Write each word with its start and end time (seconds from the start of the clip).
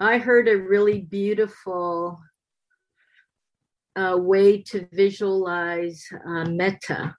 I 0.00 0.18
heard 0.18 0.48
a 0.48 0.56
really 0.56 1.00
beautiful 1.00 2.20
uh, 3.96 4.16
way 4.16 4.62
to 4.62 4.86
visualize 4.92 6.04
uh, 6.24 6.44
metta 6.44 7.16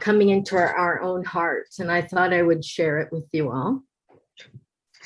coming 0.00 0.28
into 0.28 0.56
our, 0.56 0.76
our 0.76 1.02
own 1.02 1.24
hearts. 1.24 1.78
And 1.78 1.90
I 1.90 2.02
thought 2.02 2.34
I 2.34 2.42
would 2.42 2.64
share 2.64 2.98
it 2.98 3.10
with 3.10 3.24
you 3.32 3.50
all. 3.50 3.82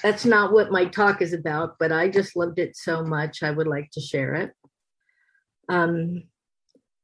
That's 0.03 0.25
not 0.25 0.53
what 0.53 0.73
my 0.73 0.87
talk 0.87 1.23
is 1.23 1.33
about, 1.33 1.77
but 1.79 1.93
I 1.93 2.09
just 2.09 2.37
loved 2.37 2.59
it 2.59 2.77
so 2.77 3.05
much. 3.05 3.43
I 3.43 3.51
would 3.51 3.67
like 3.67 3.91
to 3.93 4.01
share 4.01 4.35
it. 4.35 4.53
Um, 5.69 6.25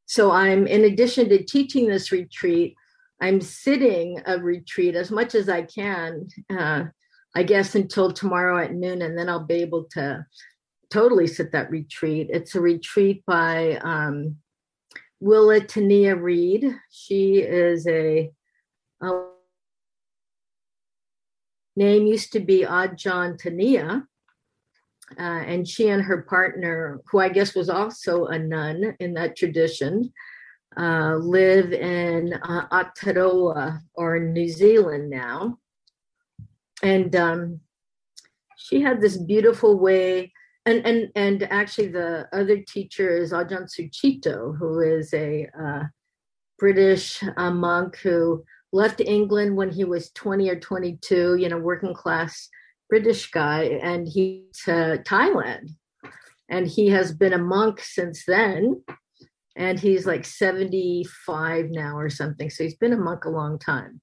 so 0.07 0.31
I'm, 0.31 0.67
in 0.67 0.85
addition 0.85 1.29
to 1.29 1.45
teaching 1.45 1.89
this 1.89 2.11
retreat, 2.13 2.75
I'm 3.21 3.41
sitting 3.41 4.21
a 4.27 4.39
retreat 4.39 4.97
as 4.97 5.11
much 5.11 5.35
as 5.35 5.49
I 5.49 5.63
can, 5.63 6.29
uh, 6.51 6.85
I 7.35 7.43
guess 7.43 7.75
until 7.75 8.13
tomorrow 8.13 8.59
at 8.59 8.75
noon, 8.75 9.03
and 9.03 9.19
then 9.19 9.29
I'll 9.29 9.45
be 9.45 9.55
able 9.55 9.85
to 9.93 10.25
totally 10.91 11.27
sit 11.27 11.51
that 11.53 11.71
retreat. 11.71 12.29
It's 12.31 12.55
a 12.55 12.61
retreat 12.61 13.25
by 13.27 13.79
um, 13.83 14.37
Willa 15.21 15.61
Thaniya 15.61 16.21
Reed. 16.21 16.65
She 16.91 17.39
is 17.39 17.87
a, 17.89 18.31
a, 19.03 19.25
name 21.77 22.07
used 22.07 22.33
to 22.33 22.41
be 22.41 22.61
Ajahn 22.63 23.41
Thaniya. 23.41 24.05
Uh, 25.19 25.23
and 25.23 25.69
she 25.69 25.89
and 25.89 26.03
her 26.03 26.23
partner, 26.23 27.01
who 27.11 27.19
I 27.19 27.29
guess 27.29 27.55
was 27.55 27.69
also 27.69 28.27
a 28.27 28.39
nun 28.39 28.97
in 29.01 29.15
that 29.15 29.37
tradition, 29.37 30.13
uh, 30.77 31.17
live 31.17 31.73
in 31.73 32.33
uh, 32.35 32.69
Aotearoa 32.69 33.81
or 33.95 34.19
New 34.19 34.49
Zealand 34.49 35.11
now. 35.11 35.59
And 36.85 37.17
um, 37.17 37.61
she 38.57 38.81
had 38.81 39.01
this 39.01 39.17
beautiful 39.17 39.79
way 39.79 40.33
and 40.67 40.87
and 40.87 41.11
and 41.15 41.43
actually 41.51 41.89
the 41.89 42.27
other 42.33 42.59
teacher 42.59 43.17
is 43.17 43.33
Ajahn 43.33 43.69
Sucitto, 43.69 44.57
who 44.57 44.81
is 44.81 45.13
a 45.13 45.49
uh, 45.59 45.85
British 46.59 47.23
uh, 47.37 47.51
monk 47.51 47.97
who 47.99 48.45
left 48.73 49.01
England 49.01 49.57
when 49.57 49.71
he 49.71 49.85
was 49.85 50.11
20 50.13 50.49
or 50.51 50.59
22, 50.59 51.37
you 51.37 51.49
know, 51.49 51.59
working 51.59 51.95
class 51.95 52.49
British 52.89 53.31
guy, 53.31 53.65
and 53.83 54.09
he's 54.09 54.43
to 54.65 55.03
Thailand. 55.07 55.71
And 56.49 56.67
he 56.67 56.89
has 56.89 57.13
been 57.13 57.33
a 57.33 57.39
monk 57.39 57.81
since 57.81 58.25
then. 58.27 58.83
And 59.57 59.79
he's 59.79 60.05
like 60.05 60.25
75 60.25 61.67
now 61.71 61.97
or 61.97 62.11
something. 62.11 62.51
So 62.51 62.65
he's 62.65 62.77
been 62.77 62.93
a 62.93 62.97
monk 62.97 63.25
a 63.25 63.31
long 63.31 63.59
time. 63.59 64.01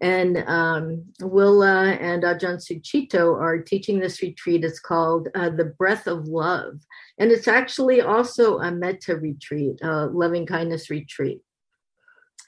And 0.00 0.44
um, 0.46 1.04
Willa 1.20 1.92
and 1.92 2.22
Ajahn 2.22 2.58
Sucitto 2.58 3.34
are 3.40 3.58
teaching 3.58 3.98
this 3.98 4.22
retreat. 4.22 4.64
It's 4.64 4.78
called 4.78 5.28
uh, 5.34 5.50
The 5.50 5.64
Breath 5.64 6.06
of 6.06 6.28
Love. 6.28 6.80
And 7.18 7.32
it's 7.32 7.48
actually 7.48 8.00
also 8.00 8.58
a 8.58 8.70
metta 8.70 9.16
retreat, 9.16 9.80
a 9.82 10.06
loving 10.06 10.46
kindness 10.46 10.88
retreat. 10.88 11.40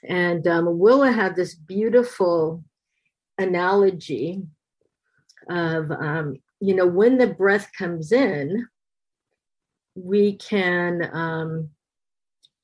And 0.07 0.47
um, 0.47 0.79
Willa 0.79 1.11
had 1.11 1.35
this 1.35 1.53
beautiful 1.53 2.63
analogy 3.37 4.41
of, 5.49 5.91
um, 5.91 6.37
you 6.59 6.75
know, 6.75 6.87
when 6.87 7.17
the 7.17 7.27
breath 7.27 7.69
comes 7.77 8.11
in, 8.11 8.67
we 9.95 10.37
can 10.37 11.09
um, 11.13 11.69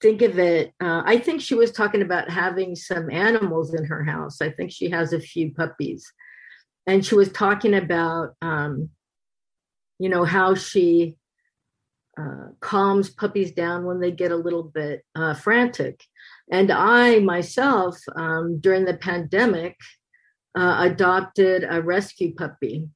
think 0.02 0.22
of 0.22 0.38
it 0.38 0.73
uh, 0.81 1.02
i 1.06 1.17
think 1.17 1.42
she 1.42 1.56
was 1.56 1.72
talking 1.72 2.02
about 2.02 2.30
having 2.30 2.76
some 2.76 3.09
animals 3.09 3.73
in 3.73 3.86
her 3.86 4.03
house. 4.03 4.42
I 4.42 4.50
think 4.50 4.72
she 4.72 4.90
has 4.90 5.14
a 5.14 5.20
few 5.20 5.53
puppies. 5.53 6.12
And 6.86 7.06
she 7.06 7.16
was 7.16 7.31
talking 7.31 7.73
about 7.73 8.36
um, 8.42 8.90
you 10.00 10.09
know 10.09 10.23
how 10.23 10.56
she 10.56 11.18
uh, 12.20 12.48
calms 12.62 13.09
puppies 13.09 13.52
down 13.52 13.86
when 13.86 14.00
they 14.00 14.12
get 14.12 14.31
a 14.31 14.36
little 14.36 14.64
bit 14.64 15.03
uh, 15.16 15.34
frantic. 15.34 16.02
And 16.52 16.72
i 16.72 17.20
myself 17.20 17.97
um, 18.16 18.59
during 18.59 18.86
the 18.86 18.97
pandemic 18.97 19.75
uh, 20.57 20.78
adopted 20.80 21.66
a 21.69 21.81
rescue 21.81 22.34
puppy. 22.34 22.88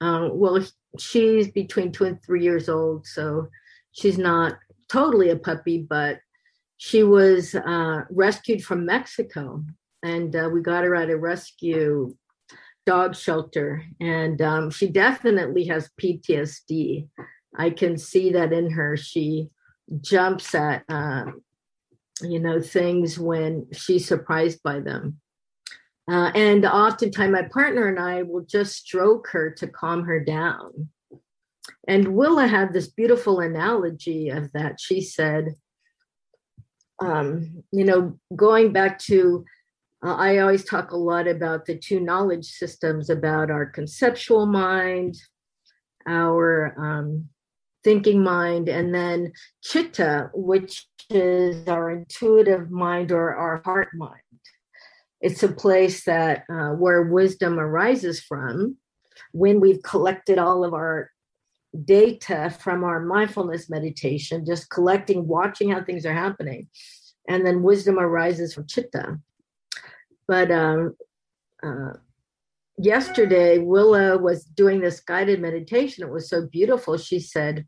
Uh, 0.00 0.28
well 0.32 0.62
she's 0.98 1.48
between 1.50 1.90
two 1.90 2.04
and 2.04 2.22
three 2.22 2.42
years 2.42 2.68
old 2.68 3.06
so 3.06 3.48
she's 3.92 4.18
not 4.18 4.56
totally 4.88 5.30
a 5.30 5.36
puppy, 5.36 5.78
but 5.78 6.20
she 6.76 7.02
was 7.02 7.54
uh, 7.54 8.02
rescued 8.10 8.62
from 8.62 8.86
Mexico, 8.86 9.64
and 10.02 10.34
uh, 10.36 10.48
we 10.52 10.60
got 10.60 10.84
her 10.84 10.94
at 10.94 11.10
a 11.10 11.16
rescue 11.16 12.14
dog 12.86 13.16
shelter. 13.16 13.84
And 14.00 14.40
um, 14.40 14.70
she 14.70 14.88
definitely 14.88 15.64
has 15.64 15.90
PTSD. 16.00 17.08
I 17.58 17.70
can 17.70 17.98
see 17.98 18.30
that 18.32 18.52
in 18.52 18.70
her. 18.70 18.96
She 18.96 19.50
jumps 20.00 20.54
at, 20.54 20.84
uh, 20.88 21.24
you 22.22 22.38
know, 22.38 22.60
things 22.60 23.18
when 23.18 23.66
she's 23.72 24.06
surprised 24.06 24.62
by 24.62 24.80
them. 24.80 25.20
Uh, 26.08 26.30
and 26.36 26.64
oftentimes, 26.64 27.32
my 27.32 27.42
partner 27.42 27.88
and 27.88 27.98
I 27.98 28.22
will 28.22 28.44
just 28.44 28.76
stroke 28.76 29.28
her 29.32 29.50
to 29.50 29.66
calm 29.66 30.04
her 30.04 30.20
down. 30.20 30.88
And 31.88 32.14
Willa 32.14 32.46
had 32.46 32.72
this 32.72 32.86
beautiful 32.86 33.40
analogy 33.40 34.28
of 34.28 34.52
that. 34.52 34.80
She 34.80 35.00
said, 35.00 35.56
um, 37.00 37.62
you 37.72 37.84
know, 37.84 38.18
going 38.34 38.72
back 38.72 38.98
to, 39.00 39.44
uh, 40.04 40.14
I 40.14 40.38
always 40.38 40.64
talk 40.64 40.90
a 40.90 40.96
lot 40.96 41.26
about 41.26 41.66
the 41.66 41.76
two 41.76 42.00
knowledge 42.00 42.46
systems 42.46 43.10
about 43.10 43.50
our 43.50 43.66
conceptual 43.66 44.46
mind, 44.46 45.16
our 46.08 46.74
um, 46.78 47.28
thinking 47.84 48.22
mind, 48.22 48.68
and 48.68 48.94
then 48.94 49.32
chitta, 49.62 50.30
which 50.34 50.86
is 51.10 51.68
our 51.68 51.90
intuitive 51.90 52.70
mind 52.70 53.12
or 53.12 53.34
our 53.34 53.62
heart 53.64 53.88
mind. 53.94 54.20
It's 55.20 55.42
a 55.42 55.48
place 55.48 56.04
that 56.04 56.44
uh, 56.50 56.70
where 56.70 57.02
wisdom 57.02 57.58
arises 57.58 58.20
from 58.20 58.76
when 59.32 59.60
we've 59.60 59.82
collected 59.82 60.38
all 60.38 60.64
of 60.64 60.74
our 60.74 61.10
data 61.84 62.54
from 62.60 62.84
our 62.84 63.00
mindfulness 63.00 63.68
meditation, 63.68 64.46
just 64.46 64.70
collecting, 64.70 65.26
watching 65.26 65.70
how 65.70 65.82
things 65.82 66.06
are 66.06 66.14
happening. 66.14 66.68
And 67.28 67.44
then 67.44 67.62
wisdom 67.62 67.98
arises 67.98 68.54
from 68.54 68.66
chitta. 68.66 69.18
But 70.28 70.50
um, 70.50 70.96
uh, 71.62 71.94
yesterday, 72.78 73.58
Willa 73.58 74.18
was 74.18 74.44
doing 74.44 74.80
this 74.80 75.00
guided 75.00 75.40
meditation. 75.40 76.04
It 76.04 76.12
was 76.12 76.28
so 76.28 76.46
beautiful. 76.46 76.96
She 76.96 77.20
said, 77.20 77.66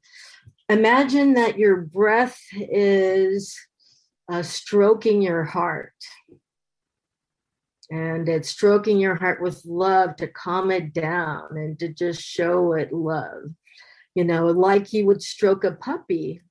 Imagine 0.69 1.35
that 1.35 1.59
your 1.59 1.79
breath 1.79 2.39
is 2.53 3.57
uh, 4.31 4.43
stroking 4.43 5.23
your 5.23 5.45
heart. 5.45 5.95
And 7.91 8.29
it's 8.29 8.51
stroking 8.51 8.99
your 8.99 9.15
heart 9.15 9.41
with 9.41 9.63
love 9.65 10.17
to 10.17 10.29
calm 10.29 10.71
it 10.71 10.93
down 10.93 11.57
and 11.57 11.79
to 11.79 11.89
just 11.89 12.21
show 12.21 12.75
it 12.75 12.93
love 12.93 13.55
you 14.19 14.25
know, 14.25 14.47
like 14.47 14.93
you 14.93 15.07
would 15.07 15.23
stroke 15.23 15.63
a 15.63 15.71
puppy 15.71 16.43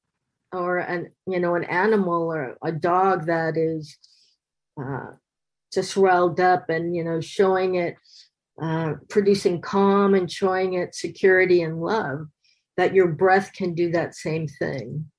or 0.53 0.77
an 0.77 1.11
you 1.25 1.37
know 1.37 1.55
an 1.55 1.65
animal 1.65 2.31
or 2.33 2.57
a 2.63 2.71
dog 2.71 3.25
that 3.25 3.57
is 3.57 3.97
uh, 4.81 5.11
just 5.73 5.97
riled 5.97 6.39
up 6.39 6.69
and 6.69 6.95
you 6.95 7.03
know 7.03 7.19
showing 7.19 7.75
it 7.75 7.97
uh, 8.61 8.93
producing 9.09 9.59
calm 9.59 10.13
and 10.13 10.31
showing 10.31 10.75
it 10.75 10.95
security 10.95 11.61
and 11.61 11.81
love 11.81 12.27
that 12.77 12.93
your 12.93 13.09
breath 13.09 13.51
can 13.51 13.73
do 13.73 13.91
that 13.91 14.15
same 14.15 14.47
thing. 14.47 15.11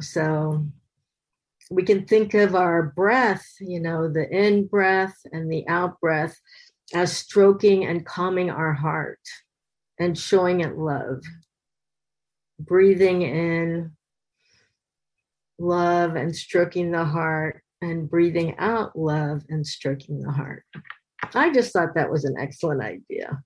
So 0.00 0.66
we 1.70 1.84
can 1.84 2.04
think 2.04 2.34
of 2.34 2.56
our 2.56 2.82
breath 2.96 3.46
you 3.60 3.78
know 3.78 4.12
the 4.12 4.28
in 4.28 4.66
breath 4.66 5.14
and 5.30 5.52
the 5.52 5.68
out 5.68 6.00
breath 6.00 6.36
as 6.92 7.16
stroking 7.16 7.84
and 7.84 8.04
calming 8.04 8.50
our 8.50 8.72
heart 8.72 9.20
and 10.02 10.18
showing 10.18 10.60
it 10.60 10.76
love. 10.76 11.22
Breathing 12.58 13.22
in 13.22 13.92
love 15.58 16.16
and 16.16 16.34
stroking 16.34 16.90
the 16.90 17.04
heart, 17.04 17.62
and 17.80 18.10
breathing 18.10 18.56
out 18.58 18.96
love 18.98 19.42
and 19.48 19.66
stroking 19.66 20.20
the 20.20 20.30
heart. 20.30 20.64
I 21.34 21.52
just 21.52 21.72
thought 21.72 21.94
that 21.94 22.10
was 22.10 22.24
an 22.24 22.36
excellent 22.38 22.82
idea. 22.82 23.42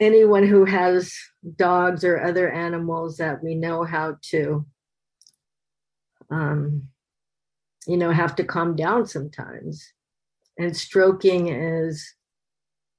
Anyone 0.00 0.46
who 0.46 0.64
has 0.64 1.12
dogs 1.56 2.04
or 2.04 2.20
other 2.20 2.50
animals 2.50 3.16
that 3.16 3.42
we 3.42 3.56
know 3.56 3.82
how 3.82 4.16
to, 4.30 4.64
um, 6.30 6.84
you 7.86 7.96
know, 7.96 8.12
have 8.12 8.36
to 8.36 8.44
calm 8.44 8.76
down 8.76 9.06
sometimes. 9.06 9.92
And 10.56 10.76
stroking 10.76 11.48
is 11.48 12.14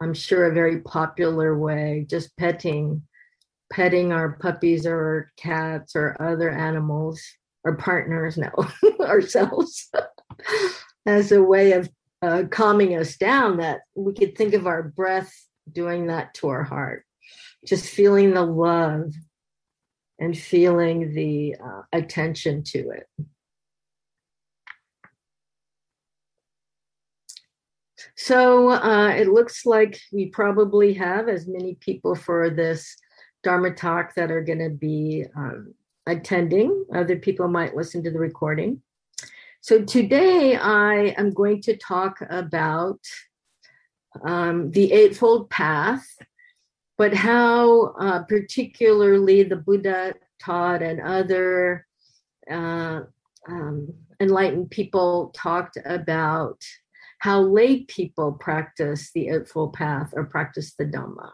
I'm 0.01 0.13
sure 0.13 0.45
a 0.45 0.53
very 0.53 0.79
popular 0.81 1.57
way, 1.57 2.05
just 2.09 2.35
petting, 2.37 3.03
petting 3.71 4.11
our 4.11 4.33
puppies 4.33 4.85
or 4.85 5.31
cats 5.37 5.95
or 5.95 6.15
other 6.21 6.49
animals 6.49 7.21
or 7.63 7.75
partners, 7.75 8.37
no, 8.37 8.51
ourselves, 9.01 9.89
as 11.05 11.31
a 11.31 11.43
way 11.43 11.73
of 11.73 11.89
uh, 12.21 12.43
calming 12.49 12.97
us 12.97 13.17
down. 13.17 13.57
That 13.57 13.81
we 13.95 14.13
could 14.13 14.37
think 14.37 14.53
of 14.53 14.67
our 14.67 14.83
breath 14.83 15.33
doing 15.71 16.07
that 16.07 16.33
to 16.35 16.47
our 16.49 16.63
heart. 16.63 17.03
Just 17.65 17.85
feeling 17.85 18.33
the 18.33 18.45
love 18.45 19.13
and 20.17 20.37
feeling 20.37 21.13
the 21.13 21.55
uh, 21.63 21.81
attention 21.91 22.63
to 22.63 22.89
it. 22.91 23.07
So 28.21 28.71
uh, 28.71 29.13
it 29.15 29.29
looks 29.29 29.65
like 29.65 29.97
we 30.11 30.25
probably 30.25 30.93
have 30.95 31.29
as 31.29 31.47
many 31.47 31.75
people 31.75 32.15
for 32.15 32.49
this 32.49 32.97
Dharma 33.43 33.71
talk 33.71 34.13
that 34.15 34.29
are 34.29 34.43
going 34.43 34.59
to 34.59 34.69
be 34.69 35.23
um, 35.37 35.73
attending. 36.05 36.85
Other 36.93 37.15
people 37.15 37.47
might 37.47 37.77
listen 37.77 38.03
to 38.03 38.11
the 38.11 38.19
recording. 38.19 38.81
So 39.61 39.83
today 39.83 40.57
I 40.57 41.15
am 41.17 41.31
going 41.31 41.61
to 41.61 41.77
talk 41.77 42.19
about 42.29 42.99
um, 44.25 44.69
the 44.71 44.91
Eightfold 44.91 45.49
Path, 45.49 46.05
but 46.97 47.13
how 47.13 47.93
uh, 48.01 48.23
particularly 48.23 49.43
the 49.43 49.55
Buddha 49.55 50.13
taught 50.41 50.83
and 50.83 50.99
other 50.99 51.87
uh, 52.51 52.99
um, 53.47 53.93
enlightened 54.19 54.71
people 54.71 55.31
talked 55.33 55.77
about 55.85 56.61
how 57.19 57.41
lay 57.41 57.83
people 57.83 58.31
practice 58.31 59.11
the 59.13 59.29
Eightfold 59.29 59.73
Path 59.73 60.13
or 60.13 60.25
practice 60.25 60.73
the 60.77 60.85
Dhamma, 60.85 61.31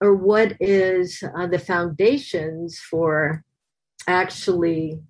or 0.00 0.14
what 0.14 0.56
is 0.60 1.22
uh, 1.36 1.46
the 1.46 1.58
foundations 1.58 2.78
for 2.78 3.42
actually 4.06 5.00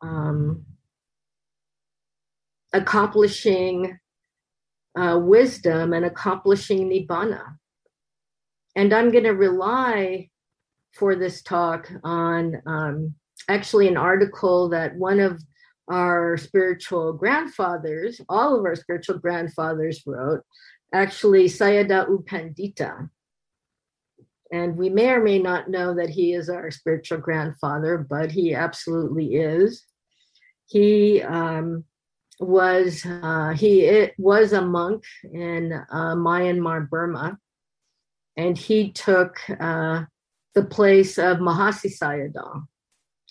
um, 0.00 0.64
accomplishing 2.72 3.98
uh, 4.96 5.18
wisdom 5.20 5.92
and 5.92 6.04
accomplishing 6.04 6.88
nibbana. 6.88 7.42
And 8.76 8.92
I'm 8.92 9.10
going 9.10 9.24
to 9.24 9.30
rely 9.30 10.30
for 10.92 11.14
this 11.16 11.42
talk 11.42 11.90
on 12.02 12.62
um, 12.66 13.14
actually 13.48 13.88
an 13.88 13.96
article 13.96 14.68
that 14.70 14.96
one 14.96 15.20
of 15.20 15.42
our 15.90 16.36
spiritual 16.36 17.12
grandfathers, 17.12 18.20
all 18.28 18.58
of 18.58 18.64
our 18.64 18.76
spiritual 18.76 19.18
grandfathers 19.18 20.02
wrote, 20.06 20.42
actually 20.94 21.46
Sayadaw 21.46 22.08
U 22.08 22.24
Pandita. 22.26 23.10
And 24.52 24.76
we 24.76 24.88
may 24.88 25.10
or 25.10 25.22
may 25.22 25.38
not 25.38 25.68
know 25.68 25.94
that 25.94 26.10
he 26.10 26.32
is 26.32 26.48
our 26.48 26.70
spiritual 26.70 27.18
grandfather, 27.18 27.98
but 27.98 28.32
he 28.32 28.54
absolutely 28.54 29.34
is. 29.34 29.84
He 30.66 31.22
um, 31.22 31.84
was 32.40 33.04
uh, 33.04 33.54
he 33.56 33.82
it 33.82 34.14
was 34.18 34.52
a 34.52 34.62
monk 34.62 35.04
in 35.32 35.72
uh, 35.72 36.14
Myanmar, 36.14 36.88
Burma, 36.88 37.38
and 38.36 38.56
he 38.56 38.90
took 38.90 39.38
uh, 39.60 40.04
the 40.54 40.64
place 40.64 41.18
of 41.18 41.38
Mahasi 41.38 41.92
Sayadaw. 41.96 42.64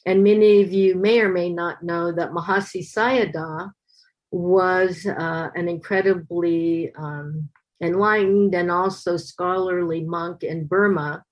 And 0.10 0.24
many 0.24 0.64
of 0.64 0.74
you 0.74 0.96
may 0.96 1.20
or 1.20 1.30
may 1.30 1.54
not 1.54 1.84
know 1.84 2.12
that 2.12 2.32
Mahasi 2.32 2.82
Sayadaw 2.82 3.70
was 4.32 5.06
uh, 5.06 5.50
an 5.54 5.70
incredibly 5.70 6.92
um, 6.98 7.48
enlightened 7.80 8.56
and 8.56 8.72
also 8.72 9.18
scholarly 9.18 10.02
monk 10.02 10.42
in 10.42 10.66
Burma. 10.66 11.24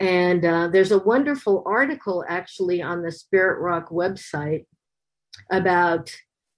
And 0.00 0.44
uh, 0.44 0.68
there's 0.68 0.92
a 0.92 0.98
wonderful 0.98 1.62
article 1.64 2.26
actually 2.28 2.82
on 2.82 3.02
the 3.02 3.10
Spirit 3.10 3.58
Rock 3.62 3.88
website 3.88 4.66
about 5.50 6.14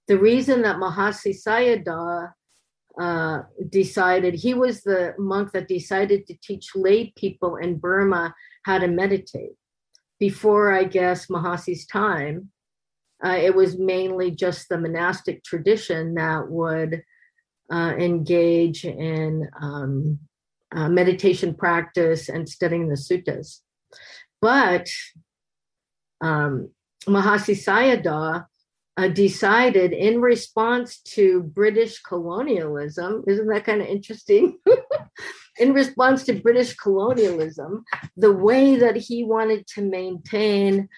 the 0.09 0.19
reason 0.19 0.63
that 0.63 0.81
Mahasi 0.81 1.33
Sayadaw 1.33 2.33
uh, 2.99 3.39
decided, 3.69 4.33
he 4.33 4.53
was 4.53 4.81
the 4.81 5.13
monk 5.17 5.53
that 5.53 5.69
decided 5.69 6.27
to 6.27 6.35
teach 6.43 6.75
lay 6.75 7.13
people 7.15 7.55
in 7.55 7.77
Burma 7.77 8.35
how 8.65 8.79
to 8.79 8.89
meditate. 8.89 9.55
Before, 10.19 10.71
I 10.71 10.85
guess, 10.85 11.27
Mahasi's 11.27 11.85
time, 11.85 12.51
uh, 13.23 13.37
it 13.37 13.55
was 13.55 13.77
mainly 13.77 14.31
just 14.31 14.69
the 14.69 14.77
monastic 14.77 15.43
tradition 15.43 16.15
that 16.15 16.49
would 16.49 17.03
uh, 17.71 17.93
engage 17.97 18.85
in 18.85 19.49
um, 19.59 20.19
uh, 20.73 20.89
meditation 20.89 21.53
practice 21.55 22.29
and 22.29 22.47
studying 22.47 22.89
the 22.89 22.95
suttas. 22.95 23.61
But 24.41 24.89
um, 26.21 26.69
Mahasi 27.07 27.55
Sayadaw 27.55 28.45
uh, 28.97 29.07
decided 29.09 29.93
in 29.93 30.21
response 30.21 30.99
to 30.99 31.43
British 31.43 32.01
colonialism. 32.01 33.23
Isn't 33.27 33.47
that 33.47 33.65
kind 33.65 33.81
of 33.81 33.87
interesting? 33.87 34.59
in 35.57 35.73
response 35.73 36.23
to 36.23 36.41
British 36.41 36.75
colonialism, 36.75 37.83
the 38.17 38.31
way 38.31 38.75
that 38.75 38.95
he 38.95 39.23
wanted 39.23 39.67
to 39.67 39.81
maintain 39.81 40.89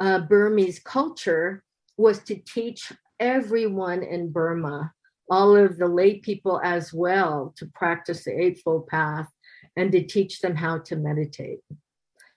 uh, 0.00 0.20
Burmese 0.20 0.80
culture 0.80 1.62
was 1.96 2.18
to 2.20 2.36
teach 2.36 2.92
everyone 3.20 4.02
in 4.02 4.30
Burma, 4.30 4.92
all 5.30 5.56
of 5.56 5.78
the 5.78 5.86
lay 5.86 6.18
people 6.18 6.60
as 6.62 6.92
well, 6.92 7.54
to 7.56 7.66
practice 7.74 8.24
the 8.24 8.38
Eightfold 8.38 8.86
Path 8.86 9.28
and 9.76 9.92
to 9.92 10.02
teach 10.02 10.40
them 10.40 10.56
how 10.56 10.78
to 10.78 10.96
meditate. 10.96 11.60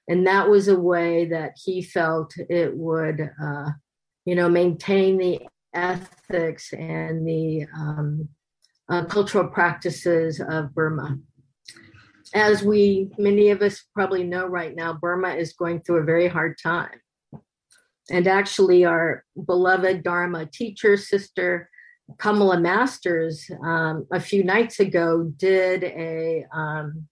And 0.07 0.27
that 0.27 0.49
was 0.49 0.67
a 0.67 0.79
way 0.79 1.25
that 1.25 1.53
he 1.63 1.81
felt 1.81 2.35
it 2.37 2.75
would. 2.75 3.31
Uh, 3.41 3.71
you 4.25 4.33
know, 4.35 4.49
maintain 4.49 5.17
the 5.17 5.39
ethics 5.73 6.73
and 6.73 7.27
the 7.27 7.67
um, 7.75 8.27
uh, 8.89 9.05
cultural 9.05 9.47
practices 9.47 10.41
of 10.41 10.73
Burma. 10.73 11.19
As 12.33 12.63
we, 12.63 13.09
many 13.17 13.49
of 13.49 13.61
us 13.61 13.83
probably 13.93 14.23
know 14.23 14.45
right 14.45 14.75
now, 14.75 14.93
Burma 14.93 15.35
is 15.35 15.53
going 15.53 15.81
through 15.81 16.01
a 16.01 16.05
very 16.05 16.27
hard 16.27 16.57
time. 16.61 16.99
And 18.09 18.27
actually, 18.27 18.85
our 18.85 19.23
beloved 19.45 20.03
Dharma 20.03 20.45
teacher, 20.45 20.97
sister 20.97 21.69
Kamala 22.19 22.59
Masters, 22.59 23.49
um, 23.63 24.05
a 24.11 24.19
few 24.19 24.43
nights 24.43 24.79
ago 24.79 25.31
did 25.37 25.83
a 25.83 26.45
um, 26.53 27.07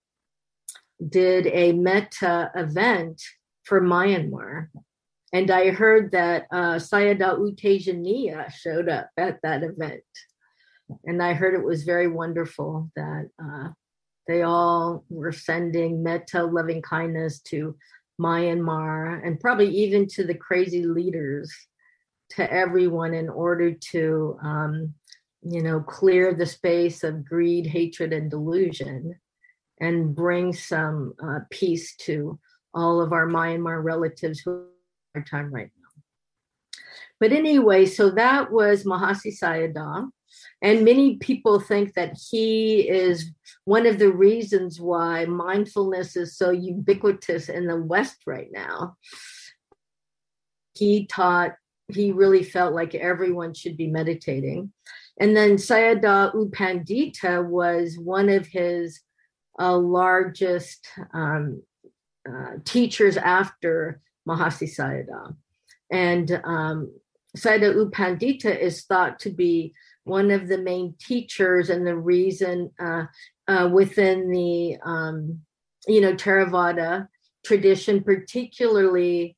did 1.10 1.48
a 1.48 1.72
metta 1.74 2.52
event 2.56 3.22
for 3.64 3.82
Myanmar, 3.82 4.68
and 5.34 5.50
I 5.50 5.72
heard 5.72 6.12
that 6.12 6.46
uh, 6.52 6.76
Sayadaw 6.76 7.40
U 7.40 7.56
Tejaniya 7.56 8.52
showed 8.54 8.88
up 8.88 9.10
at 9.18 9.40
that 9.42 9.64
event. 9.64 10.04
And 11.06 11.24
I 11.24 11.34
heard 11.34 11.56
it 11.56 11.66
was 11.66 11.84
very 11.84 12.08
wonderful 12.08 12.92
that 12.96 13.30
uh, 13.44 13.70
they 14.28 14.44
all 14.44 15.04
were 15.10 15.32
sending 15.32 16.02
metta, 16.02 16.44
loving 16.44 16.82
kindness 16.82 17.40
to 17.42 17.76
Myanmar 18.20 19.26
and 19.26 19.40
probably 19.40 19.70
even 19.70 20.08
to 20.08 20.24
the 20.24 20.36
crazy 20.36 20.86
leaders, 20.86 21.52
to 22.32 22.52
everyone 22.52 23.14
in 23.14 23.30
order 23.30 23.74
to, 23.74 24.38
um, 24.44 24.94
you 25.42 25.62
know, 25.62 25.82
clear 25.82 26.34
the 26.34 26.46
space 26.46 27.04
of 27.04 27.26
greed, 27.26 27.68
hatred, 27.68 28.14
and 28.14 28.32
delusion 28.32 29.16
and 29.80 30.16
bring 30.16 30.54
some 30.54 31.14
uh, 31.24 31.40
peace 31.50 31.96
to 31.98 32.40
all 32.74 33.02
of 33.02 33.12
our 33.12 33.28
Myanmar 33.28 33.84
relatives 33.84 34.40
who 34.40 34.66
are 35.16 35.24
time 35.24 35.54
right 35.54 35.70
now. 35.78 36.02
But 37.20 37.34
anyway, 37.34 37.86
so 37.86 38.10
that 38.12 38.52
was 38.52 38.84
Mahasi 38.84 39.38
Sayadaw. 39.38 40.10
And 40.64 40.86
many 40.86 41.18
people 41.18 41.60
think 41.60 41.94
that 41.96 42.18
he 42.32 42.88
is 42.88 43.32
one 43.66 43.86
of 43.86 44.00
the 44.00 44.12
reasons 44.12 44.80
why 44.80 45.26
mindfulness 45.26 46.16
is 46.16 46.38
so 46.38 46.52
ubiquitous 46.52 47.50
in 47.50 47.68
the 47.68 47.76
West 47.76 48.22
right 48.26 48.48
now. 48.50 48.96
He 50.74 51.06
taught, 51.06 51.56
he 51.90 52.14
really 52.14 52.44
felt 52.44 52.74
like 52.74 52.96
everyone 52.96 53.54
should 53.54 53.76
be 53.76 53.88
meditating. 53.88 54.72
And 55.20 55.36
then 55.36 55.58
Sayadaw 55.58 56.34
U 56.34 56.50
Pandita 56.56 57.46
was 57.46 57.98
one 57.98 58.30
of 58.30 58.48
his 58.48 59.02
uh, 59.60 59.78
largest 59.78 60.88
um, 61.14 61.62
uh, 62.28 62.54
teachers 62.64 63.18
after 63.18 64.00
Mahasi 64.28 64.74
Sayadaw. 64.74 65.36
And 65.92 66.42
um, 66.46 66.94
Sayadaw 67.38 67.76
U 67.76 67.92
Pandita 67.94 68.58
is 68.58 68.86
thought 68.86 69.20
to 69.20 69.30
be 69.30 69.74
one 70.04 70.32
of 70.32 70.48
the 70.48 70.58
main 70.58 70.96
teachers 71.00 71.70
and 71.70 71.86
the 71.86 71.96
reason 71.96 72.72
uh, 72.80 73.06
uh, 73.48 73.70
within 73.72 74.30
the, 74.32 74.78
um, 74.86 75.42
you 75.88 76.02
know, 76.02 76.14
Theravada 76.14 77.08
tradition, 77.46 78.04
particularly 78.04 79.36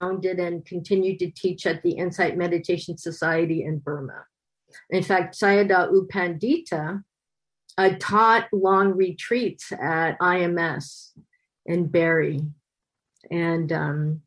founded 0.00 0.38
and 0.38 0.64
continued 0.64 1.18
to 1.20 1.30
teach 1.30 1.66
at 1.66 1.82
the 1.82 1.92
Insight 1.92 2.36
Meditation 2.36 2.96
Society 2.96 3.64
in 3.64 3.78
Burma. 3.78 4.24
In 4.90 5.02
fact, 5.02 5.38
Sayadaw 5.38 5.92
U 5.92 6.08
Pandita 6.12 7.02
uh, 7.78 7.90
taught 8.00 8.48
long 8.52 8.92
retreats 8.92 9.72
at 9.72 10.18
IMS 10.18 11.10
in 11.66 11.86
Barre 11.86 12.40
and 13.30 13.72
um, 13.72 14.22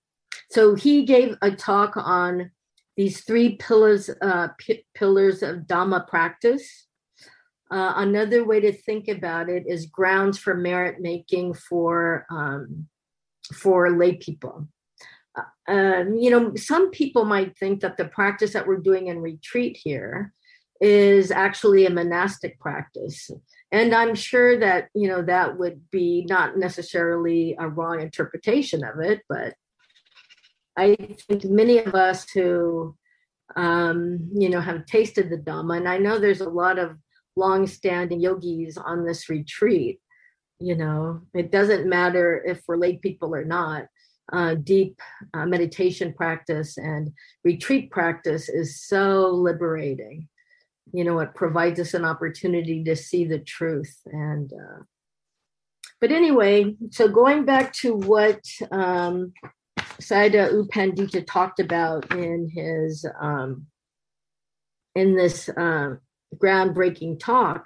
so 0.49 0.75
he 0.75 1.03
gave 1.03 1.35
a 1.41 1.51
talk 1.51 1.95
on 1.97 2.51
these 2.97 3.23
three 3.23 3.55
pillars 3.55 4.09
uh, 4.21 4.49
p- 4.57 4.85
pillars 4.93 5.43
of 5.43 5.67
Dhamma 5.67 6.07
practice. 6.07 6.87
Uh, 7.69 7.93
another 7.97 8.43
way 8.43 8.59
to 8.59 8.71
think 8.71 9.07
about 9.07 9.49
it 9.49 9.63
is 9.67 9.85
grounds 9.85 10.37
for 10.39 10.55
merit 10.55 10.99
making 10.99 11.53
for 11.53 12.25
um, 12.29 12.87
for 13.53 13.89
lay 13.91 14.15
people. 14.15 14.67
Uh, 15.37 15.71
um, 15.71 16.15
you 16.15 16.31
know, 16.31 16.55
some 16.55 16.89
people 16.89 17.23
might 17.23 17.57
think 17.57 17.81
that 17.81 17.97
the 17.97 18.05
practice 18.05 18.53
that 18.53 18.65
we're 18.67 18.77
doing 18.77 19.07
in 19.07 19.21
retreat 19.21 19.77
here 19.81 20.33
is 20.81 21.31
actually 21.31 21.85
a 21.85 21.91
monastic 21.91 22.59
practice. 22.59 23.29
And 23.71 23.93
I'm 23.93 24.15
sure 24.15 24.57
that, 24.59 24.89
you 24.93 25.07
know, 25.07 25.21
that 25.23 25.57
would 25.57 25.89
be 25.91 26.25
not 26.29 26.57
necessarily 26.57 27.55
a 27.59 27.67
wrong 27.67 28.01
interpretation 28.01 28.83
of 28.83 28.99
it, 28.99 29.21
but 29.27 29.55
I 30.77 30.95
think 31.27 31.43
many 31.45 31.79
of 31.79 31.95
us 31.95 32.29
who, 32.29 32.95
um, 33.55 34.29
you 34.33 34.49
know, 34.49 34.61
have 34.61 34.85
tasted 34.85 35.29
the 35.29 35.37
Dhamma, 35.37 35.77
and 35.77 35.89
I 35.89 35.97
know 35.97 36.19
there's 36.19 36.41
a 36.41 36.49
lot 36.49 36.77
of 36.77 36.97
long-standing 37.35 38.19
yogis 38.19 38.77
on 38.77 39.05
this 39.05 39.29
retreat, 39.29 39.99
you 40.59 40.75
know, 40.75 41.21
it 41.33 41.51
doesn't 41.51 41.87
matter 41.87 42.43
if 42.45 42.61
we're 42.67 42.77
lay 42.77 42.97
people 42.97 43.33
or 43.33 43.45
not. 43.45 43.85
Uh, 44.33 44.55
deep 44.55 44.99
uh, 45.33 45.45
meditation 45.45 46.13
practice 46.13 46.77
and 46.77 47.13
retreat 47.45 47.89
practice 47.91 48.49
is 48.49 48.83
so 48.83 49.29
liberating 49.29 50.27
you 50.93 51.03
know 51.03 51.19
it 51.19 51.33
provides 51.33 51.79
us 51.79 51.93
an 51.93 52.05
opportunity 52.05 52.83
to 52.83 52.95
see 52.95 53.25
the 53.25 53.39
truth 53.39 54.01
and 54.05 54.51
uh, 54.53 54.83
but 55.99 56.11
anyway 56.11 56.75
so 56.91 57.07
going 57.07 57.45
back 57.45 57.73
to 57.73 57.95
what 57.95 58.41
um 58.71 59.33
Sayadaw 60.01 60.51
U 60.51 60.69
Pandita 60.71 61.25
talked 61.25 61.59
about 61.59 62.13
in 62.13 62.49
his 62.49 63.05
um 63.19 63.67
in 64.95 65.15
this 65.15 65.47
uh, 65.49 65.95
groundbreaking 66.35 67.19
talk 67.19 67.65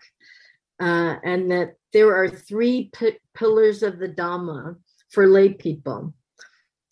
uh, 0.82 1.16
and 1.24 1.50
that 1.52 1.76
there 1.94 2.14
are 2.16 2.28
three 2.28 2.90
p- 2.94 3.18
pillars 3.34 3.84
of 3.84 4.00
the 4.00 4.10
Dhamma 4.10 4.76
for 5.12 5.28
lay 5.28 5.50
people. 5.54 6.14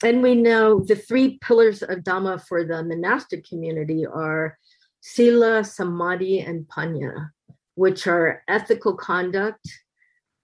And 0.03 0.23
we 0.23 0.35
know 0.35 0.79
the 0.79 0.95
three 0.95 1.37
pillars 1.39 1.81
of 1.83 1.99
Dhamma 1.99 2.41
for 2.47 2.63
the 2.63 2.83
monastic 2.83 3.45
community 3.47 4.05
are 4.05 4.57
Sila, 5.01 5.63
Samadhi, 5.65 6.39
and 6.39 6.65
Panya, 6.67 7.31
which 7.75 8.07
are 8.07 8.43
ethical 8.47 8.95
conduct. 8.95 9.67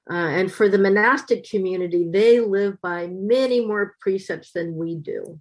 Uh, 0.10 0.14
and 0.14 0.52
for 0.52 0.70
the 0.70 0.78
monastic 0.78 1.50
community, 1.50 2.08
they 2.08 2.40
live 2.40 2.80
by 2.82 3.08
many 3.08 3.66
more 3.66 3.96
precepts 4.00 4.52
than 4.52 4.76
we 4.76 4.96
do. 4.96 5.40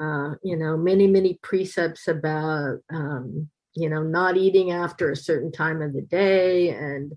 Uh, 0.00 0.34
you 0.42 0.56
know, 0.56 0.76
many, 0.76 1.06
many 1.06 1.38
precepts 1.42 2.08
about, 2.08 2.78
um, 2.92 3.48
you 3.74 3.88
know, 3.88 4.02
not 4.02 4.36
eating 4.36 4.72
after 4.72 5.10
a 5.10 5.16
certain 5.16 5.52
time 5.52 5.80
of 5.80 5.92
the 5.92 6.02
day 6.02 6.70
and, 6.70 7.12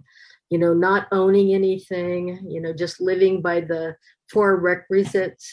you 0.50 0.60
know, 0.60 0.74
not 0.74 1.08
owning 1.12 1.54
anything, 1.54 2.46
you 2.48 2.62
know, 2.62 2.74
just 2.74 3.02
living 3.02 3.42
by 3.42 3.60
the 3.60 3.96
four 4.30 4.58
requisites. 4.58 5.52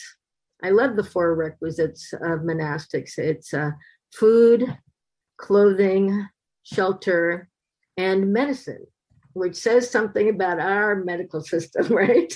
I 0.62 0.70
love 0.70 0.96
the 0.96 1.04
four 1.04 1.34
requisites 1.34 2.12
of 2.12 2.40
monastics 2.40 3.18
it's 3.18 3.54
uh, 3.54 3.70
food, 4.14 4.76
clothing, 5.38 6.28
shelter, 6.62 7.48
and 7.96 8.32
medicine, 8.32 8.86
which 9.34 9.56
says 9.56 9.90
something 9.90 10.28
about 10.28 10.58
our 10.58 10.96
medical 10.96 11.40
system, 11.40 11.86
right? 11.90 12.32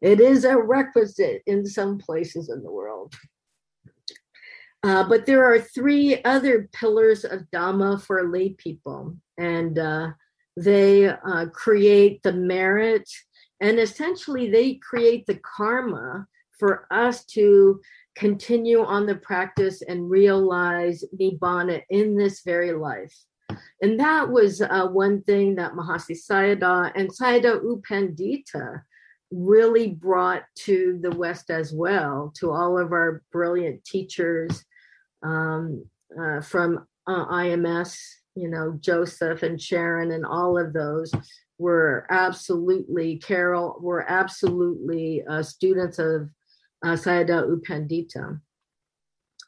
it 0.00 0.20
is 0.20 0.44
a 0.44 0.56
requisite 0.56 1.42
in 1.46 1.66
some 1.66 1.98
places 1.98 2.48
in 2.48 2.62
the 2.62 2.70
world. 2.70 3.14
Uh, 4.84 5.08
but 5.08 5.26
there 5.26 5.44
are 5.44 5.60
three 5.60 6.22
other 6.24 6.68
pillars 6.72 7.24
of 7.24 7.42
Dhamma 7.54 8.02
for 8.02 8.28
lay 8.28 8.50
people, 8.50 9.16
and 9.38 9.78
uh, 9.78 10.08
they 10.56 11.06
uh, 11.06 11.46
create 11.52 12.22
the 12.22 12.32
merit, 12.32 13.08
and 13.60 13.78
essentially 13.78 14.50
they 14.50 14.74
create 14.74 15.24
the 15.26 15.38
karma 15.56 16.26
for 16.58 16.86
us 16.90 17.24
to 17.26 17.80
continue 18.16 18.84
on 18.84 19.06
the 19.06 19.14
practice 19.14 19.82
and 19.82 20.10
realize 20.10 21.04
nibbana 21.18 21.82
in 21.88 22.16
this 22.16 22.42
very 22.44 22.72
life. 22.72 23.14
And 23.80 23.98
that 24.00 24.28
was 24.28 24.60
uh, 24.60 24.86
one 24.88 25.22
thing 25.22 25.54
that 25.56 25.72
Mahasi 25.72 26.16
Sayadaw 26.16 26.92
and 26.94 27.10
Sayadaw 27.10 27.62
U 27.62 27.82
Pandita 27.88 28.82
really 29.30 29.88
brought 29.88 30.42
to 30.54 30.98
the 31.02 31.10
West 31.10 31.50
as 31.50 31.72
well, 31.72 32.32
to 32.36 32.50
all 32.50 32.78
of 32.78 32.92
our 32.92 33.22
brilliant 33.32 33.84
teachers 33.84 34.64
um, 35.22 35.84
uh, 36.20 36.40
from 36.40 36.86
uh, 37.06 37.26
IMS, 37.26 37.98
you 38.34 38.48
know, 38.48 38.76
Joseph 38.80 39.42
and 39.42 39.60
Sharon 39.60 40.12
and 40.12 40.26
all 40.26 40.58
of 40.58 40.72
those 40.72 41.12
were 41.58 42.06
absolutely, 42.10 43.18
Carol, 43.18 43.78
were 43.80 44.04
absolutely 44.10 45.22
uh, 45.28 45.42
students 45.42 45.98
of 45.98 46.28
uh, 46.84 46.92
Sayadaw 46.92 47.48
U 47.48 47.62
Pandita. 47.66 48.40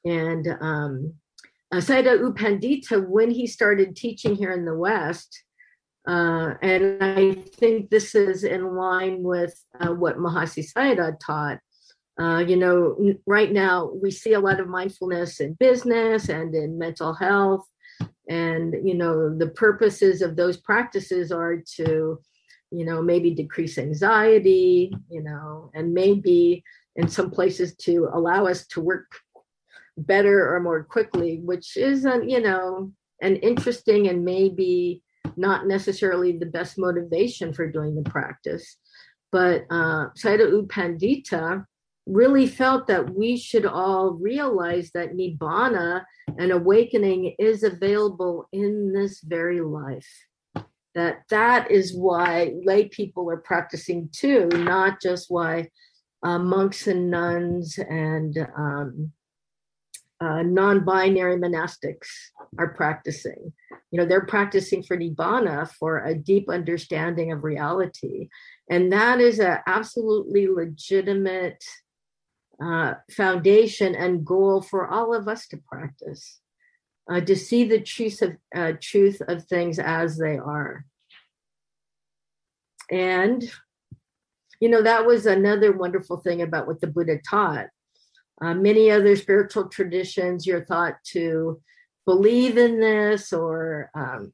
And 0.04 0.46
um, 0.60 1.14
uh, 1.74 1.78
Sayadaw 1.78 2.20
U 2.20 2.32
Pandita, 2.32 3.04
when 3.04 3.32
he 3.32 3.48
started 3.48 3.96
teaching 3.96 4.36
here 4.36 4.52
in 4.52 4.64
the 4.64 4.76
West, 4.76 5.42
uh, 6.06 6.54
and 6.62 7.02
I 7.02 7.32
think 7.32 7.90
this 7.90 8.14
is 8.14 8.44
in 8.44 8.76
line 8.76 9.24
with 9.24 9.60
uh, 9.80 9.88
what 9.88 10.18
Mahasi 10.18 10.64
Sayadaw 10.72 11.18
taught. 11.18 11.58
Uh, 12.20 12.44
you 12.46 12.54
know, 12.54 12.96
right 13.26 13.50
now 13.50 13.90
we 14.00 14.12
see 14.12 14.34
a 14.34 14.40
lot 14.40 14.60
of 14.60 14.68
mindfulness 14.68 15.40
in 15.40 15.54
business 15.54 16.28
and 16.28 16.54
in 16.54 16.78
mental 16.78 17.12
health. 17.12 17.66
And, 18.28 18.74
you 18.86 18.94
know, 18.94 19.36
the 19.36 19.48
purposes 19.48 20.22
of 20.22 20.36
those 20.36 20.58
practices 20.58 21.32
are 21.32 21.56
to, 21.76 22.20
you 22.70 22.84
know, 22.84 23.02
maybe 23.02 23.32
decrease 23.32 23.78
anxiety, 23.78 24.94
you 25.10 25.22
know, 25.24 25.72
and 25.74 25.92
maybe 25.92 26.62
in 26.94 27.08
some 27.08 27.32
places 27.32 27.74
to 27.78 28.08
allow 28.12 28.46
us 28.46 28.64
to 28.68 28.80
work 28.80 29.10
better 29.96 30.54
or 30.54 30.60
more 30.60 30.84
quickly, 30.84 31.40
which 31.42 31.76
is, 31.76 32.04
a, 32.04 32.20
you 32.26 32.40
know, 32.40 32.92
an 33.22 33.36
interesting 33.36 34.08
and 34.08 34.24
maybe 34.24 35.02
not 35.36 35.66
necessarily 35.66 36.36
the 36.36 36.46
best 36.46 36.78
motivation 36.78 37.52
for 37.52 37.70
doing 37.70 37.94
the 37.94 38.08
practice. 38.08 38.76
But 39.32 39.64
uh, 39.70 40.10
Sayadaw 40.16 40.50
U 40.50 40.66
Pandita 40.68 41.64
really 42.06 42.46
felt 42.46 42.86
that 42.86 43.14
we 43.14 43.36
should 43.36 43.66
all 43.66 44.10
realize 44.10 44.90
that 44.92 45.16
Nibbana 45.16 46.04
and 46.38 46.52
awakening 46.52 47.34
is 47.38 47.62
available 47.62 48.48
in 48.52 48.92
this 48.92 49.20
very 49.20 49.60
life. 49.60 50.08
That 50.94 51.22
that 51.30 51.70
is 51.70 51.96
why 51.96 52.54
lay 52.62 52.88
people 52.88 53.28
are 53.30 53.38
practicing 53.38 54.10
too, 54.12 54.46
not 54.52 55.00
just 55.00 55.26
why 55.28 55.70
uh, 56.22 56.38
monks 56.38 56.86
and 56.86 57.10
nuns 57.10 57.78
and 57.78 58.38
um, 58.56 59.12
uh, 60.24 60.42
non-binary 60.42 61.36
monastics 61.36 62.08
are 62.58 62.74
practicing. 62.74 63.52
You 63.90 63.98
know, 63.98 64.06
they're 64.06 64.26
practicing 64.26 64.82
for 64.82 64.96
nibbana 64.96 65.70
for 65.72 66.04
a 66.04 66.14
deep 66.14 66.48
understanding 66.48 67.32
of 67.32 67.44
reality, 67.44 68.28
and 68.70 68.92
that 68.92 69.20
is 69.20 69.38
an 69.38 69.58
absolutely 69.66 70.48
legitimate 70.48 71.62
uh, 72.64 72.94
foundation 73.10 73.94
and 73.94 74.24
goal 74.24 74.62
for 74.62 74.88
all 74.88 75.14
of 75.14 75.28
us 75.28 75.46
to 75.48 75.58
practice. 75.58 76.40
Uh, 77.10 77.20
to 77.20 77.36
see 77.36 77.64
the 77.64 77.80
truth 77.80 78.22
of 78.22 78.32
uh, 78.56 78.72
truth 78.80 79.20
of 79.28 79.44
things 79.44 79.78
as 79.78 80.16
they 80.16 80.38
are, 80.38 80.86
and 82.90 83.52
you 84.60 84.70
know, 84.70 84.82
that 84.82 85.04
was 85.04 85.26
another 85.26 85.72
wonderful 85.72 86.16
thing 86.16 86.40
about 86.40 86.66
what 86.66 86.80
the 86.80 86.86
Buddha 86.86 87.18
taught. 87.28 87.66
Uh, 88.42 88.54
many 88.54 88.90
other 88.90 89.16
spiritual 89.16 89.68
traditions, 89.68 90.46
you're 90.46 90.64
thought 90.64 90.96
to 91.04 91.60
believe 92.04 92.58
in 92.58 92.80
this 92.80 93.32
or, 93.32 93.90
um, 93.94 94.32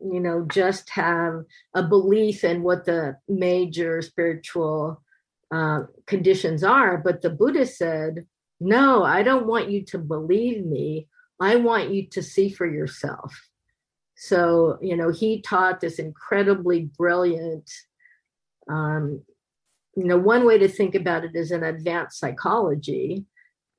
you 0.00 0.20
know, 0.20 0.46
just 0.48 0.88
have 0.90 1.44
a 1.74 1.82
belief 1.82 2.44
in 2.44 2.62
what 2.62 2.84
the 2.84 3.16
major 3.28 4.00
spiritual 4.02 5.02
uh, 5.50 5.80
conditions 6.06 6.62
are. 6.62 6.96
But 6.98 7.22
the 7.22 7.30
Buddha 7.30 7.66
said, 7.66 8.26
no, 8.60 9.02
I 9.02 9.22
don't 9.22 9.46
want 9.46 9.70
you 9.70 9.84
to 9.86 9.98
believe 9.98 10.64
me. 10.64 11.08
I 11.40 11.56
want 11.56 11.90
you 11.90 12.06
to 12.08 12.22
see 12.22 12.50
for 12.50 12.66
yourself. 12.66 13.48
So, 14.16 14.78
you 14.82 14.96
know, 14.96 15.10
he 15.10 15.42
taught 15.42 15.80
this 15.80 15.98
incredibly 15.98 16.90
brilliant 16.96 17.70
um, 18.68 19.22
you 19.98 20.04
know, 20.04 20.16
one 20.16 20.46
way 20.46 20.58
to 20.58 20.68
think 20.68 20.94
about 20.94 21.24
it 21.24 21.32
is 21.34 21.50
an 21.50 21.64
advanced 21.64 22.20
psychology. 22.20 23.24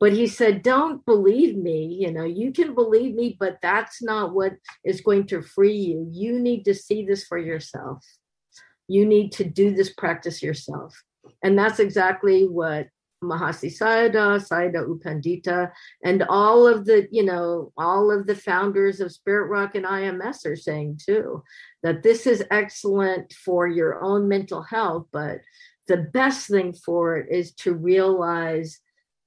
But 0.01 0.11
he 0.11 0.27
said, 0.27 0.63
don't 0.63 1.05
believe 1.05 1.55
me. 1.55 1.97
You 2.01 2.11
know, 2.11 2.25
you 2.25 2.51
can 2.51 2.75
believe 2.75 3.15
me, 3.15 3.37
but 3.39 3.59
that's 3.61 4.03
not 4.03 4.33
what 4.33 4.53
is 4.83 4.99
going 4.99 5.27
to 5.27 5.41
free 5.41 5.77
you. 5.77 6.09
You 6.11 6.37
need 6.37 6.65
to 6.65 6.73
see 6.73 7.05
this 7.05 7.23
for 7.23 7.37
yourself. 7.37 8.05
You 8.89 9.05
need 9.05 9.31
to 9.33 9.45
do 9.45 9.73
this 9.73 9.93
practice 9.93 10.43
yourself. 10.43 10.93
And 11.41 11.57
that's 11.57 11.79
exactly 11.79 12.45
what 12.45 12.87
Mahasi 13.23 13.71
Sayadaw, 13.77 14.45
Sayadaw 14.45 14.87
U 14.87 15.01
Pandita, 15.03 15.71
and 16.03 16.23
all 16.27 16.67
of 16.67 16.85
the, 16.85 17.07
you 17.11 17.23
know, 17.23 17.71
all 17.77 18.11
of 18.11 18.27
the 18.27 18.35
founders 18.35 18.99
of 18.99 19.13
Spirit 19.13 19.47
Rock 19.47 19.75
and 19.75 19.85
IMS 19.85 20.45
are 20.45 20.57
saying 20.57 20.99
too. 21.05 21.43
that 21.83 22.03
this 22.03 22.27
is 22.27 22.43
excellent 22.51 23.31
for 23.33 23.67
your 23.67 24.03
own 24.03 24.27
mental 24.27 24.63
health, 24.63 25.07
but 25.11 25.39
the 25.89 25.97
best 25.97 26.47
thing 26.47 26.71
for 26.71 27.17
it 27.17 27.27
is 27.29 27.51
to 27.55 27.73
realize 27.73 28.79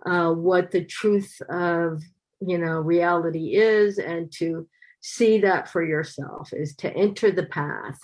uh, 0.07 0.33
what 0.33 0.71
the 0.71 0.85
truth 0.85 1.41
of 1.51 2.03
you 2.41 2.59
know 2.59 2.81
reality 2.81 3.55
is 3.55 3.99
and 3.99 4.33
to 4.33 4.67
see 5.01 5.39
that 5.41 5.69
for 5.69 5.85
yourself 5.85 6.53
is 6.53 6.75
to 6.77 6.91
enter 6.95 7.31
the 7.31 7.47
path 7.47 7.99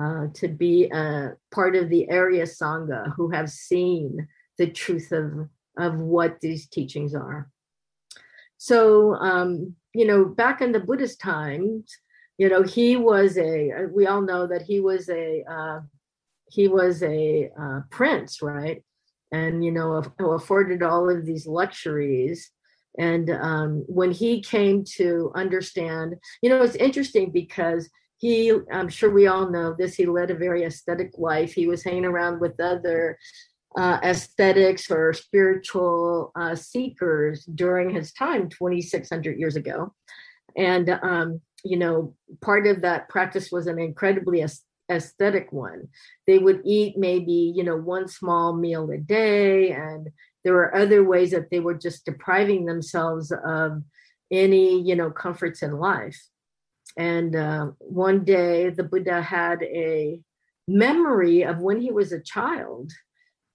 uh, 0.00 0.26
to 0.34 0.48
be 0.48 0.86
a 0.86 1.32
part 1.52 1.76
of 1.76 1.88
the 1.88 2.08
Arya 2.10 2.44
Sangha 2.44 3.12
who 3.16 3.30
have 3.30 3.50
seen 3.50 4.26
the 4.58 4.70
truth 4.70 5.12
of, 5.12 5.48
of 5.78 5.98
what 5.98 6.40
these 6.40 6.68
teachings 6.68 7.14
are. 7.14 7.50
So, 8.58 9.14
um, 9.14 9.74
you 9.92 10.06
know, 10.06 10.24
back 10.24 10.60
in 10.60 10.72
the 10.72 10.80
Buddhist 10.80 11.20
times, 11.20 11.96
you 12.38 12.48
know, 12.48 12.62
he 12.62 12.96
was 12.96 13.38
a, 13.38 13.86
we 13.92 14.06
all 14.06 14.22
know 14.22 14.46
that 14.46 14.62
he 14.62 14.80
was 14.80 15.08
a, 15.08 15.44
uh, 15.48 15.80
he 16.54 16.68
was 16.68 17.02
a 17.02 17.50
uh, 17.60 17.80
prince, 17.90 18.40
right? 18.40 18.82
And, 19.32 19.64
you 19.64 19.72
know, 19.72 20.02
who 20.18 20.30
afforded 20.32 20.82
all 20.82 21.10
of 21.10 21.26
these 21.26 21.46
luxuries. 21.46 22.50
And 22.96 23.28
um, 23.30 23.84
when 23.88 24.12
he 24.12 24.40
came 24.40 24.84
to 24.96 25.32
understand, 25.34 26.14
you 26.42 26.50
know, 26.50 26.62
it's 26.62 26.76
interesting 26.76 27.30
because 27.30 27.90
he 28.18 28.52
i'm 28.72 28.88
sure 28.88 29.10
we 29.10 29.26
all 29.26 29.50
know 29.50 29.74
this 29.76 29.96
he 29.96 30.06
led 30.06 30.30
a 30.30 30.34
very 30.34 30.62
aesthetic 30.64 31.10
life 31.18 31.52
he 31.52 31.66
was 31.66 31.82
hanging 31.82 32.04
around 32.04 32.40
with 32.40 32.58
other 32.60 33.18
uh, 33.76 33.98
aesthetics 34.04 34.88
or 34.88 35.12
spiritual 35.12 36.30
uh, 36.36 36.54
seekers 36.54 37.44
during 37.44 37.90
his 37.90 38.12
time 38.12 38.48
2600 38.48 39.36
years 39.36 39.56
ago 39.56 39.92
and 40.56 40.88
um, 41.02 41.40
you 41.64 41.76
know 41.76 42.14
part 42.40 42.66
of 42.66 42.82
that 42.82 43.08
practice 43.08 43.50
was 43.50 43.66
an 43.66 43.78
incredibly 43.78 44.40
aesthetic 44.90 45.50
one 45.52 45.88
they 46.26 46.38
would 46.38 46.60
eat 46.64 46.96
maybe 46.98 47.52
you 47.56 47.64
know 47.64 47.76
one 47.76 48.06
small 48.06 48.54
meal 48.54 48.90
a 48.90 48.98
day 48.98 49.70
and 49.70 50.10
there 50.44 50.52
were 50.52 50.74
other 50.76 51.02
ways 51.02 51.30
that 51.30 51.50
they 51.50 51.60
were 51.60 51.74
just 51.74 52.04
depriving 52.04 52.66
themselves 52.66 53.32
of 53.46 53.82
any 54.30 54.82
you 54.82 54.94
know 54.94 55.10
comforts 55.10 55.62
in 55.62 55.72
life 55.72 56.20
and 56.96 57.34
uh, 57.34 57.70
one 57.78 58.24
day 58.24 58.70
the 58.70 58.84
Buddha 58.84 59.20
had 59.20 59.62
a 59.62 60.20
memory 60.68 61.42
of 61.42 61.58
when 61.58 61.80
he 61.80 61.90
was 61.90 62.12
a 62.12 62.20
child 62.20 62.92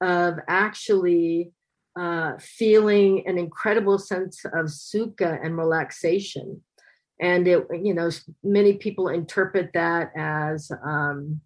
of 0.01 0.35
actually 0.47 1.51
uh, 1.97 2.33
feeling 2.39 3.27
an 3.27 3.37
incredible 3.37 3.97
sense 3.97 4.45
of 4.45 4.67
sukha 4.67 5.43
and 5.43 5.57
relaxation. 5.57 6.63
And 7.19 7.47
it, 7.47 7.67
you 7.83 7.93
know, 7.93 8.09
many 8.43 8.73
people 8.73 9.09
interpret 9.09 9.71
that 9.73 10.11
as 10.15 10.71
um, 10.83 11.41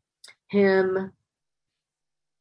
him 0.50 1.12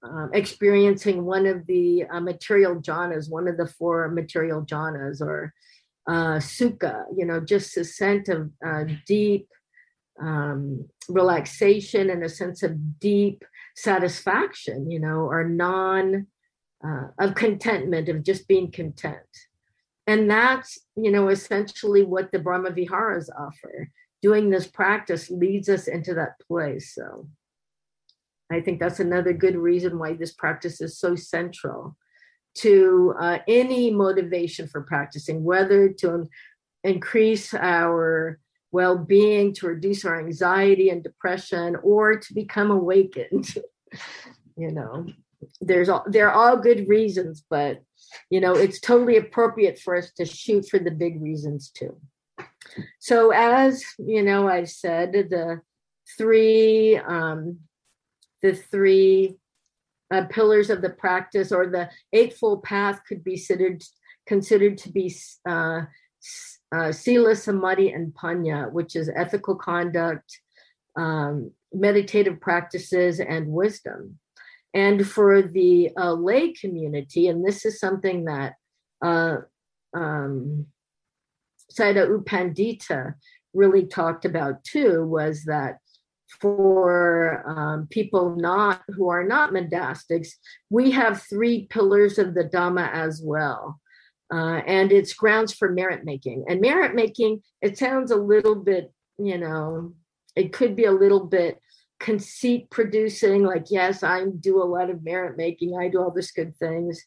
um, 0.02 0.30
experiencing 0.34 1.24
one 1.24 1.46
of 1.46 1.66
the 1.66 2.04
uh, 2.04 2.20
material 2.20 2.76
jhanas, 2.76 3.30
one 3.30 3.48
of 3.48 3.56
the 3.56 3.66
four 3.66 4.08
material 4.08 4.62
jhanas, 4.62 5.20
or 5.20 5.54
uh, 6.08 6.38
sukha, 6.38 7.04
you 7.16 7.24
know, 7.24 7.40
just 7.40 7.76
a 7.76 7.84
sense 7.84 8.28
of 8.28 8.50
uh, 8.66 8.84
deep 9.06 9.48
um, 10.20 10.88
relaxation 11.08 12.10
and 12.10 12.24
a 12.24 12.28
sense 12.28 12.62
of 12.62 12.98
deep 12.98 13.44
satisfaction, 13.76 14.90
you 14.90 14.98
know, 14.98 15.20
or 15.20 15.48
non 15.48 16.26
uh, 16.84 17.06
of 17.20 17.34
contentment, 17.34 18.08
of 18.08 18.24
just 18.24 18.48
being 18.48 18.70
content. 18.70 19.18
And 20.06 20.30
that's, 20.30 20.78
you 20.96 21.10
know, 21.10 21.28
essentially 21.28 22.02
what 22.02 22.32
the 22.32 22.38
Brahma 22.38 22.70
Viharas 22.70 23.30
offer. 23.38 23.90
Doing 24.20 24.50
this 24.50 24.66
practice 24.66 25.30
leads 25.30 25.68
us 25.68 25.88
into 25.88 26.14
that 26.14 26.38
place. 26.46 26.94
So 26.94 27.28
I 28.50 28.60
think 28.60 28.80
that's 28.80 29.00
another 29.00 29.32
good 29.32 29.56
reason 29.56 29.98
why 29.98 30.14
this 30.14 30.32
practice 30.32 30.80
is 30.80 30.98
so 30.98 31.16
central 31.16 31.96
to 32.54 33.14
uh, 33.18 33.38
any 33.48 33.90
motivation 33.90 34.68
for 34.68 34.82
practicing, 34.82 35.42
whether 35.42 35.88
to 35.88 36.28
increase 36.84 37.54
our 37.54 38.38
well 38.70 38.96
being, 38.96 39.54
to 39.54 39.66
reduce 39.66 40.04
our 40.04 40.18
anxiety 40.18 40.90
and 40.90 41.02
depression, 41.02 41.76
or 41.82 42.18
to 42.18 42.34
become 42.34 42.70
awakened. 42.70 43.54
you 44.56 44.70
know, 44.70 45.06
there's 45.60 45.88
all, 45.88 46.04
there 46.06 46.30
are 46.30 46.34
all 46.34 46.56
good 46.56 46.88
reasons, 46.88 47.44
but 47.48 47.82
you 48.30 48.40
know, 48.40 48.52
it's 48.52 48.80
totally 48.80 49.16
appropriate 49.16 49.78
for 49.78 49.96
us 49.96 50.12
to 50.18 50.24
shoot 50.24 50.68
for 50.68 50.78
the 50.78 50.90
big 50.90 51.22
reasons 51.22 51.70
too. 51.70 51.96
So, 52.98 53.30
as 53.30 53.84
you 53.98 54.22
know, 54.22 54.48
I've 54.48 54.70
said 54.70 55.12
the 55.12 55.60
three, 56.16 56.96
um, 56.96 57.58
the 58.42 58.54
three 58.54 59.36
uh, 60.12 60.24
pillars 60.26 60.70
of 60.70 60.82
the 60.82 60.90
practice 60.90 61.52
or 61.52 61.66
the 61.66 61.90
eightfold 62.12 62.62
path 62.62 63.00
could 63.08 63.24
be 63.24 63.36
considered 63.36 63.82
considered 64.26 64.78
to 64.78 64.88
be 64.90 65.14
uh, 65.48 65.82
uh, 66.74 66.92
sila, 66.92 67.34
samadhi, 67.34 67.90
and 67.90 68.14
panya, 68.14 68.70
which 68.70 68.94
is 68.94 69.10
ethical 69.14 69.56
conduct, 69.56 70.40
um, 70.96 71.50
meditative 71.72 72.40
practices, 72.40 73.20
and 73.20 73.48
wisdom. 73.48 74.18
And 74.74 75.06
for 75.06 75.42
the 75.42 75.90
uh, 75.96 76.12
lay 76.12 76.52
community, 76.52 77.28
and 77.28 77.44
this 77.44 77.64
is 77.64 77.78
something 77.78 78.24
that 78.24 78.54
uh, 79.04 79.38
um, 79.94 80.66
Sayadaw 81.72 82.08
U 82.08 82.24
Pandita 82.26 83.14
really 83.54 83.86
talked 83.86 84.24
about 84.24 84.64
too, 84.64 85.04
was 85.06 85.44
that 85.44 85.78
for 86.40 87.44
um, 87.46 87.86
people 87.90 88.36
not 88.36 88.82
who 88.88 89.08
are 89.10 89.24
not 89.24 89.52
monastics, 89.52 90.30
we 90.70 90.90
have 90.90 91.22
three 91.22 91.66
pillars 91.66 92.18
of 92.18 92.34
the 92.34 92.44
Dhamma 92.44 92.90
as 92.92 93.20
well. 93.22 93.78
Uh, 94.32 94.62
and 94.66 94.92
it's 94.92 95.12
grounds 95.12 95.52
for 95.52 95.70
merit 95.70 96.04
making. 96.04 96.44
And 96.48 96.60
merit 96.60 96.94
making, 96.94 97.42
it 97.60 97.76
sounds 97.76 98.10
a 98.10 98.16
little 98.16 98.54
bit, 98.54 98.90
you 99.18 99.36
know, 99.36 99.92
it 100.34 100.54
could 100.54 100.74
be 100.74 100.86
a 100.86 100.92
little 100.92 101.26
bit 101.26 101.60
conceit 102.02 102.68
producing, 102.68 103.44
like, 103.44 103.66
yes, 103.70 104.02
I 104.02 104.26
do 104.40 104.62
a 104.62 104.64
lot 104.64 104.90
of 104.90 105.04
merit 105.04 105.36
making, 105.36 105.78
I 105.78 105.88
do 105.88 106.00
all 106.00 106.10
this 106.10 106.32
good 106.32 106.54
things. 106.56 107.02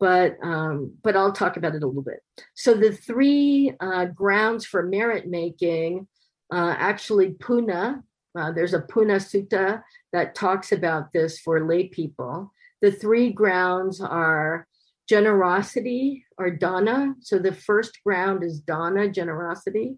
But 0.00 0.36
um, 0.42 0.92
but 1.02 1.16
I'll 1.16 1.32
talk 1.32 1.56
about 1.56 1.74
it 1.74 1.82
a 1.82 1.86
little 1.86 2.02
bit. 2.02 2.20
So 2.54 2.74
the 2.74 2.92
three 2.92 3.72
uh, 3.80 4.06
grounds 4.06 4.66
for 4.66 4.82
merit 4.82 5.28
making, 5.28 6.08
uh, 6.52 6.74
actually, 6.76 7.30
Puna, 7.30 8.02
uh, 8.38 8.52
there's 8.52 8.74
a 8.74 8.80
Puna 8.80 9.14
Sutta 9.14 9.82
that 10.12 10.34
talks 10.34 10.72
about 10.72 11.12
this 11.12 11.38
for 11.38 11.66
lay 11.66 11.88
people. 11.88 12.52
The 12.82 12.92
three 12.92 13.30
grounds 13.32 14.00
are 14.00 14.66
generosity 15.08 16.26
or 16.38 16.50
dana. 16.50 17.14
So 17.20 17.38
the 17.38 17.54
first 17.54 18.02
ground 18.04 18.42
is 18.42 18.60
dana, 18.60 19.08
generosity. 19.08 19.96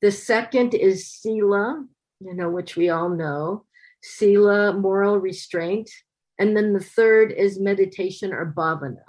The 0.00 0.12
second 0.12 0.74
is 0.74 1.10
sila, 1.10 1.84
you 2.20 2.34
know, 2.34 2.50
which 2.50 2.76
we 2.76 2.88
all 2.90 3.08
know, 3.08 3.64
sila, 4.04 4.74
moral 4.74 5.18
restraint. 5.18 5.90
And 6.38 6.56
then 6.56 6.74
the 6.74 6.80
third 6.80 7.32
is 7.32 7.58
meditation 7.58 8.32
or 8.32 8.52
bhavana. 8.54 9.04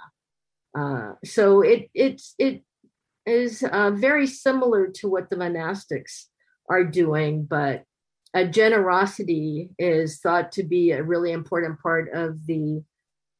Uh, 0.76 1.12
so 1.24 1.60
it 1.60 1.90
it's 1.94 2.34
it 2.38 2.62
is 3.26 3.62
uh, 3.62 3.90
very 3.90 4.26
similar 4.26 4.88
to 4.88 5.08
what 5.08 5.28
the 5.28 5.36
monastics 5.36 6.26
are 6.70 6.84
doing, 6.84 7.44
but 7.44 7.84
a 8.34 8.46
generosity 8.46 9.70
is 9.78 10.18
thought 10.18 10.52
to 10.52 10.62
be 10.62 10.92
a 10.92 11.02
really 11.02 11.32
important 11.32 11.80
part 11.80 12.12
of 12.12 12.46
the 12.46 12.82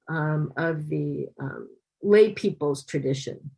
um, 0.08 0.52
of 0.56 0.88
the 0.88 1.28
um, 1.40 1.68
lay 2.02 2.32
people's 2.32 2.84
tradition. 2.84 3.50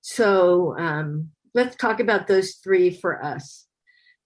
So 0.00 0.76
um, 0.78 1.30
let's 1.54 1.76
talk 1.76 2.00
about 2.00 2.26
those 2.26 2.54
three 2.54 2.90
for 2.90 3.24
us. 3.24 3.63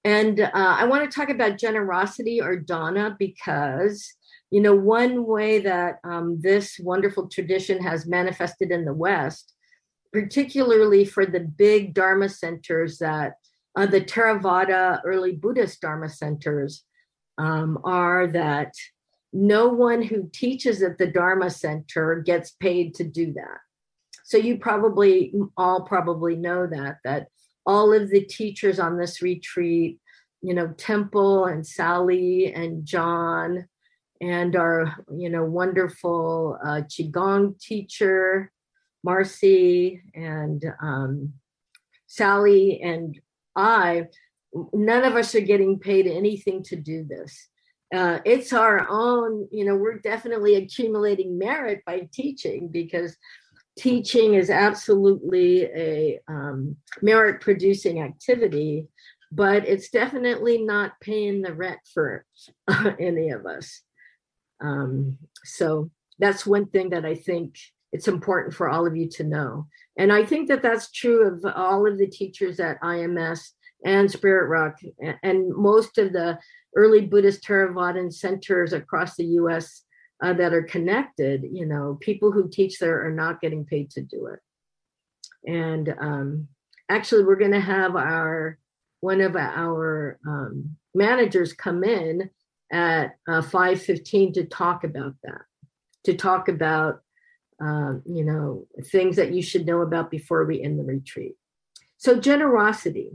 And 0.08 0.40
uh, 0.40 0.50
I 0.54 0.86
want 0.86 1.04
to 1.04 1.14
talk 1.14 1.28
about 1.28 1.58
generosity 1.58 2.40
or 2.40 2.56
dana 2.56 3.14
because, 3.18 4.10
you 4.50 4.62
know, 4.62 4.74
one 4.74 5.26
way 5.26 5.58
that 5.58 5.98
um, 6.02 6.40
this 6.40 6.78
wonderful 6.82 7.28
tradition 7.28 7.82
has 7.82 8.06
manifested 8.06 8.70
in 8.70 8.86
the 8.86 8.94
West, 8.94 9.52
particularly 10.10 11.04
for 11.04 11.26
the 11.26 11.40
big 11.40 11.92
Dharma 11.92 12.30
centers 12.30 12.96
that 13.00 13.34
uh, 13.76 13.84
the 13.84 14.00
Theravada 14.00 15.02
early 15.04 15.32
Buddhist 15.32 15.82
Dharma 15.82 16.08
centers 16.08 16.84
um, 17.36 17.78
are 17.84 18.28
that 18.28 18.72
no 19.34 19.68
one 19.68 20.00
who 20.00 20.30
teaches 20.32 20.82
at 20.82 20.96
the 20.96 21.08
Dharma 21.08 21.50
Center 21.50 22.22
gets 22.24 22.52
paid 22.52 22.94
to 22.94 23.04
do 23.04 23.34
that. 23.34 23.58
So 24.24 24.38
you 24.38 24.56
probably 24.56 25.34
all 25.58 25.82
probably 25.82 26.34
know 26.34 26.66
that 26.66 26.96
that 27.04 27.28
all 27.68 27.92
of 27.92 28.10
the 28.10 28.22
teachers 28.22 28.80
on 28.80 28.96
this 28.96 29.20
retreat, 29.20 29.98
you 30.40 30.54
know, 30.54 30.68
Temple 30.78 31.44
and 31.44 31.64
Sally 31.64 32.52
and 32.52 32.86
John 32.86 33.68
and 34.22 34.56
our, 34.56 34.96
you 35.14 35.28
know, 35.28 35.44
wonderful 35.44 36.58
uh, 36.64 36.80
Qigong 36.88 37.60
teacher, 37.60 38.50
Marcy 39.04 40.02
and 40.14 40.64
um, 40.82 41.34
Sally 42.06 42.80
and 42.82 43.20
I 43.54 44.06
none 44.72 45.04
of 45.04 45.14
us 45.14 45.34
are 45.34 45.40
getting 45.40 45.78
paid 45.78 46.06
anything 46.06 46.62
to 46.64 46.76
do 46.76 47.04
this. 47.04 47.48
Uh, 47.94 48.18
it's 48.24 48.52
our 48.52 48.86
own, 48.88 49.48
you 49.50 49.64
know, 49.64 49.76
we're 49.76 49.98
definitely 49.98 50.56
accumulating 50.56 51.38
merit 51.38 51.82
by 51.86 52.08
teaching 52.12 52.68
because 52.68 53.16
teaching 53.78 54.34
is 54.34 54.50
absolutely 54.50 55.64
a 55.64 56.20
um, 56.28 56.76
merit 57.00 57.40
producing 57.40 58.02
activity, 58.02 58.86
but 59.30 59.66
it's 59.66 59.90
definitely 59.90 60.62
not 60.62 61.00
paying 61.00 61.42
the 61.42 61.54
rent 61.54 61.80
for 61.94 62.24
uh, 62.66 62.92
any 63.00 63.30
of 63.30 63.46
us. 63.46 63.82
Um, 64.60 65.18
so 65.44 65.90
that's 66.18 66.44
one 66.44 66.66
thing 66.66 66.90
that 66.90 67.04
I 67.04 67.14
think 67.14 67.56
it's 67.92 68.08
important 68.08 68.54
for 68.54 68.68
all 68.68 68.86
of 68.86 68.96
you 68.96 69.08
to 69.10 69.24
know. 69.24 69.66
And 69.96 70.12
I 70.12 70.24
think 70.24 70.48
that 70.48 70.62
that's 70.62 70.90
true 70.90 71.26
of 71.26 71.44
all 71.56 71.86
of 71.86 71.98
the 71.98 72.06
teachers 72.06 72.60
at 72.60 72.80
IMS 72.82 73.50
and 73.84 74.10
Spirit 74.10 74.48
Rock 74.48 74.78
and 75.22 75.54
most 75.54 75.98
of 75.98 76.12
the 76.12 76.38
early 76.76 77.06
Buddhist 77.06 77.44
Theravadan 77.44 78.12
centers 78.12 78.72
across 78.72 79.16
the 79.16 79.24
US 79.24 79.84
uh, 80.22 80.32
that 80.34 80.52
are 80.52 80.62
connected. 80.62 81.44
You 81.50 81.66
know, 81.66 81.98
people 82.00 82.32
who 82.32 82.48
teach 82.48 82.78
there 82.78 83.06
are 83.06 83.12
not 83.12 83.40
getting 83.40 83.64
paid 83.64 83.90
to 83.92 84.02
do 84.02 84.26
it. 84.26 84.40
And 85.46 85.94
um, 86.00 86.48
actually, 86.88 87.24
we're 87.24 87.36
going 87.36 87.52
to 87.52 87.60
have 87.60 87.96
our 87.96 88.58
one 89.00 89.20
of 89.20 89.36
our 89.36 90.18
um, 90.26 90.76
managers 90.94 91.52
come 91.52 91.84
in 91.84 92.30
at 92.72 93.16
uh, 93.28 93.40
5.15 93.40 94.34
to 94.34 94.44
talk 94.44 94.84
about 94.84 95.14
that 95.22 95.42
to 96.04 96.14
talk 96.14 96.48
about 96.48 97.00
um, 97.60 98.02
you 98.06 98.24
know 98.24 98.66
things 98.84 99.16
that 99.16 99.32
you 99.32 99.42
should 99.42 99.66
know 99.66 99.80
about 99.80 100.10
before 100.10 100.44
we 100.44 100.62
end 100.62 100.78
the 100.78 100.84
retreat 100.84 101.34
so 101.96 102.20
generosity 102.20 103.10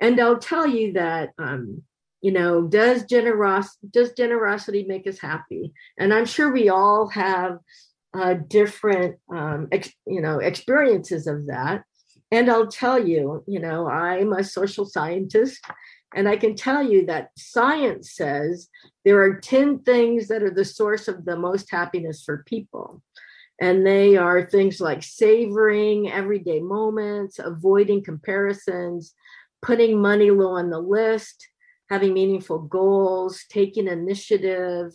and 0.00 0.20
i'll 0.20 0.38
tell 0.38 0.66
you 0.66 0.92
that 0.92 1.30
um, 1.38 1.82
you 2.22 2.32
know 2.32 2.62
does 2.62 3.04
generos 3.04 3.66
does 3.90 4.12
generosity 4.12 4.84
make 4.84 5.06
us 5.06 5.18
happy 5.18 5.72
and 5.98 6.14
i'm 6.14 6.24
sure 6.24 6.50
we 6.50 6.68
all 6.68 7.08
have 7.08 7.58
uh, 8.14 8.34
different 8.48 9.16
um, 9.34 9.68
ex- 9.72 9.94
you 10.06 10.20
know 10.20 10.38
experiences 10.38 11.26
of 11.26 11.46
that 11.46 11.82
and 12.30 12.50
i'll 12.50 12.68
tell 12.68 13.06
you 13.06 13.42
you 13.46 13.60
know 13.60 13.88
i'm 13.88 14.32
a 14.32 14.44
social 14.44 14.86
scientist 14.86 15.60
and 16.14 16.28
I 16.28 16.36
can 16.36 16.54
tell 16.54 16.82
you 16.82 17.06
that 17.06 17.30
science 17.36 18.14
says 18.14 18.68
there 19.04 19.20
are 19.22 19.40
10 19.40 19.80
things 19.80 20.28
that 20.28 20.42
are 20.42 20.50
the 20.50 20.64
source 20.64 21.08
of 21.08 21.24
the 21.24 21.36
most 21.36 21.70
happiness 21.70 22.22
for 22.22 22.44
people. 22.46 23.02
And 23.60 23.86
they 23.86 24.16
are 24.16 24.44
things 24.44 24.80
like 24.80 25.02
savoring 25.02 26.10
everyday 26.10 26.60
moments, 26.60 27.38
avoiding 27.38 28.02
comparisons, 28.02 29.14
putting 29.62 30.00
money 30.00 30.30
low 30.30 30.56
on 30.56 30.70
the 30.70 30.80
list, 30.80 31.46
having 31.90 32.14
meaningful 32.14 32.58
goals, 32.58 33.44
taking 33.50 33.88
initiative, 33.88 34.92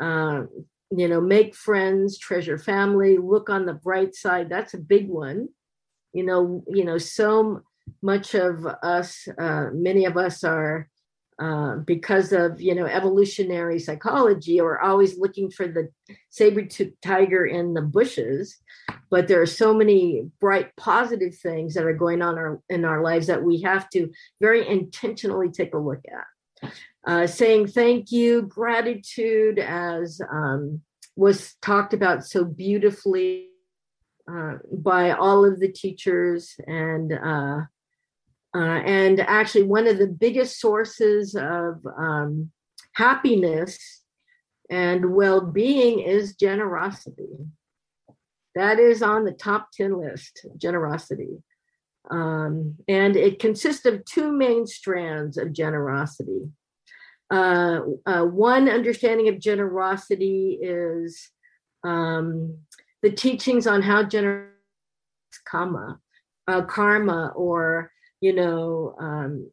uh, 0.00 0.42
you 0.90 1.08
know, 1.08 1.20
make 1.20 1.54
friends, 1.54 2.18
treasure 2.18 2.58
family, 2.58 3.18
look 3.18 3.50
on 3.50 3.66
the 3.66 3.74
bright 3.74 4.14
side. 4.14 4.48
That's 4.48 4.74
a 4.74 4.78
big 4.78 5.08
one. 5.08 5.48
You 6.12 6.24
know, 6.24 6.64
you 6.68 6.84
know, 6.84 6.98
so 6.98 7.62
much 8.02 8.34
of 8.34 8.66
us, 8.82 9.28
uh, 9.38 9.66
many 9.72 10.04
of 10.04 10.16
us 10.16 10.44
are, 10.44 10.88
uh, 11.38 11.76
because 11.76 12.32
of 12.32 12.60
you 12.60 12.74
know 12.74 12.86
evolutionary 12.86 13.78
psychology, 13.78 14.60
are 14.60 14.80
always 14.80 15.18
looking 15.18 15.50
for 15.50 15.68
the 15.68 15.88
saber-toothed 16.30 17.00
tiger 17.02 17.44
in 17.44 17.74
the 17.74 17.82
bushes. 17.82 18.56
But 19.10 19.28
there 19.28 19.42
are 19.42 19.46
so 19.46 19.74
many 19.74 20.30
bright, 20.40 20.74
positive 20.76 21.36
things 21.36 21.74
that 21.74 21.84
are 21.84 21.92
going 21.92 22.22
on 22.22 22.38
our, 22.38 22.60
in 22.68 22.84
our 22.84 23.02
lives 23.02 23.26
that 23.26 23.42
we 23.42 23.60
have 23.62 23.88
to 23.90 24.10
very 24.40 24.66
intentionally 24.66 25.50
take 25.50 25.74
a 25.74 25.78
look 25.78 26.00
at. 26.08 26.70
Uh, 27.06 27.26
saying 27.26 27.68
thank 27.68 28.10
you, 28.10 28.42
gratitude, 28.42 29.58
as 29.58 30.20
um, 30.32 30.80
was 31.16 31.54
talked 31.62 31.94
about 31.94 32.24
so 32.24 32.44
beautifully 32.44 33.48
uh, 34.30 34.54
by 34.72 35.12
all 35.12 35.44
of 35.44 35.60
the 35.60 35.70
teachers 35.70 36.56
and 36.66 37.12
uh, 38.54 38.80
and 38.84 39.20
actually, 39.20 39.64
one 39.64 39.86
of 39.86 39.98
the 39.98 40.06
biggest 40.06 40.60
sources 40.60 41.34
of 41.34 41.84
um, 41.98 42.50
happiness 42.94 44.02
and 44.70 45.14
well 45.14 45.40
being 45.40 46.00
is 46.00 46.34
generosity. 46.34 47.36
That 48.54 48.78
is 48.78 49.02
on 49.02 49.24
the 49.24 49.32
top 49.32 49.68
10 49.72 50.00
list 50.00 50.46
generosity. 50.56 51.42
Um, 52.10 52.76
and 52.88 53.16
it 53.16 53.38
consists 53.38 53.84
of 53.84 54.04
two 54.04 54.32
main 54.32 54.66
strands 54.66 55.36
of 55.36 55.52
generosity. 55.52 56.48
Uh, 57.30 57.80
uh, 58.06 58.22
one 58.22 58.68
understanding 58.68 59.28
of 59.28 59.40
generosity 59.40 60.58
is 60.62 61.30
um, 61.84 62.58
the 63.02 63.10
teachings 63.10 63.66
on 63.66 63.82
how 63.82 64.04
generous 64.04 64.52
karma, 65.46 65.98
uh, 66.48 66.62
karma 66.62 67.32
or 67.34 67.90
you 68.20 68.32
know 68.32 68.94
um, 68.98 69.50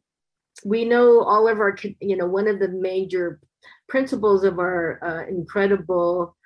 we 0.64 0.84
know 0.84 1.22
all 1.22 1.48
of 1.48 1.58
our 1.58 1.76
you 2.00 2.16
know 2.16 2.26
one 2.26 2.48
of 2.48 2.58
the 2.58 2.68
major 2.68 3.40
principles 3.88 4.44
of 4.44 4.58
our 4.58 4.98
uh, 5.04 5.28
incredible 5.28 6.36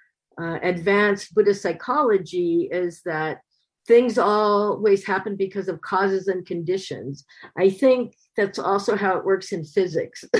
uh, 0.40 0.59
advanced 0.62 1.35
buddhist 1.35 1.62
psychology 1.62 2.68
is 2.70 3.02
that 3.04 3.40
things 3.87 4.18
always 4.18 5.04
happen 5.04 5.35
because 5.35 5.66
of 5.66 5.81
causes 5.81 6.28
and 6.28 6.46
conditions. 6.46 7.24
I 7.57 7.70
think 7.70 8.14
that's 8.37 8.59
also 8.59 8.94
how 8.94 9.16
it 9.16 9.24
works 9.24 9.52
in 9.52 9.64
physics. 9.64 10.24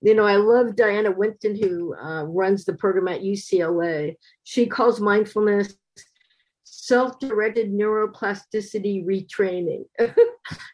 You 0.00 0.14
know 0.14 0.24
i 0.24 0.36
love 0.36 0.76
diana 0.76 1.10
winston 1.10 1.54
who 1.54 1.94
uh, 1.96 2.24
runs 2.24 2.64
the 2.64 2.74
program 2.74 3.08
at 3.08 3.20
ucla 3.22 4.14
she 4.42 4.66
calls 4.66 5.00
mindfulness 5.00 5.74
self-directed 6.86 7.72
neuroplasticity 7.72 9.04
retraining. 9.06 9.84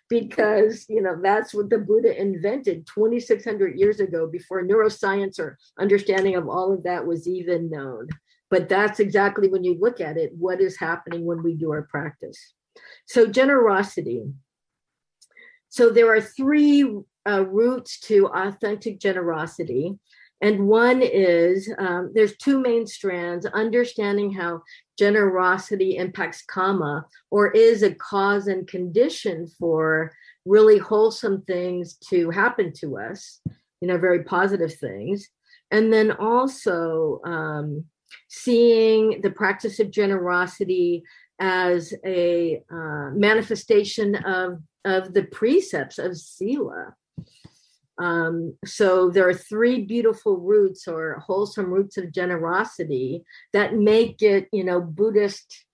Because 0.08 0.86
you 0.88 1.00
know 1.00 1.16
that's 1.22 1.54
what 1.54 1.70
the 1.70 1.78
buddha 1.78 2.20
invented 2.20 2.84
2600 2.88 3.78
years 3.78 4.00
ago 4.00 4.26
before 4.26 4.64
neuroscience 4.64 5.38
or 5.38 5.56
understanding 5.78 6.34
of 6.34 6.48
all 6.48 6.72
of 6.72 6.82
that 6.82 7.06
was 7.06 7.28
even 7.28 7.70
known. 7.70 8.08
But 8.50 8.68
that's 8.68 8.98
exactly 8.98 9.46
when 9.46 9.62
you 9.62 9.78
look 9.78 10.00
at 10.00 10.16
it 10.16 10.32
what 10.36 10.60
is 10.60 10.76
happening 10.76 11.24
when 11.24 11.44
we 11.44 11.54
do 11.54 11.70
our 11.70 11.86
practice. 11.88 12.54
So 13.06 13.28
generosity. 13.28 14.24
So 15.68 15.90
there 15.90 16.12
are 16.12 16.20
three 16.20 16.82
uh, 17.28 17.46
routes 17.46 18.00
to 18.00 18.26
authentic 18.26 18.98
generosity 18.98 19.96
and 20.40 20.66
one 20.66 21.02
is 21.02 21.70
um, 21.78 22.12
there's 22.14 22.36
two 22.36 22.60
main 22.60 22.86
strands 22.86 23.44
understanding 23.46 24.32
how 24.32 24.62
generosity 24.98 25.96
impacts 25.96 26.42
karma 26.42 27.04
or 27.30 27.50
is 27.50 27.82
a 27.82 27.94
cause 27.94 28.46
and 28.46 28.66
condition 28.66 29.46
for 29.58 30.12
really 30.46 30.78
wholesome 30.78 31.42
things 31.42 31.96
to 32.08 32.30
happen 32.30 32.72
to 32.72 32.98
us, 32.98 33.40
you 33.80 33.88
know, 33.88 33.98
very 33.98 34.24
positive 34.24 34.74
things. 34.74 35.28
And 35.70 35.92
then 35.92 36.12
also 36.12 37.20
um, 37.24 37.84
seeing 38.28 39.20
the 39.20 39.30
practice 39.30 39.78
of 39.78 39.90
generosity 39.90 41.02
as 41.38 41.94
a 42.04 42.62
uh, 42.70 43.10
manifestation 43.12 44.16
of, 44.16 44.58
of 44.84 45.12
the 45.12 45.24
precepts 45.24 45.98
of 45.98 46.16
Sila 46.16 46.94
um, 47.98 48.56
so 48.64 49.10
there 49.10 49.28
are 49.28 49.34
three 49.34 49.84
beautiful 49.84 50.38
roots 50.38 50.88
or 50.88 51.22
wholesome 51.26 51.66
roots 51.66 51.98
of 51.98 52.12
generosity 52.12 53.24
that 53.52 53.74
make 53.74 54.22
it, 54.22 54.48
you 54.52 54.64
know, 54.64 54.80
Buddhist 54.80 55.64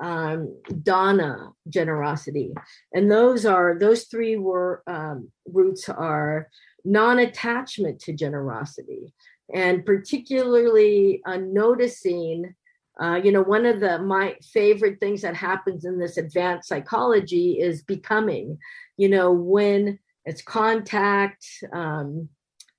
um, 0.00 0.56
dana 0.82 1.50
generosity, 1.68 2.52
and 2.92 3.10
those 3.10 3.46
are 3.46 3.78
those 3.78 4.04
three 4.04 4.36
were 4.36 4.82
um, 4.86 5.30
roots 5.46 5.88
are 5.88 6.48
non-attachment 6.84 8.00
to 8.00 8.12
generosity, 8.12 9.12
and 9.52 9.84
particularly 9.84 11.22
uh, 11.26 11.38
noticing. 11.38 12.54
Uh, 13.00 13.20
you 13.24 13.32
know, 13.32 13.42
one 13.42 13.66
of 13.66 13.80
the 13.80 13.98
my 13.98 14.36
favorite 14.52 15.00
things 15.00 15.22
that 15.22 15.34
happens 15.34 15.84
in 15.84 15.98
this 15.98 16.16
advanced 16.16 16.68
psychology 16.68 17.60
is 17.60 17.82
becoming. 17.82 18.56
You 18.96 19.08
know, 19.08 19.32
when 19.32 19.98
it's 20.24 20.42
contact 20.42 21.46
um, 21.72 22.28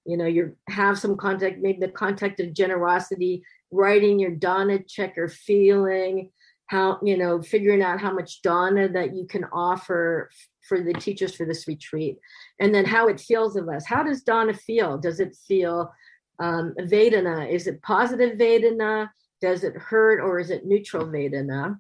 you 0.06 0.18
know 0.18 0.26
you 0.26 0.56
have 0.70 0.98
some 0.98 1.18
contact 1.18 1.60
maybe 1.60 1.80
the 1.80 1.88
contact 1.88 2.40
of 2.40 2.54
generosity 2.54 3.44
writing 3.72 4.20
your 4.20 4.32
dana 4.32 4.80
checker 4.88 5.28
feeling 5.28 6.30
how 6.68 7.00
you 7.04 7.18
know 7.18 7.42
figuring 7.42 7.82
out 7.82 8.02
how 8.02 8.12
much 8.12 8.42
dana 8.42 8.88
that 8.90 9.16
you 9.16 9.26
can 9.28 9.44
offer 9.46 10.30
for 10.68 10.82
the 10.82 10.94
teachers 10.94 11.36
for 11.36 11.46
this 11.46 11.68
retreat. 11.68 12.18
And 12.60 12.74
then 12.74 12.86
how 12.86 13.08
it 13.08 13.20
feels 13.20 13.56
of 13.56 13.70
us. 13.70 13.86
How 13.86 14.04
does 14.04 14.24
dana 14.24 14.54
feel? 14.54 14.98
Does 14.98 15.20
it 15.20 15.36
feel 15.48 15.92
um, 16.40 16.74
vedana? 16.80 17.50
Is 17.50 17.68
it 17.68 17.82
positive 17.82 18.38
vedana? 18.38 19.10
Does 19.42 19.64
it 19.64 19.76
hurt 19.76 20.20
or 20.22 20.40
is 20.40 20.50
it 20.50 20.66
neutral 20.66 21.06
vedana? 21.06 21.78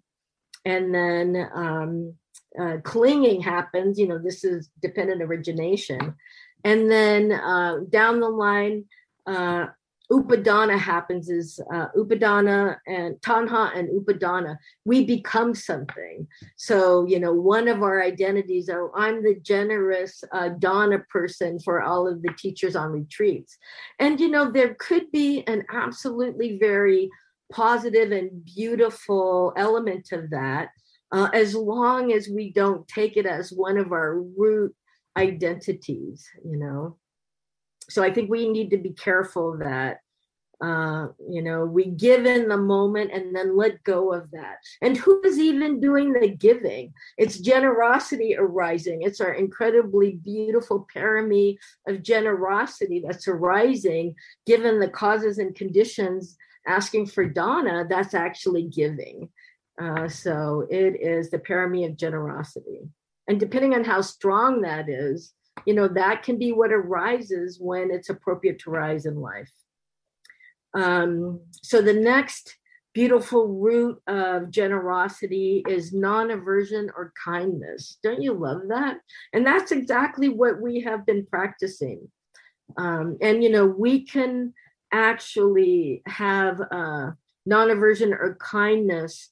And 0.65 0.93
then 0.93 1.49
um, 1.53 2.13
uh, 2.59 2.77
clinging 2.83 3.41
happens. 3.41 3.99
You 3.99 4.07
know, 4.07 4.19
this 4.19 4.43
is 4.43 4.69
dependent 4.81 5.21
origination. 5.21 6.15
And 6.63 6.89
then 6.89 7.31
uh, 7.31 7.79
down 7.89 8.19
the 8.19 8.29
line, 8.29 8.85
uh, 9.27 9.67
upadana 10.11 10.77
happens 10.77 11.29
is 11.29 11.59
uh, 11.73 11.87
upadana 11.97 12.77
and 12.87 13.15
tanha 13.21 13.75
and 13.75 13.89
upadana 13.89 14.57
we 14.83 15.03
become 15.03 15.55
something 15.55 16.27
so 16.55 17.05
you 17.07 17.19
know 17.19 17.33
one 17.33 17.67
of 17.67 17.81
our 17.81 18.03
identities 18.03 18.69
oh 18.69 18.91
i'm 18.95 19.23
the 19.23 19.35
generous 19.41 20.23
uh, 20.31 20.49
person 21.09 21.59
for 21.59 21.81
all 21.81 22.07
of 22.07 22.21
the 22.21 22.33
teachers 22.37 22.75
on 22.75 22.91
retreats 22.91 23.57
and 23.99 24.19
you 24.19 24.29
know 24.29 24.51
there 24.51 24.75
could 24.75 25.11
be 25.11 25.43
an 25.47 25.63
absolutely 25.71 26.57
very 26.59 27.09
positive 27.51 28.11
and 28.11 28.45
beautiful 28.45 29.53
element 29.57 30.11
of 30.11 30.29
that 30.29 30.69
uh, 31.11 31.29
as 31.33 31.55
long 31.55 32.11
as 32.11 32.27
we 32.27 32.51
don't 32.51 32.87
take 32.87 33.17
it 33.17 33.25
as 33.25 33.51
one 33.51 33.77
of 33.77 33.91
our 33.91 34.19
root 34.19 34.75
identities 35.17 36.27
you 36.43 36.57
know? 36.57 36.97
So 37.89 38.03
I 38.03 38.11
think 38.11 38.29
we 38.29 38.49
need 38.49 38.71
to 38.71 38.77
be 38.77 38.91
careful 38.91 39.57
that 39.59 39.99
uh, 40.61 41.07
you 41.29 41.41
know 41.41 41.65
we 41.65 41.85
give 41.85 42.25
in 42.25 42.47
the 42.47 42.57
moment 42.57 43.11
and 43.13 43.35
then 43.35 43.57
let 43.57 43.83
go 43.83 44.13
of 44.13 44.31
that. 44.31 44.57
And 44.81 44.95
who 44.95 45.21
is 45.23 45.37
even 45.37 45.81
doing 45.81 46.13
the 46.13 46.29
giving? 46.29 46.93
It's 47.17 47.39
generosity 47.39 48.35
arising. 48.37 49.01
It's 49.01 49.19
our 49.19 49.33
incredibly 49.33 50.13
beautiful 50.13 50.87
parami 50.95 51.57
of 51.87 52.03
generosity 52.03 53.03
that's 53.05 53.27
arising 53.27 54.15
given 54.45 54.79
the 54.79 54.89
causes 54.89 55.37
and 55.39 55.53
conditions 55.53 56.37
asking 56.67 57.05
for 57.05 57.25
dana 57.25 57.85
that's 57.87 58.15
actually 58.15 58.63
giving 58.63 59.29
uh, 59.81 60.07
so 60.07 60.65
it 60.69 61.01
is 61.01 61.29
the 61.29 61.39
parami 61.39 61.85
of 61.85 61.97
generosity. 61.97 62.81
And 63.27 63.39
depending 63.39 63.73
on 63.73 63.83
how 63.83 64.01
strong 64.01 64.61
that 64.61 64.87
is 64.89 65.33
you 65.65 65.73
know 65.73 65.87
that 65.87 66.23
can 66.23 66.37
be 66.37 66.51
what 66.51 66.71
arises 66.71 67.59
when 67.59 67.91
it's 67.91 68.09
appropriate 68.09 68.59
to 68.59 68.71
rise 68.71 69.05
in 69.05 69.15
life. 69.15 69.51
Um, 70.73 71.39
so 71.51 71.81
the 71.81 71.93
next 71.93 72.57
beautiful 72.93 73.47
root 73.47 74.01
of 74.07 74.51
generosity 74.51 75.63
is 75.67 75.93
non-aversion 75.93 76.91
or 76.95 77.13
kindness. 77.21 77.97
Don't 78.03 78.21
you 78.21 78.33
love 78.33 78.63
that? 78.69 78.97
And 79.33 79.45
that's 79.45 79.71
exactly 79.71 80.29
what 80.29 80.61
we 80.61 80.81
have 80.81 81.05
been 81.05 81.25
practicing. 81.25 82.09
Um, 82.77 83.17
and 83.21 83.43
you 83.43 83.49
know 83.49 83.65
we 83.65 84.05
can 84.05 84.53
actually 84.91 86.01
have 86.05 86.61
uh, 86.71 87.11
non-aversion 87.45 88.13
or 88.13 88.37
kindness 88.39 89.29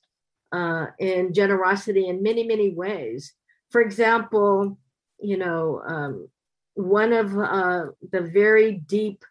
uh, 0.53 0.85
and 0.99 1.33
generosity 1.33 2.07
in 2.07 2.23
many 2.23 2.45
many 2.47 2.69
ways 2.69 3.33
for 3.69 3.81
example 3.81 4.77
you 5.23 5.37
know, 5.37 5.81
um, 5.87 6.27
one 6.75 7.13
of 7.13 7.35
uh, 7.37 7.85
the 8.11 8.21
very 8.21 8.73
deep 8.73 9.23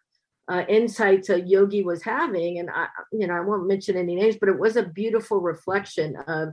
uh, 0.49 0.63
insights 0.67 1.29
a 1.29 1.39
yogi 1.39 1.83
was 1.83 2.03
having, 2.03 2.59
and 2.59 2.69
I, 2.69 2.87
you 3.11 3.27
know, 3.27 3.35
I 3.35 3.41
won't 3.41 3.67
mention 3.67 3.95
any 3.95 4.15
names, 4.15 4.35
but 4.39 4.49
it 4.49 4.59
was 4.59 4.75
a 4.75 4.83
beautiful 4.83 5.39
reflection 5.39 6.15
of, 6.27 6.49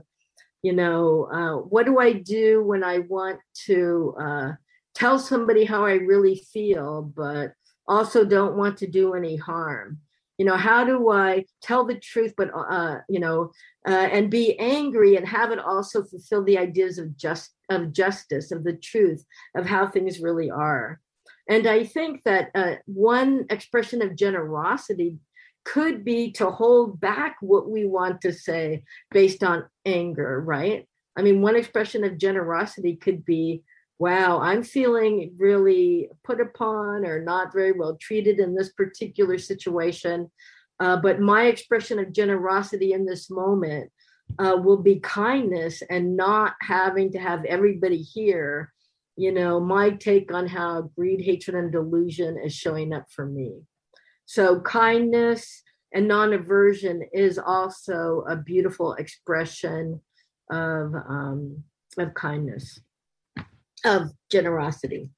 you 0.61 0.73
know, 0.73 1.27
uh, 1.31 1.55
what 1.67 1.85
do 1.85 1.99
I 1.99 2.13
do 2.13 2.63
when 2.63 2.83
I 2.83 2.99
want 2.99 3.39
to 3.65 4.15
uh, 4.19 4.51
tell 4.93 5.17
somebody 5.17 5.65
how 5.65 5.85
I 5.85 5.93
really 5.93 6.35
feel, 6.53 7.01
but 7.01 7.53
also 7.87 8.23
don't 8.23 8.55
want 8.55 8.77
to 8.77 8.87
do 8.87 9.15
any 9.15 9.35
harm? 9.35 9.99
You 10.41 10.45
know 10.45 10.57
how 10.57 10.83
do 10.83 11.11
i 11.11 11.45
tell 11.61 11.85
the 11.85 11.99
truth 11.99 12.33
but 12.35 12.49
uh, 12.55 12.97
you 13.07 13.19
know 13.19 13.51
uh, 13.87 14.07
and 14.15 14.31
be 14.31 14.57
angry 14.57 15.15
and 15.15 15.27
have 15.27 15.51
it 15.51 15.59
also 15.59 16.03
fulfill 16.03 16.43
the 16.43 16.57
ideas 16.57 16.97
of 16.97 17.15
just 17.15 17.51
of 17.69 17.93
justice 17.93 18.51
of 18.51 18.63
the 18.63 18.73
truth 18.73 19.23
of 19.55 19.67
how 19.67 19.87
things 19.87 20.19
really 20.19 20.49
are. 20.49 20.99
And 21.47 21.67
i 21.67 21.83
think 21.83 22.23
that 22.25 22.49
uh, 22.55 22.75
one 22.85 23.45
expression 23.51 24.01
of 24.01 24.15
generosity 24.15 25.19
could 25.63 26.03
be 26.03 26.31
to 26.31 26.49
hold 26.49 26.99
back 26.99 27.35
what 27.41 27.69
we 27.69 27.85
want 27.85 28.21
to 28.21 28.33
say 28.33 28.83
based 29.11 29.43
on 29.43 29.65
anger 29.85 30.41
right? 30.41 30.87
I 31.15 31.21
mean 31.21 31.43
one 31.43 31.55
expression 31.55 32.03
of 32.03 32.17
generosity 32.17 32.95
could 32.95 33.23
be 33.23 33.61
wow, 34.01 34.39
I'm 34.39 34.63
feeling 34.63 35.31
really 35.37 36.09
put 36.23 36.41
upon 36.41 37.05
or 37.05 37.21
not 37.21 37.53
very 37.53 37.71
well 37.71 37.99
treated 38.01 38.39
in 38.39 38.55
this 38.55 38.71
particular 38.73 39.37
situation. 39.37 40.31
Uh, 40.79 40.97
but 40.97 41.19
my 41.19 41.43
expression 41.43 41.99
of 41.99 42.11
generosity 42.11 42.93
in 42.93 43.05
this 43.05 43.29
moment 43.29 43.91
uh, 44.39 44.57
will 44.59 44.81
be 44.81 44.99
kindness 45.01 45.83
and 45.87 46.17
not 46.17 46.55
having 46.61 47.11
to 47.11 47.19
have 47.19 47.45
everybody 47.45 48.01
hear, 48.01 48.73
you 49.17 49.31
know, 49.31 49.59
my 49.59 49.91
take 49.91 50.33
on 50.33 50.47
how 50.47 50.89
greed, 50.97 51.21
hatred, 51.21 51.55
and 51.55 51.71
delusion 51.71 52.39
is 52.43 52.55
showing 52.55 52.93
up 52.93 53.05
for 53.11 53.27
me. 53.27 53.61
So, 54.25 54.61
kindness 54.61 55.61
and 55.93 56.07
non 56.07 56.33
aversion 56.33 57.03
is 57.13 57.37
also 57.37 58.23
a 58.27 58.35
beautiful 58.35 58.93
expression 58.93 60.01
of, 60.49 60.95
um, 60.95 61.63
of 61.99 62.15
kindness 62.15 62.79
of 63.85 64.11
generosity. 64.31 65.09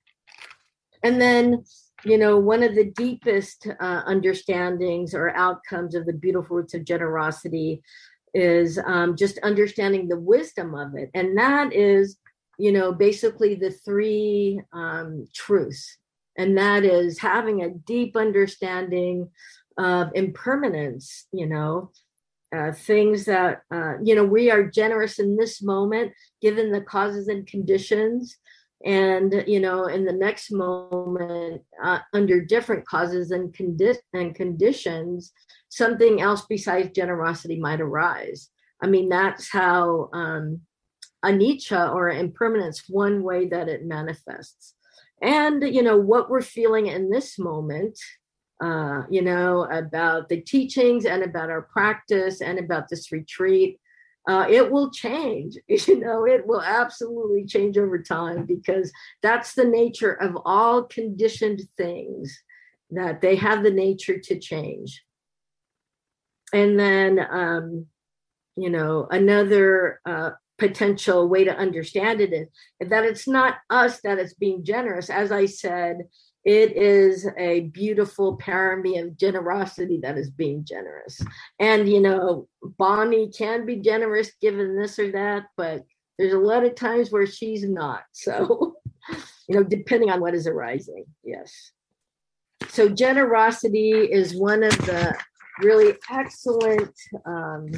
And 1.03 1.21
then, 1.21 1.65
you 2.05 2.17
know, 2.17 2.37
one 2.37 2.63
of 2.63 2.75
the 2.75 2.85
deepest 2.85 3.67
uh, 3.79 4.01
understandings 4.05 5.13
or 5.13 5.35
outcomes 5.35 5.95
of 5.95 6.05
the 6.05 6.13
beautiful 6.13 6.57
roots 6.57 6.73
of 6.73 6.85
generosity 6.85 7.81
is 8.33 8.79
um, 8.85 9.15
just 9.15 9.37
understanding 9.39 10.07
the 10.07 10.19
wisdom 10.19 10.73
of 10.73 10.95
it. 10.95 11.11
And 11.13 11.37
that 11.37 11.73
is, 11.73 12.17
you 12.57 12.71
know, 12.71 12.91
basically 12.91 13.55
the 13.55 13.71
three 13.71 14.61
um, 14.71 15.27
truths. 15.33 15.97
And 16.37 16.57
that 16.57 16.83
is 16.83 17.19
having 17.19 17.61
a 17.61 17.69
deep 17.69 18.15
understanding 18.15 19.29
of 19.77 20.09
impermanence, 20.15 21.27
you 21.31 21.45
know, 21.47 21.91
uh, 22.55 22.71
things 22.71 23.25
that, 23.25 23.61
uh, 23.73 23.93
you 24.03 24.15
know, 24.15 24.23
we 24.23 24.51
are 24.51 24.63
generous 24.63 25.19
in 25.19 25.35
this 25.35 25.61
moment, 25.61 26.13
given 26.41 26.71
the 26.71 26.81
causes 26.81 27.27
and 27.27 27.47
conditions 27.47 28.37
and 28.83 29.43
you 29.47 29.59
know 29.59 29.85
in 29.85 30.05
the 30.05 30.13
next 30.13 30.51
moment 30.51 31.61
uh, 31.83 31.99
under 32.13 32.41
different 32.41 32.85
causes 32.85 33.31
and, 33.31 33.53
condi- 33.53 33.97
and 34.13 34.35
conditions 34.35 35.31
something 35.69 36.21
else 36.21 36.45
besides 36.47 36.91
generosity 36.95 37.59
might 37.59 37.81
arise. 37.81 38.49
I 38.81 38.87
mean 38.87 39.09
that's 39.09 39.49
how 39.49 40.09
um, 40.13 40.61
anicca 41.23 41.93
or 41.93 42.09
impermanence 42.09 42.83
one 42.87 43.23
way 43.23 43.47
that 43.47 43.69
it 43.69 43.85
manifests. 43.85 44.75
And 45.21 45.63
you 45.63 45.81
know 45.81 45.97
what 45.97 46.29
we're 46.29 46.41
feeling 46.41 46.87
in 46.87 47.09
this 47.09 47.39
moment 47.39 47.97
uh, 48.61 49.03
you 49.09 49.21
know 49.21 49.67
about 49.71 50.29
the 50.29 50.41
teachings 50.41 51.05
and 51.05 51.23
about 51.23 51.49
our 51.49 51.63
practice 51.63 52.41
and 52.41 52.59
about 52.59 52.87
this 52.89 53.11
retreat 53.11 53.79
uh, 54.27 54.45
it 54.49 54.71
will 54.71 54.91
change. 54.91 55.57
You 55.67 55.99
know, 55.99 56.25
it 56.25 56.47
will 56.47 56.61
absolutely 56.61 57.45
change 57.45 57.77
over 57.77 58.01
time 58.01 58.45
because 58.45 58.91
that's 59.21 59.53
the 59.53 59.65
nature 59.65 60.13
of 60.13 60.37
all 60.45 60.83
conditioned 60.83 61.61
things 61.77 62.41
that 62.91 63.21
they 63.21 63.35
have 63.35 63.63
the 63.63 63.71
nature 63.71 64.19
to 64.19 64.39
change. 64.39 65.03
And 66.53 66.79
then, 66.79 67.19
um, 67.19 67.87
you 68.55 68.69
know, 68.69 69.07
another 69.09 69.99
uh, 70.05 70.31
potential 70.57 71.27
way 71.27 71.43
to 71.43 71.55
understand 71.55 72.21
it 72.21 72.31
is 72.31 72.89
that 72.89 73.03
it's 73.03 73.27
not 73.27 73.55
us 73.69 73.99
that 74.01 74.19
is 74.19 74.33
being 74.35 74.63
generous. 74.63 75.09
As 75.09 75.31
I 75.31 75.47
said, 75.47 76.07
it 76.45 76.75
is 76.75 77.27
a 77.37 77.61
beautiful 77.61 78.37
parami 78.37 79.01
of 79.01 79.17
generosity 79.17 79.99
that 80.03 80.17
is 80.17 80.29
being 80.29 80.65
generous. 80.65 81.21
And, 81.59 81.87
you 81.87 82.01
know, 82.01 82.47
Bonnie 82.77 83.29
can 83.29 83.65
be 83.65 83.77
generous 83.77 84.31
given 84.41 84.75
this 84.75 84.99
or 84.99 85.11
that, 85.11 85.45
but 85.55 85.83
there's 86.17 86.33
a 86.33 86.39
lot 86.39 86.65
of 86.65 86.75
times 86.75 87.11
where 87.11 87.25
she's 87.25 87.63
not. 87.63 88.03
So, 88.11 88.75
you 89.47 89.55
know, 89.55 89.63
depending 89.63 90.09
on 90.09 90.19
what 90.19 90.35
is 90.35 90.45
arising. 90.45 91.05
Yes. 91.23 91.71
So, 92.69 92.89
generosity 92.89 93.91
is 93.91 94.35
one 94.35 94.63
of 94.63 94.77
the 94.79 95.15
really 95.59 95.95
excellent. 96.09 96.93
Um, 97.25 97.71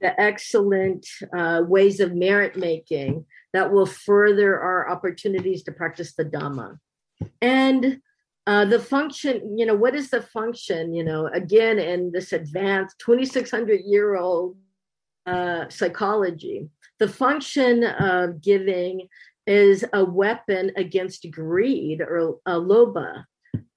the 0.00 0.20
excellent 0.20 1.06
uh, 1.32 1.62
ways 1.64 2.00
of 2.00 2.12
merit 2.12 2.56
making 2.56 3.24
that 3.52 3.72
will 3.72 3.86
further 3.86 4.60
our 4.60 4.90
opportunities 4.90 5.62
to 5.62 5.70
practice 5.70 6.14
the 6.14 6.24
Dhamma 6.24 6.76
and 7.40 8.00
uh, 8.46 8.64
the 8.64 8.78
function 8.78 9.56
you 9.56 9.64
know 9.66 9.74
what 9.74 9.94
is 9.94 10.10
the 10.10 10.22
function 10.22 10.92
you 10.92 11.04
know 11.04 11.28
again 11.28 11.78
in 11.78 12.10
this 12.10 12.32
advanced 12.32 12.98
2600 12.98 13.80
year 13.84 14.16
old 14.16 14.56
uh, 15.26 15.68
psychology? 15.68 16.68
The 16.98 17.08
function 17.08 17.84
of 17.84 18.40
giving 18.40 19.08
is 19.46 19.84
a 19.92 20.04
weapon 20.04 20.70
against 20.76 21.28
greed 21.30 22.00
or 22.00 22.36
a 22.46 22.52
lobha 22.52 23.24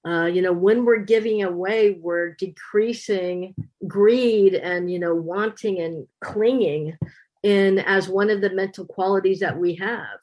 uh, 0.06 0.26
you 0.26 0.40
know 0.40 0.52
when 0.52 0.84
we're 0.84 0.98
giving 0.98 1.42
away 1.42 1.98
we're 2.00 2.34
decreasing 2.34 3.54
greed 3.88 4.54
and 4.54 4.90
you 4.90 4.98
know 4.98 5.14
wanting 5.14 5.80
and 5.80 6.06
clinging 6.22 6.96
in 7.42 7.78
as 7.80 8.08
one 8.08 8.30
of 8.30 8.40
the 8.40 8.50
mental 8.50 8.86
qualities 8.86 9.40
that 9.40 9.58
we 9.58 9.74
have 9.74 10.18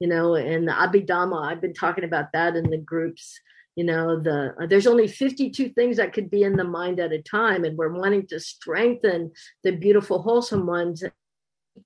you 0.00 0.08
know 0.08 0.34
and 0.34 0.66
the 0.66 0.72
abhidhamma 0.72 1.50
i've 1.50 1.60
been 1.60 1.74
talking 1.74 2.04
about 2.04 2.32
that 2.32 2.56
in 2.56 2.70
the 2.70 2.78
groups 2.78 3.40
you 3.76 3.84
know 3.84 4.18
the 4.20 4.54
uh, 4.60 4.66
there's 4.66 4.86
only 4.86 5.06
52 5.06 5.70
things 5.70 5.96
that 5.96 6.12
could 6.12 6.30
be 6.30 6.42
in 6.42 6.56
the 6.56 6.64
mind 6.64 7.00
at 7.00 7.12
a 7.12 7.22
time 7.22 7.64
and 7.64 7.76
we're 7.76 7.92
wanting 7.92 8.26
to 8.26 8.40
strengthen 8.40 9.30
the 9.62 9.72
beautiful 9.72 10.22
wholesome 10.22 10.66
ones 10.66 11.04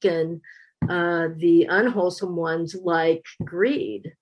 and 0.05 0.41
uh, 0.89 1.29
the 1.37 1.67
unwholesome 1.69 2.35
ones 2.35 2.75
like 2.75 3.25
greed 3.45 4.13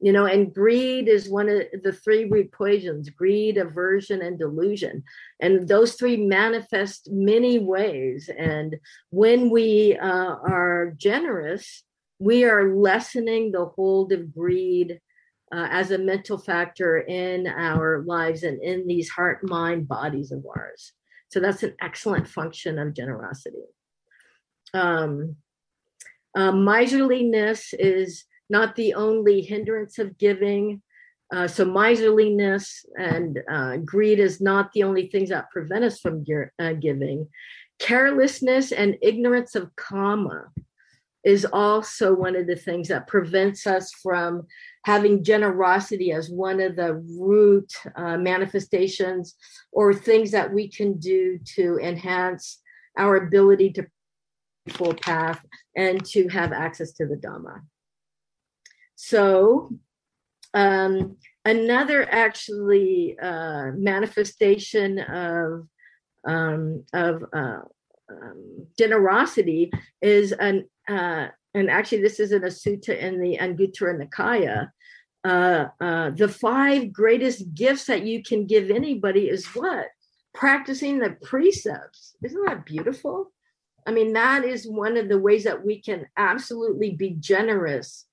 you 0.00 0.12
know 0.12 0.26
and 0.26 0.54
greed 0.54 1.08
is 1.08 1.28
one 1.28 1.48
of 1.48 1.62
the 1.82 1.92
three 1.92 2.26
root 2.26 2.52
poisons 2.52 3.08
greed 3.08 3.56
aversion 3.56 4.20
and 4.20 4.38
delusion 4.38 5.02
and 5.40 5.66
those 5.66 5.94
three 5.94 6.16
manifest 6.16 7.08
many 7.10 7.58
ways 7.58 8.28
and 8.38 8.76
when 9.10 9.48
we 9.48 9.96
uh, 9.96 10.36
are 10.46 10.92
generous 10.98 11.84
we 12.24 12.44
are 12.44 12.74
lessening 12.74 13.52
the 13.52 13.66
hold 13.76 14.12
of 14.12 14.34
greed 14.34 15.00
uh, 15.54 15.68
as 15.70 15.90
a 15.90 15.98
mental 15.98 16.38
factor 16.38 16.98
in 16.98 17.46
our 17.46 18.02
lives 18.06 18.42
and 18.42 18.62
in 18.62 18.86
these 18.86 19.08
heart 19.10 19.40
mind 19.42 19.86
bodies 19.86 20.32
of 20.32 20.44
ours 20.56 20.92
so 21.30 21.40
that's 21.40 21.62
an 21.62 21.74
excellent 21.80 22.26
function 22.26 22.78
of 22.78 22.94
generosity 22.94 23.66
um, 24.72 25.36
uh, 26.34 26.50
miserliness 26.50 27.72
is 27.78 28.24
not 28.50 28.74
the 28.76 28.94
only 28.94 29.40
hindrance 29.40 29.98
of 29.98 30.18
giving. 30.18 30.82
Uh, 31.32 31.48
so 31.48 31.64
miserliness 31.64 32.84
and 32.98 33.40
uh, 33.50 33.76
greed 33.78 34.20
is 34.20 34.40
not 34.40 34.70
the 34.72 34.82
only 34.82 35.08
things 35.08 35.30
that 35.30 35.50
prevent 35.50 35.84
us 35.84 35.98
from 36.00 36.24
uh, 36.58 36.72
giving. 36.74 37.26
Carelessness 37.78 38.72
and 38.72 38.96
ignorance 39.02 39.54
of 39.54 39.74
karma 39.76 40.46
is 41.24 41.46
also 41.52 42.14
one 42.14 42.36
of 42.36 42.46
the 42.46 42.56
things 42.56 42.88
that 42.88 43.06
prevents 43.06 43.66
us 43.66 43.92
from 44.02 44.46
having 44.84 45.24
generosity 45.24 46.12
as 46.12 46.28
one 46.28 46.60
of 46.60 46.76
the 46.76 46.94
root 47.18 47.72
uh, 47.96 48.18
manifestations 48.18 49.34
or 49.72 49.94
things 49.94 50.30
that 50.30 50.52
we 50.52 50.68
can 50.68 50.98
do 50.98 51.38
to 51.44 51.78
enhance 51.82 52.60
our 52.98 53.16
ability 53.16 53.72
to 53.72 53.86
full 54.68 54.94
path 54.94 55.44
and 55.76 56.04
to 56.04 56.28
have 56.28 56.52
access 56.52 56.92
to 56.92 57.06
the 57.06 57.16
Dhamma. 57.16 57.62
So, 58.96 59.70
um, 60.52 61.16
another 61.44 62.06
actually 62.10 63.18
uh, 63.20 63.72
manifestation 63.72 64.98
of 65.00 65.66
um, 66.26 66.84
of 66.94 67.24
uh, 67.32 67.60
um, 68.10 68.66
generosity 68.78 69.70
is 70.02 70.32
an 70.32 70.68
uh, 70.88 71.28
and 71.54 71.70
actually 71.70 72.02
this 72.02 72.20
is 72.20 72.32
in 72.32 72.44
a 72.44 72.48
sutta 72.48 72.98
in 72.98 73.20
the 73.20 73.38
Anguttara 73.38 73.98
Nikaya. 73.98 74.70
Uh, 75.24 75.68
uh, 75.80 76.10
the 76.10 76.28
five 76.28 76.92
greatest 76.92 77.54
gifts 77.54 77.86
that 77.86 78.04
you 78.04 78.22
can 78.22 78.46
give 78.46 78.70
anybody 78.70 79.28
is 79.30 79.46
what 79.54 79.86
practicing 80.34 80.98
the 80.98 81.16
precepts. 81.22 82.16
Isn't 82.22 82.44
that 82.46 82.66
beautiful? 82.66 83.32
I 83.86 83.92
mean, 83.92 84.12
that 84.14 84.44
is 84.44 84.68
one 84.68 84.96
of 84.96 85.08
the 85.08 85.18
ways 85.18 85.44
that 85.44 85.64
we 85.64 85.80
can 85.80 86.06
absolutely 86.16 86.92
be 86.92 87.16
generous 87.20 88.06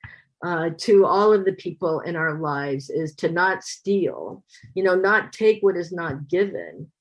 uh, 0.43 0.69
to 0.77 1.05
all 1.05 1.33
of 1.33 1.45
the 1.45 1.53
people 1.53 2.01
in 2.01 2.15
our 2.15 2.39
lives 2.39 2.89
is 2.89 3.15
to 3.15 3.31
not 3.31 3.63
steal, 3.63 4.43
you 4.75 4.83
know, 4.83 4.95
not 4.95 5.33
take 5.33 5.61
what 5.61 5.77
is 5.77 5.91
not 5.91 6.27
given, 6.27 6.91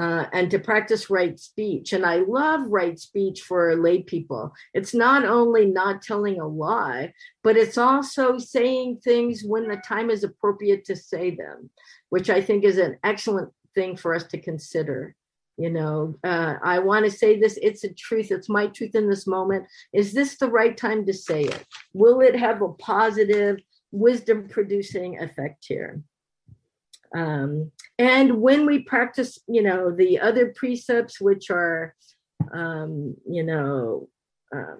uh, 0.00 0.26
and 0.32 0.50
to 0.50 0.58
practice 0.58 1.08
right 1.08 1.38
speech. 1.38 1.92
And 1.92 2.04
I 2.04 2.16
love 2.16 2.62
right 2.68 2.98
speech 2.98 3.42
for 3.42 3.76
lay 3.76 4.02
people. 4.02 4.52
It's 4.72 4.94
not 4.94 5.24
only 5.24 5.66
not 5.66 6.02
telling 6.02 6.40
a 6.40 6.46
lie, 6.46 7.12
but 7.42 7.56
it's 7.56 7.78
also 7.78 8.38
saying 8.38 9.00
things 9.04 9.42
when 9.44 9.68
the 9.68 9.76
time 9.76 10.10
is 10.10 10.24
appropriate 10.24 10.84
to 10.86 10.96
say 10.96 11.30
them, 11.30 11.70
which 12.10 12.28
I 12.28 12.40
think 12.40 12.64
is 12.64 12.78
an 12.78 12.98
excellent 13.04 13.52
thing 13.74 13.96
for 13.96 14.14
us 14.14 14.24
to 14.24 14.40
consider 14.40 15.14
you 15.56 15.70
know 15.70 16.16
uh, 16.24 16.54
i 16.62 16.78
want 16.78 17.04
to 17.04 17.10
say 17.10 17.38
this 17.38 17.58
it's 17.62 17.84
a 17.84 17.92
truth 17.94 18.30
it's 18.30 18.48
my 18.48 18.66
truth 18.68 18.94
in 18.94 19.08
this 19.08 19.26
moment 19.26 19.64
is 19.92 20.12
this 20.12 20.36
the 20.36 20.48
right 20.48 20.76
time 20.76 21.06
to 21.06 21.12
say 21.12 21.42
it 21.42 21.64
will 21.92 22.20
it 22.20 22.34
have 22.34 22.62
a 22.62 22.72
positive 22.74 23.58
wisdom 23.92 24.48
producing 24.48 25.20
effect 25.20 25.64
here 25.66 26.02
um, 27.14 27.70
and 27.98 28.40
when 28.40 28.66
we 28.66 28.80
practice 28.80 29.38
you 29.46 29.62
know 29.62 29.90
the 29.90 30.18
other 30.18 30.52
precepts 30.56 31.20
which 31.20 31.50
are 31.50 31.94
um, 32.52 33.16
you 33.28 33.42
know 33.42 34.08
uh, 34.54 34.76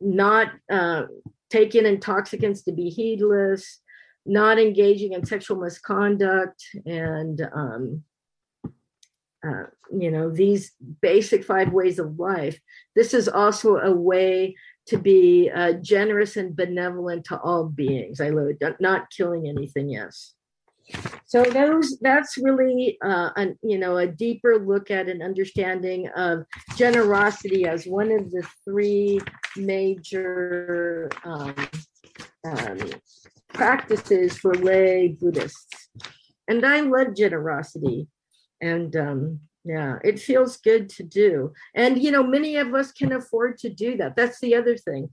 not 0.00 0.48
uh, 0.70 1.04
taking 1.50 1.86
intoxicants 1.86 2.62
to 2.62 2.72
be 2.72 2.88
heedless 2.88 3.80
not 4.24 4.58
engaging 4.58 5.14
in 5.14 5.26
sexual 5.26 5.58
misconduct 5.58 6.64
and 6.86 7.40
um, 7.52 8.04
uh, 9.46 9.64
you 9.98 10.10
know 10.10 10.30
these 10.30 10.72
basic 11.00 11.44
five 11.44 11.72
ways 11.72 11.98
of 11.98 12.18
life 12.20 12.60
this 12.94 13.12
is 13.12 13.28
also 13.28 13.78
a 13.78 13.90
way 13.92 14.54
to 14.86 14.98
be 14.98 15.50
uh, 15.54 15.74
generous 15.74 16.36
and 16.36 16.56
benevolent 16.56 17.24
to 17.24 17.38
all 17.38 17.66
beings. 17.66 18.20
I 18.20 18.30
love 18.30 18.54
not 18.80 19.10
killing 19.10 19.48
anything 19.48 19.88
yes 19.90 20.34
so 21.32 21.42
those 21.44 21.98
that's 22.00 22.36
really 22.36 22.98
uh, 23.02 23.30
an, 23.36 23.58
you 23.62 23.78
know 23.78 23.96
a 23.96 24.06
deeper 24.06 24.58
look 24.58 24.90
at 24.90 25.08
an 25.08 25.22
understanding 25.22 26.08
of 26.14 26.44
generosity 26.76 27.66
as 27.66 27.86
one 27.86 28.10
of 28.12 28.30
the 28.30 28.46
three 28.64 29.18
major 29.56 31.08
um, 31.24 31.54
um, 32.44 32.78
practices 33.52 34.36
for 34.36 34.54
lay 34.54 35.16
buddhists. 35.20 35.88
And 36.48 36.64
i 36.66 36.80
love 36.80 37.16
generosity. 37.16 38.08
And 38.60 38.94
um, 38.96 39.40
yeah 39.64 39.98
it 40.04 40.18
feels 40.18 40.56
good 40.58 40.88
to 40.90 41.02
do. 41.02 41.52
And 41.74 42.02
you 42.02 42.10
know 42.10 42.22
many 42.22 42.56
of 42.56 42.74
us 42.74 42.92
can 42.92 43.12
afford 43.12 43.58
to 43.58 43.68
do 43.68 43.96
that. 43.96 44.16
That's 44.16 44.40
the 44.40 44.54
other 44.54 44.76
thing. 44.76 45.08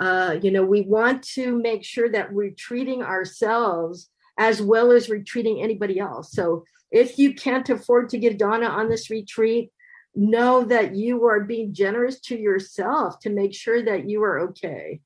Uh, 0.00 0.36
you 0.42 0.50
know 0.50 0.64
we 0.64 0.82
want 0.82 1.22
to 1.22 1.56
make 1.56 1.84
sure 1.84 2.10
that 2.10 2.32
we're 2.32 2.54
treating 2.56 3.02
ourselves 3.02 4.10
as 4.38 4.62
well 4.62 4.92
as 4.92 5.08
we're 5.08 5.22
anybody 5.62 5.98
else. 5.98 6.32
So 6.32 6.64
if 6.90 7.18
you 7.18 7.34
can't 7.34 7.68
afford 7.68 8.10
to 8.10 8.18
give 8.18 8.38
Dana 8.38 8.66
on 8.66 8.88
this 8.88 9.10
retreat 9.10 9.70
know 10.14 10.62
that 10.64 10.94
you 10.94 11.24
are 11.24 11.40
being 11.40 11.72
generous 11.72 12.20
to 12.20 12.38
yourself 12.38 13.18
to 13.20 13.30
make 13.30 13.54
sure 13.54 13.82
that 13.82 14.08
you 14.08 14.22
are 14.22 14.40
okay. 14.40 15.00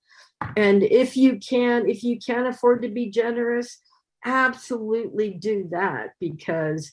And 0.57 0.83
if 0.83 1.17
you 1.17 1.39
can 1.39 1.89
if 1.89 2.03
you 2.03 2.19
can't 2.19 2.49
afford 2.49 2.83
to 2.83 2.89
be 2.89 3.11
generous 3.11 3.79
absolutely 4.27 5.31
do 5.31 5.69
that 5.71 6.11
because 6.21 6.93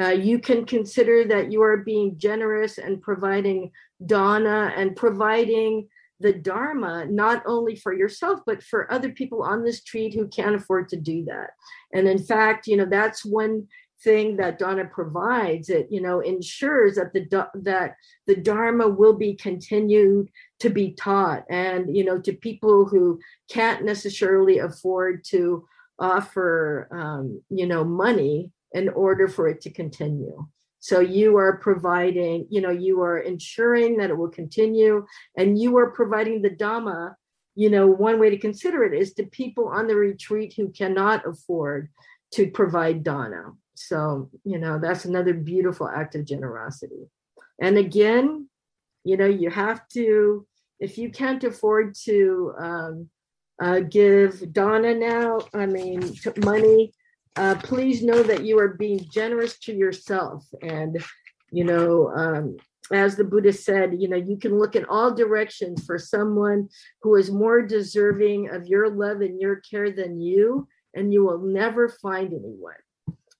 uh, 0.00 0.08
you 0.08 0.40
can 0.40 0.66
consider 0.66 1.24
that 1.24 1.52
you 1.52 1.62
are 1.62 1.78
being 1.78 2.18
generous 2.18 2.78
and 2.78 3.00
providing 3.00 3.70
Dana 4.04 4.72
and 4.76 4.96
providing 4.96 5.88
the 6.24 6.32
dharma 6.32 7.04
not 7.04 7.42
only 7.44 7.76
for 7.76 7.92
yourself 7.92 8.40
but 8.46 8.62
for 8.62 8.90
other 8.90 9.10
people 9.10 9.42
on 9.42 9.62
the 9.62 9.72
street 9.72 10.14
who 10.14 10.26
can't 10.26 10.56
afford 10.56 10.88
to 10.88 10.96
do 10.96 11.22
that 11.26 11.50
and 11.92 12.08
in 12.08 12.18
fact 12.18 12.66
you 12.66 12.78
know 12.78 12.86
that's 12.86 13.26
one 13.26 13.68
thing 14.02 14.36
that 14.38 14.58
Dana 14.58 14.86
provides 14.86 15.68
it 15.68 15.86
you 15.90 16.00
know 16.00 16.20
ensures 16.20 16.94
that 16.94 17.12
the 17.12 17.48
that 17.54 17.96
the 18.26 18.36
dharma 18.36 18.88
will 18.88 19.12
be 19.12 19.34
continued 19.34 20.30
to 20.60 20.70
be 20.70 20.92
taught 20.92 21.44
and 21.50 21.94
you 21.94 22.04
know 22.04 22.18
to 22.22 22.32
people 22.32 22.86
who 22.86 23.20
can't 23.50 23.84
necessarily 23.84 24.58
afford 24.60 25.24
to 25.24 25.66
offer 25.98 26.88
um, 26.90 27.42
you 27.50 27.66
know 27.66 27.84
money 27.84 28.50
in 28.72 28.88
order 28.88 29.28
for 29.28 29.46
it 29.46 29.60
to 29.60 29.70
continue. 29.70 30.46
So 30.84 31.00
you 31.00 31.38
are 31.38 31.56
providing, 31.56 32.46
you 32.50 32.60
know, 32.60 32.68
you 32.68 33.00
are 33.00 33.18
ensuring 33.18 33.96
that 33.96 34.10
it 34.10 34.18
will 34.18 34.28
continue 34.28 35.06
and 35.34 35.58
you 35.58 35.78
are 35.78 35.92
providing 35.92 36.42
the 36.42 36.50
Dhamma. 36.50 37.14
You 37.54 37.70
know, 37.70 37.86
one 37.86 38.20
way 38.20 38.28
to 38.28 38.36
consider 38.36 38.84
it 38.84 38.92
is 38.92 39.14
to 39.14 39.24
people 39.24 39.66
on 39.66 39.86
the 39.86 39.96
retreat 39.96 40.52
who 40.54 40.68
cannot 40.68 41.26
afford 41.26 41.88
to 42.32 42.50
provide 42.50 43.02
Dana. 43.02 43.52
So, 43.76 44.28
you 44.44 44.58
know, 44.58 44.78
that's 44.78 45.06
another 45.06 45.32
beautiful 45.32 45.88
act 45.88 46.16
of 46.16 46.26
generosity. 46.26 47.08
And 47.58 47.78
again, 47.78 48.50
you 49.04 49.16
know, 49.16 49.24
you 49.24 49.48
have 49.48 49.88
to, 49.94 50.46
if 50.80 50.98
you 50.98 51.08
can't 51.08 51.44
afford 51.44 51.94
to 52.04 52.52
um, 52.58 53.08
uh, 53.58 53.80
give 53.80 54.52
Dana 54.52 54.94
now, 54.94 55.38
I 55.54 55.64
mean, 55.64 56.14
money, 56.44 56.92
uh, 57.36 57.56
please 57.56 58.02
know 58.02 58.22
that 58.22 58.44
you 58.44 58.58
are 58.58 58.68
being 58.68 59.00
generous 59.10 59.58
to 59.60 59.72
yourself. 59.72 60.44
And, 60.62 61.02
you 61.50 61.64
know, 61.64 62.08
um, 62.14 62.56
as 62.92 63.16
the 63.16 63.24
Buddha 63.24 63.52
said, 63.52 64.00
you 64.00 64.08
know, 64.08 64.16
you 64.16 64.36
can 64.36 64.58
look 64.58 64.76
in 64.76 64.84
all 64.84 65.14
directions 65.14 65.84
for 65.84 65.98
someone 65.98 66.68
who 67.02 67.16
is 67.16 67.30
more 67.30 67.62
deserving 67.62 68.50
of 68.50 68.66
your 68.66 68.90
love 68.90 69.20
and 69.20 69.40
your 69.40 69.56
care 69.56 69.90
than 69.90 70.20
you, 70.20 70.68
and 70.94 71.12
you 71.12 71.24
will 71.24 71.40
never 71.40 71.88
find 71.88 72.32
anyone. 72.32 72.74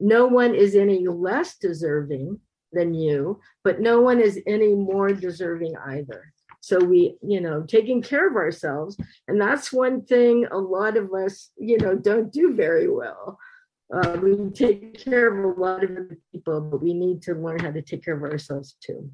No 0.01 0.27
one 0.27 0.55
is 0.55 0.75
any 0.75 1.07
less 1.07 1.57
deserving 1.57 2.41
than 2.73 2.95
you, 2.95 3.41
but 3.63 3.81
no 3.81 4.01
one 4.01 4.21
is 4.21 4.41
any 4.47 4.75
more 4.75 5.13
deserving 5.13 5.75
either. 5.87 6.33
So 6.61 6.79
we, 6.79 7.17
you 7.23 7.43
know, 7.43 7.63
taking 7.63 8.01
care 8.01 8.27
of 8.27 8.37
ourselves. 8.37 8.97
And 9.29 9.39
that's 9.39 9.73
one 9.73 10.03
thing 10.07 10.47
a 10.51 10.59
lot 10.59 10.97
of 10.97 11.13
us, 11.13 11.51
you 11.59 11.77
know, 11.79 11.95
don't 11.95 12.33
do 12.33 12.55
very 12.55 12.89
well. 12.89 13.39
Uh, 13.93 14.17
we 14.23 14.51
take 14.51 14.99
care 15.05 15.33
of 15.33 15.57
a 15.57 15.61
lot 15.61 15.85
of 15.85 15.91
people, 16.33 16.61
but 16.61 16.83
we 16.83 16.95
need 16.95 17.23
to 17.23 17.35
learn 17.35 17.59
how 17.59 17.71
to 17.71 17.83
take 17.83 18.05
care 18.05 18.17
of 18.17 18.23
ourselves 18.23 18.77
too. 18.81 19.11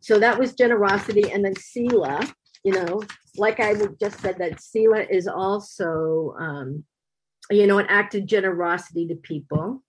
So 0.00 0.18
that 0.18 0.38
was 0.38 0.54
generosity. 0.54 1.32
And 1.32 1.44
then 1.44 1.56
Sila, 1.56 2.20
you 2.62 2.72
know, 2.72 3.02
like 3.36 3.60
I 3.60 3.74
just 4.00 4.20
said, 4.20 4.38
that 4.38 4.60
Sila 4.60 5.04
is 5.10 5.26
also, 5.26 6.34
um, 6.38 6.84
you 7.50 7.66
know, 7.66 7.78
an 7.78 7.86
act 7.88 8.14
of 8.14 8.26
generosity 8.26 9.06
to 9.08 9.16
people. 9.16 9.82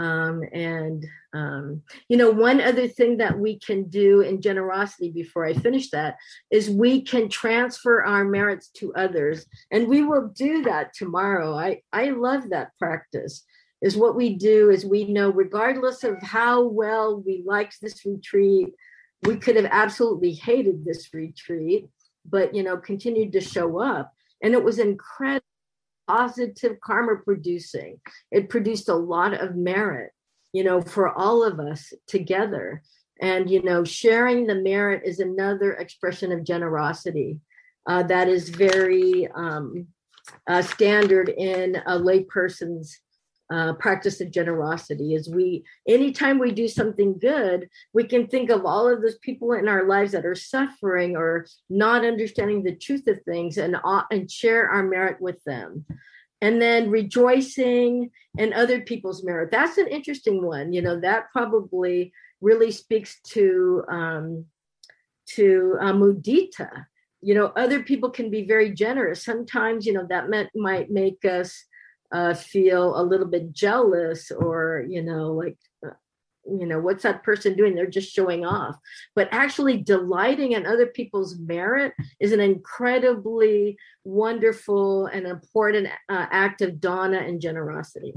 Um, 0.00 0.42
and, 0.52 1.04
um, 1.34 1.82
you 2.08 2.16
know, 2.16 2.30
one 2.30 2.60
other 2.60 2.88
thing 2.88 3.18
that 3.18 3.38
we 3.38 3.58
can 3.58 3.80
do 4.02 4.22
in 4.22 4.40
generosity 4.40 5.10
before 5.10 5.44
I 5.44 5.52
finish 5.52 5.90
that 5.90 6.16
is 6.50 6.70
we 6.86 7.02
can 7.02 7.28
transfer 7.28 8.02
our 8.02 8.24
merits 8.24 8.68
to 8.78 8.94
others. 8.94 9.44
And 9.70 9.88
we 9.88 10.00
will 10.02 10.28
do 10.28 10.62
that 10.62 10.94
tomorrow. 10.94 11.48
I, 11.66 11.82
I 11.92 12.04
love 12.10 12.48
that 12.48 12.70
practice. 12.78 13.44
Is 13.82 13.96
what 13.96 14.16
we 14.16 14.28
do 14.36 14.70
is 14.70 14.84
we 14.84 15.04
know, 15.04 15.28
regardless 15.30 16.04
of 16.04 16.22
how 16.22 16.62
well 16.82 17.22
we 17.26 17.42
liked 17.54 17.76
this 17.80 18.04
retreat, 18.06 18.68
we 19.26 19.36
could 19.36 19.56
have 19.56 19.70
absolutely 19.70 20.32
hated 20.32 20.84
this 20.84 21.02
retreat, 21.12 21.88
but, 22.24 22.54
you 22.54 22.62
know, 22.62 22.76
continued 22.76 23.32
to 23.32 23.40
show 23.40 23.80
up. 23.80 24.06
And 24.42 24.54
it 24.54 24.64
was 24.64 24.78
incredible 24.78 25.49
positive 26.10 26.80
karma 26.80 27.16
producing. 27.16 28.00
It 28.30 28.48
produced 28.48 28.88
a 28.88 28.94
lot 28.94 29.32
of 29.34 29.54
merit, 29.54 30.10
you 30.52 30.64
know, 30.64 30.80
for 30.80 31.16
all 31.16 31.44
of 31.44 31.60
us 31.60 31.92
together. 32.08 32.82
And, 33.20 33.50
you 33.50 33.62
know, 33.62 33.84
sharing 33.84 34.46
the 34.46 34.56
merit 34.56 35.02
is 35.04 35.20
another 35.20 35.74
expression 35.74 36.32
of 36.32 36.42
generosity 36.42 37.38
uh, 37.86 38.02
that 38.04 38.28
is 38.28 38.48
very 38.48 39.28
um, 39.28 39.86
uh, 40.48 40.62
standard 40.62 41.28
in 41.28 41.76
a 41.86 41.98
layperson's 41.98 42.98
uh, 43.50 43.72
practice 43.74 44.20
of 44.20 44.30
generosity 44.30 45.14
is 45.14 45.28
we 45.28 45.64
anytime 45.88 46.38
we 46.38 46.52
do 46.52 46.68
something 46.68 47.18
good 47.18 47.68
we 47.92 48.04
can 48.04 48.26
think 48.26 48.48
of 48.50 48.64
all 48.64 48.88
of 48.88 49.02
those 49.02 49.18
people 49.18 49.52
in 49.52 49.68
our 49.68 49.88
lives 49.88 50.12
that 50.12 50.26
are 50.26 50.34
suffering 50.34 51.16
or 51.16 51.46
not 51.68 52.04
understanding 52.04 52.62
the 52.62 52.74
truth 52.76 53.06
of 53.06 53.20
things 53.22 53.58
and 53.58 53.76
uh, 53.84 54.02
and 54.10 54.30
share 54.30 54.68
our 54.68 54.82
merit 54.82 55.20
with 55.20 55.42
them. 55.44 55.84
And 56.42 56.60
then 56.60 56.88
rejoicing 56.88 58.10
in 58.38 58.54
other 58.54 58.80
people's 58.80 59.22
merit. 59.22 59.50
That's 59.50 59.76
an 59.76 59.88
interesting 59.88 60.42
one 60.42 60.72
you 60.72 60.82
know 60.82 60.98
that 61.00 61.30
probably 61.32 62.12
really 62.40 62.70
speaks 62.70 63.20
to 63.34 63.84
um 63.88 64.46
to 65.34 65.76
uh, 65.80 65.92
mudita. 65.92 66.86
You 67.20 67.34
know 67.34 67.52
other 67.56 67.82
people 67.82 68.10
can 68.10 68.30
be 68.30 68.46
very 68.46 68.70
generous. 68.70 69.24
Sometimes 69.24 69.84
you 69.86 69.92
know 69.92 70.06
that 70.08 70.30
meant, 70.30 70.50
might 70.54 70.90
make 70.90 71.24
us 71.24 71.64
uh, 72.12 72.34
feel 72.34 73.00
a 73.00 73.04
little 73.04 73.26
bit 73.26 73.52
jealous 73.52 74.30
or 74.30 74.84
you 74.88 75.02
know 75.02 75.32
like 75.32 75.56
uh, 75.86 75.90
you 76.46 76.66
know 76.66 76.80
what's 76.80 77.02
that 77.02 77.22
person 77.22 77.54
doing? 77.56 77.74
They're 77.74 77.86
just 77.86 78.12
showing 78.12 78.44
off. 78.44 78.76
But 79.14 79.28
actually 79.30 79.78
delighting 79.78 80.52
in 80.52 80.66
other 80.66 80.86
people's 80.86 81.38
merit 81.38 81.92
is 82.18 82.32
an 82.32 82.40
incredibly 82.40 83.76
wonderful 84.04 85.06
and 85.06 85.26
important 85.26 85.88
uh, 86.08 86.26
act 86.30 86.62
of 86.62 86.80
dana 86.80 87.18
and 87.18 87.40
generosity. 87.40 88.14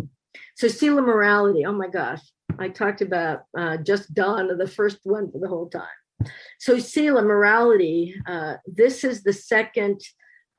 So 0.55 0.67
sila 0.67 1.01
morality 1.01 1.65
oh 1.65 1.73
my 1.73 1.87
gosh 1.87 2.21
i 2.59 2.69
talked 2.69 3.01
about 3.01 3.41
uh, 3.57 3.77
just 3.77 4.13
dana 4.13 4.55
the 4.55 4.67
first 4.67 4.99
one 5.03 5.31
for 5.31 5.39
the 5.39 5.47
whole 5.47 5.69
time. 5.69 6.29
So 6.59 6.79
sila 6.79 7.21
morality 7.21 8.15
uh, 8.27 8.55
this 8.65 9.03
is 9.03 9.23
the 9.23 9.33
second 9.33 10.01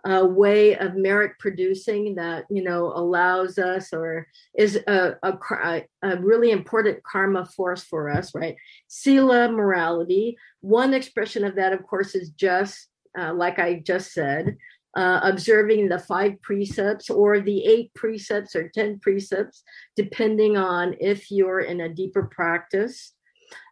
a 0.06 0.24
way 0.24 0.76
of 0.76 0.94
merit 0.94 1.32
producing 1.38 2.14
that 2.14 2.44
you 2.50 2.62
know 2.62 2.92
allows 2.94 3.58
us 3.58 3.92
or 3.92 4.26
is 4.56 4.76
a, 4.86 5.16
a, 5.22 5.82
a, 6.02 6.16
really 6.20 6.50
important 6.50 7.02
karma 7.02 7.46
force 7.46 7.82
for 7.82 8.10
us 8.10 8.34
right? 8.34 8.56
Sila 8.88 9.50
morality. 9.50 10.36
One 10.60 10.94
expression 10.94 11.44
of 11.44 11.56
that 11.56 11.72
of 11.72 11.86
course 11.86 12.14
is 12.14 12.30
just 12.30 12.88
uh, 13.18 13.32
like 13.32 13.58
i 13.60 13.74
just 13.74 14.12
said 14.12 14.56
uh, 14.96 15.20
observing 15.22 15.88
the 15.88 15.98
five 15.98 16.40
precepts 16.42 17.10
or 17.10 17.40
the 17.40 17.64
eight 17.64 17.92
precepts 17.94 18.54
or 18.54 18.68
ten 18.68 18.98
precepts 19.00 19.62
depending 19.96 20.56
on 20.56 20.94
if 21.00 21.30
you're 21.30 21.60
in 21.60 21.80
a 21.80 21.88
deeper 21.88 22.24
practice. 22.24 23.12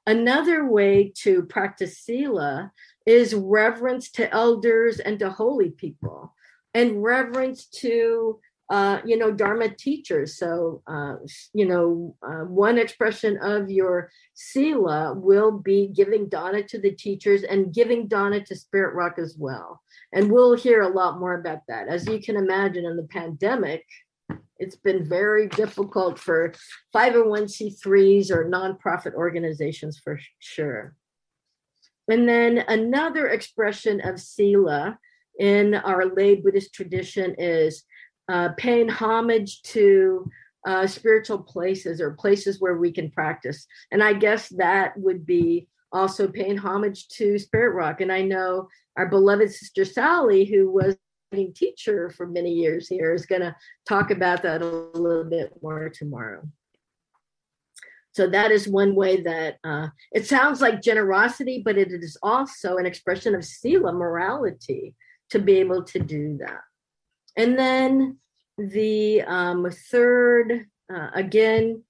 Another 0.06 0.66
way 0.68 1.12
to 1.18 1.44
practice 1.44 1.98
sila 1.98 2.72
is 3.06 3.34
reverence 3.34 4.10
to 4.12 4.32
elders 4.32 5.00
and 5.00 5.18
to 5.18 5.30
holy 5.30 5.70
people 5.70 6.34
and 6.74 7.02
reverence 7.02 7.66
to 7.66 8.40
uh, 8.70 9.00
you 9.04 9.18
know 9.18 9.30
dharma 9.30 9.68
teachers. 9.68 10.38
So 10.38 10.82
uh, 10.86 11.16
you 11.52 11.66
know 11.66 12.16
uh, 12.22 12.44
one 12.46 12.78
expression 12.78 13.36
of 13.42 13.70
your 13.70 14.10
sila 14.34 15.14
will 15.14 15.50
be 15.50 15.88
giving 15.94 16.28
dana 16.28 16.62
to 16.64 16.78
the 16.78 16.92
teachers 16.92 17.42
and 17.42 17.74
giving 17.74 18.08
dana 18.08 18.42
to 18.44 18.56
spirit 18.56 18.94
rock 18.94 19.18
as 19.18 19.36
well. 19.38 19.82
And 20.12 20.30
we'll 20.30 20.54
hear 20.54 20.82
a 20.82 20.88
lot 20.88 21.20
more 21.20 21.34
about 21.34 21.60
that. 21.68 21.88
As 21.88 22.06
you 22.06 22.20
can 22.20 22.36
imagine 22.36 22.86
in 22.86 22.96
the 22.96 23.08
pandemic 23.10 23.84
it's 24.58 24.76
been 24.76 25.04
very 25.04 25.48
difficult 25.48 26.18
for 26.20 26.54
501c3s 26.94 28.30
or 28.30 28.48
nonprofit 28.48 29.12
organizations 29.14 29.98
for 29.98 30.20
sure 30.38 30.94
and 32.12 32.28
then 32.28 32.58
another 32.68 33.28
expression 33.28 34.02
of 34.02 34.20
Sila 34.20 34.98
in 35.38 35.74
our 35.74 36.14
lay 36.14 36.34
Buddhist 36.34 36.74
tradition 36.74 37.34
is 37.38 37.84
uh, 38.30 38.50
paying 38.58 38.90
homage 38.90 39.62
to 39.62 40.30
uh, 40.66 40.86
spiritual 40.86 41.38
places 41.38 42.02
or 42.02 42.10
places 42.10 42.60
where 42.60 42.76
we 42.76 42.92
can 42.92 43.10
practice. 43.10 43.66
And 43.90 44.04
I 44.04 44.12
guess 44.12 44.50
that 44.58 44.92
would 44.98 45.24
be 45.24 45.68
also 45.90 46.28
paying 46.28 46.58
homage 46.58 47.08
to 47.16 47.38
Spirit 47.38 47.74
Rock. 47.74 48.02
And 48.02 48.12
I 48.12 48.20
know 48.20 48.68
our 48.98 49.08
beloved 49.08 49.50
sister 49.50 49.86
Sally, 49.86 50.44
who 50.44 50.70
was 50.70 50.96
teacher 51.54 52.10
for 52.10 52.26
many 52.26 52.52
years 52.52 52.88
here, 52.88 53.14
is 53.14 53.24
going 53.24 53.40
to 53.40 53.56
talk 53.88 54.10
about 54.10 54.42
that 54.42 54.60
a 54.60 54.66
little 54.66 55.24
bit 55.24 55.50
more 55.62 55.88
tomorrow. 55.88 56.46
So 58.12 58.26
that 58.28 58.50
is 58.50 58.68
one 58.68 58.94
way 58.94 59.22
that 59.22 59.56
uh, 59.64 59.88
it 60.12 60.26
sounds 60.26 60.60
like 60.60 60.82
generosity, 60.82 61.62
but 61.64 61.78
it 61.78 61.90
is 61.90 62.16
also 62.22 62.76
an 62.76 62.86
expression 62.86 63.34
of 63.34 63.44
sila 63.44 63.92
morality 63.92 64.94
to 65.30 65.38
be 65.38 65.54
able 65.54 65.82
to 65.84 65.98
do 65.98 66.38
that. 66.38 66.60
And 67.36 67.58
then 67.58 68.18
the 68.58 69.22
um, 69.22 69.70
third, 69.90 70.66
uh, 70.94 71.08
again, 71.14 71.82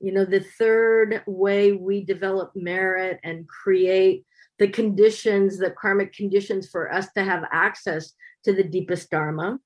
you 0.00 0.12
know, 0.12 0.24
the 0.24 0.40
third 0.40 1.22
way 1.26 1.72
we 1.72 2.04
develop 2.04 2.52
merit 2.54 3.20
and 3.22 3.46
create 3.46 4.24
the 4.58 4.68
conditions, 4.68 5.58
the 5.58 5.70
karmic 5.70 6.14
conditions 6.14 6.68
for 6.68 6.92
us 6.92 7.12
to 7.12 7.22
have 7.22 7.44
access 7.52 8.12
to 8.44 8.54
the 8.54 8.64
deepest 8.64 9.10
dharma 9.10 9.58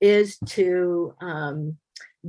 is 0.00 0.38
to 0.46 1.14
um, 1.20 1.76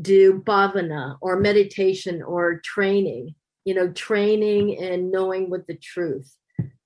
do 0.01 0.41
bhavana 0.45 1.17
or 1.21 1.39
meditation 1.39 2.21
or 2.21 2.61
training, 2.63 3.33
you 3.65 3.73
know, 3.73 3.91
training 3.91 4.81
and 4.83 5.11
knowing 5.11 5.49
what 5.49 5.67
the 5.67 5.75
truth, 5.75 6.35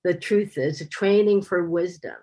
the 0.03 0.13
truth 0.13 0.57
is, 0.57 0.87
training 0.89 1.41
for 1.41 1.69
wisdom. 1.69 2.15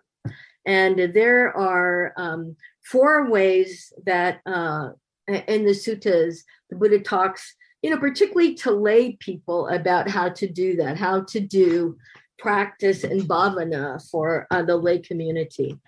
And 0.67 1.15
there 1.15 1.57
are 1.57 2.13
um, 2.17 2.57
four 2.85 3.31
ways 3.31 3.93
that 4.07 4.41
uh, 4.47 4.91
in 5.27 5.65
the 5.65 5.73
suttas, 5.73 6.41
the 6.71 6.77
Buddha 6.77 7.01
talks, 7.01 7.55
you 7.83 7.91
know, 7.91 7.99
particularly 7.99 8.55
to 8.57 8.71
lay 8.71 9.13
people 9.13 9.69
about 9.69 10.09
how 10.09 10.29
to 10.31 10.49
do 10.49 10.77
that, 10.77 10.97
how 10.97 11.23
to 11.25 11.41
do 11.41 11.97
practice 12.39 13.05
and 13.05 13.23
bhavana 13.23 14.03
for 14.11 14.47
uh, 14.51 14.63
the 14.63 14.77
lay 14.77 14.99
community. 14.99 15.79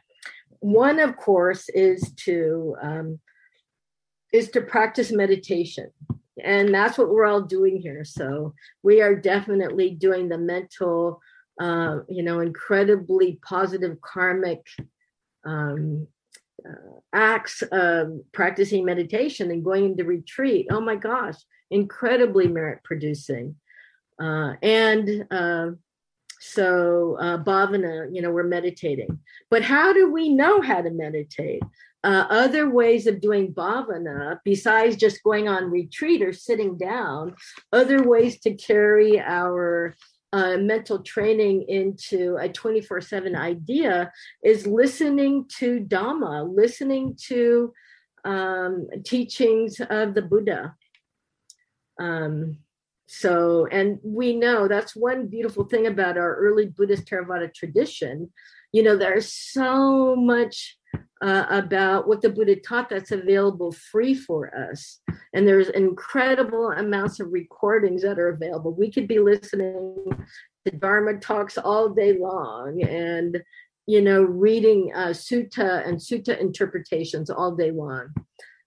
One, 0.60 0.98
of 0.98 1.16
course, 1.16 1.68
is 1.70 2.12
to 2.24 2.76
um, 2.82 3.18
is 4.32 4.50
to 4.50 4.60
practice 4.60 5.12
meditation, 5.12 5.90
and 6.42 6.72
that's 6.72 6.98
what 6.98 7.10
we're 7.10 7.26
all 7.26 7.42
doing 7.42 7.80
here. 7.80 8.04
So 8.04 8.54
we 8.82 9.02
are 9.02 9.14
definitely 9.14 9.90
doing 9.90 10.28
the 10.28 10.38
mental 10.38 11.20
uh, 11.60 11.98
you 12.08 12.22
know, 12.22 12.40
incredibly 12.40 13.38
positive 13.46 14.00
karmic 14.00 14.66
um, 15.44 16.06
uh, 16.66 17.00
acts 17.12 17.62
of 17.70 18.18
practicing 18.32 18.84
meditation 18.84 19.50
and 19.50 19.62
going 19.62 19.84
into 19.84 20.04
retreat. 20.04 20.66
Oh 20.70 20.80
my 20.80 20.96
gosh, 20.96 21.36
incredibly 21.70 22.48
merit 22.48 22.82
producing. 22.82 23.56
Uh, 24.18 24.54
and 24.62 25.26
uh, 25.30 25.70
so, 26.40 27.18
uh, 27.20 27.36
bhavana, 27.44 28.08
you 28.10 28.22
know, 28.22 28.30
we're 28.30 28.42
meditating. 28.42 29.18
But 29.50 29.62
how 29.62 29.92
do 29.92 30.10
we 30.10 30.30
know 30.30 30.62
how 30.62 30.80
to 30.80 30.90
meditate? 30.90 31.62
Uh, 32.02 32.24
other 32.30 32.70
ways 32.70 33.06
of 33.06 33.20
doing 33.20 33.52
bhavana, 33.52 34.38
besides 34.44 34.96
just 34.96 35.22
going 35.22 35.48
on 35.48 35.70
retreat 35.70 36.22
or 36.22 36.32
sitting 36.32 36.78
down, 36.78 37.34
other 37.72 38.02
ways 38.02 38.40
to 38.40 38.54
carry 38.54 39.20
our 39.20 39.94
uh, 40.32 40.56
mental 40.56 41.00
training 41.02 41.64
into 41.68 42.36
a 42.36 42.48
24 42.48 43.00
7 43.00 43.36
idea 43.36 44.12
is 44.44 44.66
listening 44.66 45.44
to 45.58 45.80
Dhamma, 45.80 46.54
listening 46.54 47.16
to 47.26 47.72
um, 48.24 48.88
teachings 49.04 49.80
of 49.90 50.14
the 50.14 50.22
Buddha. 50.22 50.74
Um, 51.98 52.58
so, 53.08 53.66
and 53.66 53.98
we 54.04 54.36
know 54.36 54.68
that's 54.68 54.94
one 54.94 55.26
beautiful 55.26 55.64
thing 55.64 55.86
about 55.86 56.16
our 56.16 56.36
early 56.36 56.66
Buddhist 56.66 57.06
Theravada 57.06 57.52
tradition. 57.52 58.32
You 58.72 58.84
know, 58.84 58.96
there's 58.96 59.32
so 59.32 60.14
much 60.14 60.78
uh, 61.22 61.46
about 61.50 62.08
what 62.08 62.22
the 62.22 62.30
Buddha 62.30 62.56
taught 62.56 62.88
that's 62.88 63.12
available 63.12 63.72
free 63.72 64.14
for 64.14 64.54
us. 64.54 65.00
And 65.34 65.46
there's 65.46 65.68
incredible 65.68 66.70
amounts 66.72 67.20
of 67.20 67.32
recordings 67.32 68.02
that 68.02 68.18
are 68.18 68.30
available. 68.30 68.74
We 68.74 68.90
could 68.90 69.06
be 69.06 69.18
listening 69.18 69.96
to 70.66 70.76
Dharma 70.76 71.18
talks 71.18 71.58
all 71.58 71.90
day 71.90 72.16
long 72.18 72.82
and, 72.82 73.42
you 73.86 74.00
know, 74.00 74.22
reading 74.22 74.92
uh, 74.94 75.08
sutta 75.08 75.86
and 75.86 75.98
sutta 75.98 76.38
interpretations 76.38 77.30
all 77.30 77.54
day 77.54 77.70
long. 77.70 78.08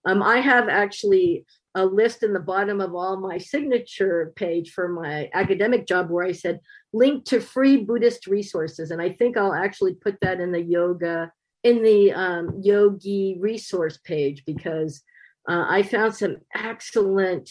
Um, 0.06 0.22
I 0.22 0.38
have 0.38 0.70
actually 0.70 1.46
a 1.76 1.86
list 1.86 2.22
in 2.22 2.34
the 2.34 2.40
bottom 2.40 2.80
of 2.82 2.94
all 2.94 3.18
my 3.18 3.40
signature 3.40 4.32
page 4.36 4.72
for 4.72 4.88
my 4.90 5.30
academic 5.34 5.88
job 5.88 6.12
where 6.12 6.26
I 6.26 6.34
said 6.34 6.60
link 6.92 7.26
to 7.26 7.40
free 7.40 7.78
Buddhist 7.78 8.28
resources. 8.28 8.92
And 8.92 9.02
I 9.02 9.10
think 9.10 9.38
I'll 9.38 9.56
actually 9.56 9.96
put 9.96 10.18
that 10.22 10.40
in 10.40 10.52
the 10.52 10.62
yoga 10.62 11.32
in 11.64 11.82
the 11.82 12.12
um, 12.12 12.60
yogi 12.62 13.38
resource 13.40 13.98
page 13.98 14.44
because 14.46 15.02
uh, 15.50 15.66
I 15.68 15.84
found 15.84 16.16
some 16.16 16.38
excellent 16.54 17.50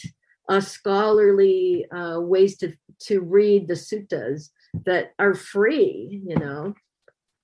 uh, 0.49 0.59
scholarly 0.59 1.85
uh, 1.95 2.19
ways 2.19 2.57
to 2.57 2.73
to 3.01 3.21
read 3.21 3.67
the 3.67 3.73
suttas 3.73 4.49
that 4.85 5.13
are 5.19 5.33
free, 5.33 6.21
you 6.25 6.35
know, 6.35 6.73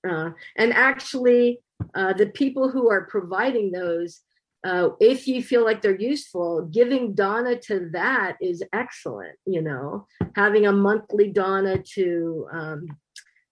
uh, 0.08 0.30
and 0.56 0.72
actually 0.72 1.60
uh, 1.94 2.12
the 2.12 2.26
people 2.26 2.70
who 2.70 2.90
are 2.90 3.06
providing 3.06 3.72
those. 3.72 4.20
Uh, 4.62 4.90
if 5.00 5.26
you 5.26 5.42
feel 5.42 5.64
like 5.64 5.80
they're 5.80 5.98
useful, 5.98 6.68
giving 6.70 7.14
dana 7.14 7.58
to 7.58 7.88
that 7.92 8.36
is 8.42 8.62
excellent. 8.74 9.34
You 9.46 9.62
know, 9.62 10.06
having 10.36 10.66
a 10.66 10.72
monthly 10.72 11.30
dana 11.30 11.82
to 11.94 12.46
um, 12.52 12.86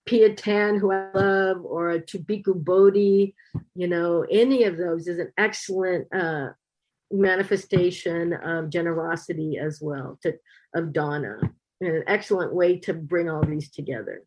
Piya 0.08 0.34
Tan, 0.34 0.78
who 0.78 0.90
I 0.90 1.10
love, 1.12 1.58
or 1.64 1.98
to 1.98 2.18
Bhikkhu 2.18 2.64
Bodhi, 2.64 3.34
you 3.74 3.86
know, 3.86 4.24
any 4.30 4.64
of 4.64 4.78
those 4.78 5.06
is 5.06 5.18
an 5.18 5.32
excellent 5.36 6.08
uh, 6.14 6.48
manifestation 7.10 8.32
of 8.32 8.70
generosity 8.70 9.58
as 9.58 9.80
well, 9.82 10.18
to, 10.22 10.32
of 10.74 10.94
Dana, 10.94 11.38
and 11.82 11.96
an 11.96 12.04
excellent 12.06 12.54
way 12.54 12.78
to 12.78 12.94
bring 12.94 13.28
all 13.28 13.44
these 13.44 13.70
together. 13.70 14.22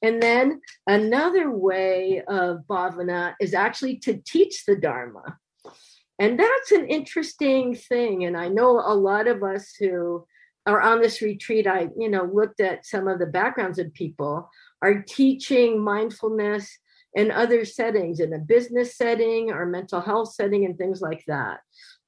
And 0.00 0.22
then 0.22 0.62
another 0.86 1.50
way 1.50 2.22
of 2.26 2.60
bhavana 2.66 3.34
is 3.40 3.52
actually 3.52 3.98
to 3.98 4.22
teach 4.26 4.64
the 4.64 4.76
Dharma. 4.76 5.38
And 6.18 6.38
that's 6.38 6.72
an 6.72 6.86
interesting 6.88 7.74
thing. 7.74 8.24
And 8.24 8.38
I 8.38 8.48
know 8.48 8.80
a 8.80 8.94
lot 8.94 9.28
of 9.28 9.42
us 9.42 9.74
who 9.78 10.26
are 10.66 10.80
on 10.80 11.02
this 11.02 11.20
retreat, 11.20 11.66
I, 11.66 11.88
you 11.98 12.08
know, 12.08 12.24
looked 12.24 12.60
at 12.60 12.86
some 12.86 13.06
of 13.06 13.18
the 13.18 13.26
backgrounds 13.26 13.78
of 13.78 13.92
people 13.92 14.48
are 14.84 14.98
teaching 15.20 15.70
mindfulness 15.94 16.64
in 17.20 17.30
other 17.30 17.64
settings, 17.64 18.16
in 18.24 18.30
a 18.32 18.38
business 18.54 18.88
setting 19.02 19.42
or 19.50 19.74
mental 19.78 20.00
health 20.08 20.30
setting, 20.38 20.62
and 20.66 20.76
things 20.76 21.00
like 21.08 21.22
that. 21.34 21.56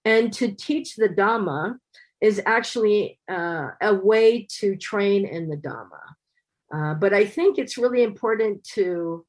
And 0.05 0.25
to 0.39 0.47
teach 0.67 0.89
the 0.97 1.09
Dhamma 1.21 1.63
is 2.21 2.37
actually 2.57 3.19
uh, 3.37 3.69
a 3.91 3.95
way 4.11 4.47
to 4.59 4.77
train 4.91 5.21
in 5.37 5.49
the 5.51 5.61
Dhamma. 5.67 6.05
Uh, 6.75 6.95
but 7.03 7.13
I 7.15 7.25
think 7.35 7.51
it's 7.59 7.79
really 7.83 8.03
important 8.03 8.65
to, 8.75 9.25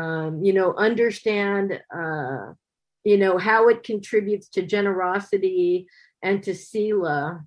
um, 0.00 0.30
you 0.46 0.52
know, 0.52 0.70
understand, 0.88 1.66
uh, 2.00 2.44
you 3.10 3.16
know, 3.22 3.34
how 3.38 3.68
it 3.72 3.84
contributes 3.90 4.48
to 4.54 4.62
generosity 4.76 5.86
and 6.22 6.42
to 6.42 6.54
sila, 6.54 7.44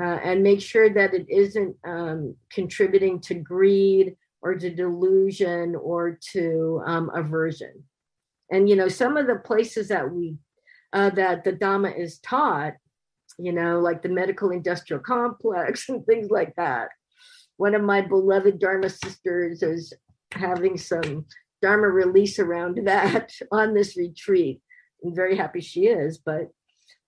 uh, 0.00 0.18
and 0.28 0.42
make 0.42 0.60
sure 0.60 0.88
that 0.98 1.12
it 1.18 1.26
isn't 1.28 1.76
um, 1.84 2.34
contributing 2.58 3.20
to 3.20 3.34
greed 3.34 4.16
or 4.42 4.54
to 4.56 4.70
delusion 4.70 5.76
or 5.76 6.18
to 6.32 6.82
um, 6.84 7.10
aversion. 7.14 7.84
And 8.50 8.68
you 8.68 8.76
know, 8.76 8.88
some 8.88 9.16
of 9.16 9.26
the 9.26 9.36
places 9.36 9.88
that 9.88 10.10
we 10.10 10.36
uh, 10.92 11.10
that 11.10 11.44
the 11.44 11.52
Dhamma 11.52 11.98
is 11.98 12.18
taught, 12.18 12.74
you 13.38 13.52
know, 13.52 13.80
like 13.80 14.02
the 14.02 14.08
medical 14.08 14.50
industrial 14.50 15.02
complex 15.02 15.88
and 15.88 16.04
things 16.04 16.30
like 16.30 16.54
that. 16.56 16.88
One 17.56 17.74
of 17.74 17.82
my 17.82 18.00
beloved 18.00 18.58
Dharma 18.58 18.88
sisters 18.88 19.62
is 19.62 19.92
having 20.32 20.76
some 20.76 21.26
Dharma 21.62 21.88
release 21.88 22.38
around 22.38 22.78
that 22.86 23.32
on 23.50 23.74
this 23.74 23.96
retreat. 23.96 24.60
I'm 25.04 25.14
very 25.14 25.36
happy 25.36 25.60
she 25.60 25.86
is, 25.86 26.18
but 26.18 26.48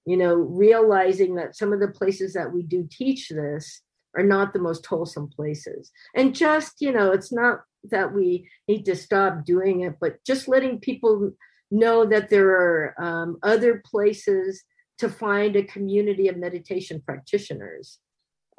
you 0.07 0.17
know, 0.19 0.35
realizing 0.35 1.37
that 1.37 1.57
some 1.57 1.73
of 1.73 1.81
the 1.81 1.89
places 1.89 2.35
that 2.35 2.53
we 2.53 2.63
do 2.63 2.87
teach 2.91 3.31
this 3.31 3.81
are 4.17 4.23
not 4.23 4.53
the 4.53 4.59
most 4.59 4.85
wholesome 4.87 5.29
places. 5.29 5.91
And 6.15 6.35
just, 6.35 6.81
you 6.81 6.93
know, 6.93 7.13
it's 7.13 7.33
not 7.33 7.63
that 7.91 8.13
we 8.13 8.49
need 8.69 8.85
to 8.85 8.97
stop 8.97 9.45
doing 9.45 9.83
it, 9.83 9.97
but 10.01 10.23
just 10.25 10.49
letting 10.49 10.81
people 10.81 11.33
know 11.71 12.07
that 12.07 12.31
there 12.31 12.51
are 12.51 12.95
um, 12.99 13.39
other 13.43 13.83
places 13.85 14.65
to 14.99 15.09
find 15.09 15.57
a 15.57 15.65
community 15.65 16.29
of 16.29 16.37
meditation 16.37 17.03
practitioners, 17.05 17.99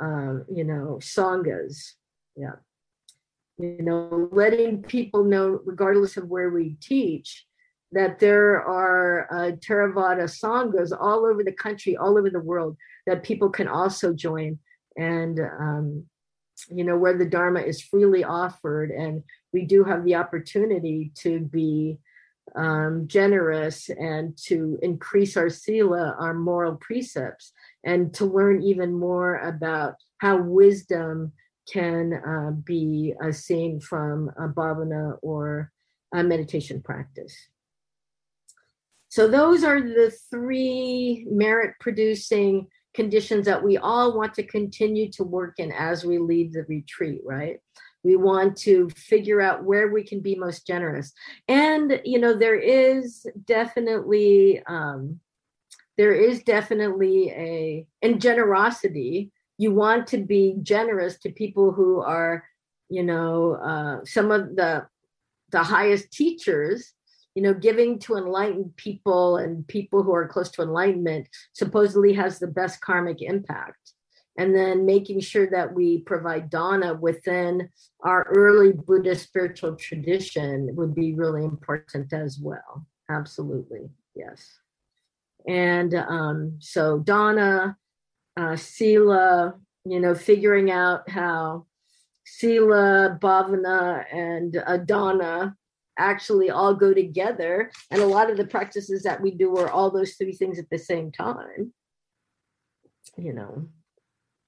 um, 0.02 0.46
you 0.52 0.64
know, 0.64 1.00
sanghas. 1.02 1.94
Yeah. 2.36 2.58
You 3.58 3.82
know, 3.82 4.30
letting 4.34 4.84
people 4.84 5.24
know, 5.24 5.62
regardless 5.64 6.18
of 6.18 6.28
where 6.28 6.50
we 6.50 6.76
teach, 6.82 7.46
that 7.94 8.20
there 8.20 8.62
are 8.62 9.32
uh, 9.32 9.52
Theravada 9.54 10.26
sanghas 10.26 10.92
all 10.98 11.26
over 11.26 11.44
the 11.44 11.54
country, 11.54 11.96
all 11.96 12.18
over 12.18 12.30
the 12.30 12.40
world 12.42 12.76
that 13.08 13.24
people 13.24 13.50
can 13.50 13.70
also 13.70 14.14
join 14.14 14.60
and 14.98 15.40
um, 15.40 16.06
you 16.70 16.84
know 16.84 16.98
where 16.98 17.18
the 17.18 17.26
dharma 17.26 17.60
is 17.60 17.82
freely 17.82 18.24
offered 18.24 18.92
and 18.92 19.24
we 19.52 19.66
do 19.66 19.84
have 19.84 20.06
the 20.06 20.16
opportunity 20.16 21.12
to 21.16 21.40
be 21.40 21.98
um, 22.56 23.08
generous 23.08 23.90
and 23.90 24.38
to 24.38 24.80
increase 24.82 25.36
our 25.36 25.50
sila 25.50 26.16
our 26.20 26.34
moral 26.34 26.76
precepts 26.76 27.52
and 27.84 28.14
to 28.14 28.26
learn 28.26 28.64
even 28.64 28.94
more 28.94 29.38
about 29.38 29.96
how 30.20 30.38
wisdom 30.38 31.34
can 31.72 32.14
uh, 32.14 32.52
be 32.52 33.14
uh, 33.24 33.32
seen 33.32 33.80
from 33.80 34.30
a 34.38 34.48
bhavana 34.48 35.18
or 35.22 35.72
a 36.14 36.24
meditation 36.24 36.82
practice. 36.82 37.36
So 39.10 39.28
those 39.28 39.64
are 39.64 39.82
the 39.82 40.14
three 40.30 41.26
merit 41.30 41.76
producing 41.80 42.68
conditions 42.96 43.46
that 43.46 43.64
we 43.64 43.78
all 43.78 44.18
want 44.18 44.34
to 44.36 44.44
continue 44.44 45.12
to 45.12 45.24
work 45.24 45.60
in 45.60 45.72
as 45.72 46.06
we 46.06 46.18
leave 46.18 46.54
the 46.54 46.64
retreat, 46.64 47.22
right? 47.26 47.60
We 48.04 48.16
want 48.16 48.58
to 48.60 48.90
figure 48.92 49.42
out 49.42 49.64
where 49.64 49.92
we 49.92 50.04
can 50.04 50.22
be 50.22 50.36
most 50.36 50.66
generous. 50.66 51.12
And, 51.48 52.02
you 52.06 52.20
know, 52.20 52.34
there 52.34 52.56
is 52.56 53.28
definitely, 53.46 54.64
um, 54.68 55.20
there 55.98 56.14
is 56.14 56.44
definitely 56.44 57.32
a, 57.32 57.88
in 58.02 58.20
generosity, 58.20 59.32
you 59.58 59.74
want 59.74 60.08
to 60.08 60.18
be 60.18 60.56
generous 60.62 61.18
to 61.20 61.32
people 61.32 61.72
who 61.72 62.02
are, 62.02 62.44
you 62.90 63.04
know, 63.04 63.54
uh, 63.56 64.06
some 64.06 64.32
of 64.32 64.56
the, 64.56 64.86
the 65.52 65.64
highest 65.64 66.12
teachers 66.12 66.95
you 67.36 67.42
know, 67.42 67.54
giving 67.54 68.00
to 68.00 68.16
enlightened 68.16 68.76
people 68.78 69.38
and 69.38 69.68
people 69.68 70.02
who 70.02 70.14
are 70.14 70.28
close 70.28 70.50
to 70.52 70.62
enlightenment 70.62 71.28
supposedly 71.54 72.14
has 72.14 72.40
the 72.40 72.48
best 72.48 72.80
karmic 72.80 73.22
impact. 73.22 73.92
And 74.38 74.56
then 74.56 74.86
making 74.86 75.22
sure 75.22 75.50
that 75.52 75.74
we 75.74 76.00
provide 76.00 76.50
dana 76.50 76.94
within 76.94 77.70
our 78.02 78.24
early 78.36 78.74
Buddhist 78.74 79.24
spiritual 79.24 79.76
tradition 79.76 80.76
would 80.76 80.96
be 80.96 81.14
really 81.14 81.44
important 81.46 82.12
as 82.12 82.40
well. 82.40 82.86
Absolutely, 83.10 83.90
yes. 84.14 84.60
And 85.48 85.94
um, 85.94 86.58
so 86.60 87.00
dana, 87.00 87.78
uh, 88.36 88.56
sila, 88.56 89.56
you 89.86 90.00
know, 90.00 90.16
figuring 90.16 90.72
out 90.72 91.10
how 91.10 91.66
sila, 92.26 93.18
bhavana, 93.22 94.04
and 94.12 94.62
adana 94.68 95.56
actually 95.98 96.50
all 96.50 96.74
go 96.74 96.94
together. 96.94 97.72
And 97.92 98.02
a 98.02 98.08
lot 98.08 98.30
of 98.30 98.38
the 98.38 98.48
practices 98.48 99.04
that 99.04 99.22
we 99.22 99.32
do 99.32 99.56
are 99.58 99.70
all 99.70 99.92
those 99.92 100.14
three 100.14 100.34
things 100.34 100.60
at 100.60 100.70
the 100.70 100.78
same 100.78 101.12
time. 101.12 101.74
You 103.18 103.34
know, 103.34 103.68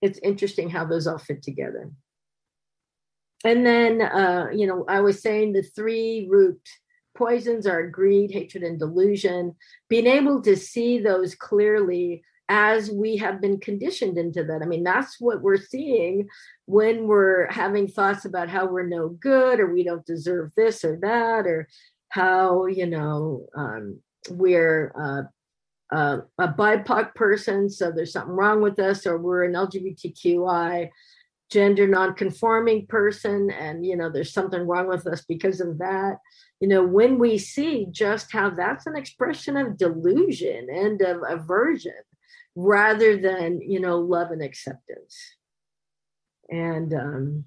it's 0.01 0.19
interesting 0.19 0.69
how 0.69 0.85
those 0.85 1.07
all 1.07 1.17
fit 1.17 1.41
together. 1.41 1.91
And 3.43 3.65
then, 3.65 4.01
uh, 4.01 4.47
you 4.53 4.67
know, 4.67 4.85
I 4.87 5.01
was 5.01 5.21
saying 5.21 5.53
the 5.53 5.61
three 5.61 6.27
root 6.29 6.59
poisons 7.15 7.65
are 7.67 7.87
greed, 7.87 8.31
hatred, 8.31 8.63
and 8.63 8.79
delusion. 8.79 9.55
Being 9.89 10.07
able 10.07 10.41
to 10.41 10.55
see 10.55 10.99
those 10.99 11.35
clearly 11.35 12.23
as 12.49 12.89
we 12.89 13.17
have 13.17 13.41
been 13.41 13.59
conditioned 13.59 14.17
into 14.17 14.43
that. 14.43 14.61
I 14.61 14.65
mean, 14.65 14.83
that's 14.83 15.19
what 15.19 15.41
we're 15.41 15.57
seeing 15.57 16.27
when 16.65 17.07
we're 17.07 17.51
having 17.51 17.87
thoughts 17.87 18.25
about 18.25 18.49
how 18.49 18.65
we're 18.67 18.87
no 18.87 19.09
good 19.09 19.59
or 19.59 19.73
we 19.73 19.83
don't 19.83 20.05
deserve 20.05 20.51
this 20.55 20.83
or 20.83 20.97
that 21.01 21.45
or 21.45 21.67
how, 22.09 22.65
you 22.67 22.85
know, 22.85 23.47
um, 23.55 23.99
we're 24.29 24.93
uh, 24.99 25.95
uh, 25.95 26.19
a 26.37 26.47
BIPOC 26.47 27.15
person, 27.15 27.69
so 27.69 27.91
there's 27.91 28.11
something 28.11 28.35
wrong 28.35 28.61
with 28.61 28.77
us, 28.77 29.07
or 29.07 29.17
we're 29.17 29.45
an 29.45 29.53
LGBTQI 29.53 30.89
gender 31.49 31.87
nonconforming 31.87 32.85
person 32.87 33.49
and 33.51 33.85
you 33.85 33.95
know 33.95 34.09
there's 34.09 34.33
something 34.33 34.67
wrong 34.67 34.87
with 34.87 35.07
us 35.07 35.23
because 35.29 35.61
of 35.61 35.77
that 35.77 36.17
you 36.59 36.67
know 36.67 36.83
when 36.83 37.17
we 37.17 37.37
see 37.37 37.87
just 37.89 38.31
how 38.33 38.49
that's 38.49 38.85
an 38.85 38.97
expression 38.97 39.55
of 39.55 39.77
delusion 39.77 40.67
and 40.69 41.01
of 41.01 41.21
aversion 41.27 41.93
rather 42.59 43.17
than 43.17 43.61
you 43.61 43.79
know 43.79 43.99
love 43.99 44.31
and 44.31 44.41
acceptance 44.41 45.35
and 46.49 46.91
um 46.91 47.45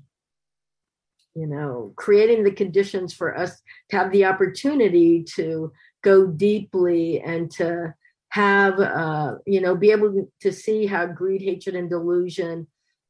you 1.34 1.48
know 1.48 1.92
creating 1.96 2.44
the 2.44 2.52
conditions 2.52 3.12
for 3.12 3.36
us 3.36 3.61
to 3.88 3.96
have 3.96 4.12
the 4.12 4.24
opportunity 4.24 5.24
to 5.24 5.72
go 6.02 6.28
deeply 6.28 7.20
and 7.22 7.50
to 7.50 7.92
have 8.28 8.78
uh 8.78 9.34
you 9.46 9.61
know 9.61 9.74
be 9.74 9.90
able 9.90 10.28
to 10.40 10.52
see 10.52 10.86
how 10.86 11.06
greed 11.06 11.42
hatred 11.42 11.74
and 11.74 11.90
delusion 11.90 12.68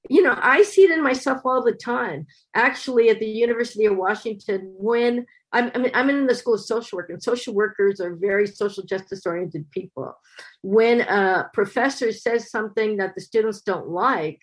you 0.08 0.22
know, 0.22 0.34
I 0.40 0.62
see 0.62 0.84
it 0.84 0.90
in 0.90 1.02
myself 1.02 1.42
all 1.44 1.62
the 1.62 1.72
time. 1.72 2.26
Actually, 2.54 3.10
at 3.10 3.20
the 3.20 3.28
University 3.28 3.84
of 3.84 3.98
Washington, 3.98 4.72
when 4.78 5.26
I'm, 5.52 5.70
I'm 5.94 6.10
in 6.10 6.26
the 6.26 6.34
school 6.34 6.54
of 6.54 6.60
social 6.60 6.96
work, 6.96 7.10
and 7.10 7.22
social 7.22 7.54
workers 7.54 8.00
are 8.00 8.14
very 8.14 8.46
social 8.46 8.84
justice 8.84 9.26
oriented 9.26 9.70
people. 9.70 10.14
When 10.62 11.00
a 11.00 11.50
professor 11.52 12.12
says 12.12 12.50
something 12.50 12.98
that 12.98 13.14
the 13.14 13.20
students 13.20 13.60
don't 13.62 13.88
like, 13.88 14.40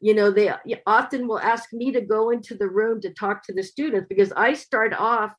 you 0.00 0.14
know, 0.14 0.30
they 0.30 0.52
often 0.86 1.26
will 1.26 1.38
ask 1.38 1.72
me 1.72 1.92
to 1.92 2.02
go 2.02 2.30
into 2.30 2.54
the 2.54 2.68
room 2.68 3.00
to 3.00 3.10
talk 3.14 3.42
to 3.44 3.54
the 3.54 3.62
students 3.62 4.06
because 4.08 4.32
I 4.36 4.52
start 4.52 4.92
off 4.92 5.32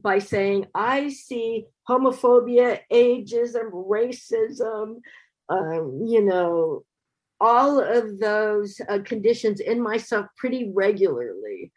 by 0.00 0.18
saying, 0.18 0.66
I 0.74 1.08
see 1.08 1.64
homophobia, 1.88 2.80
ageism, 2.92 3.72
racism, 3.72 4.96
um, 5.48 6.02
you 6.06 6.22
know, 6.22 6.84
all 7.40 7.80
of 7.80 8.18
those 8.18 8.80
uh, 8.88 8.98
conditions 9.04 9.60
in 9.60 9.80
myself 9.80 10.26
pretty 10.36 10.70
regularly 10.74 11.72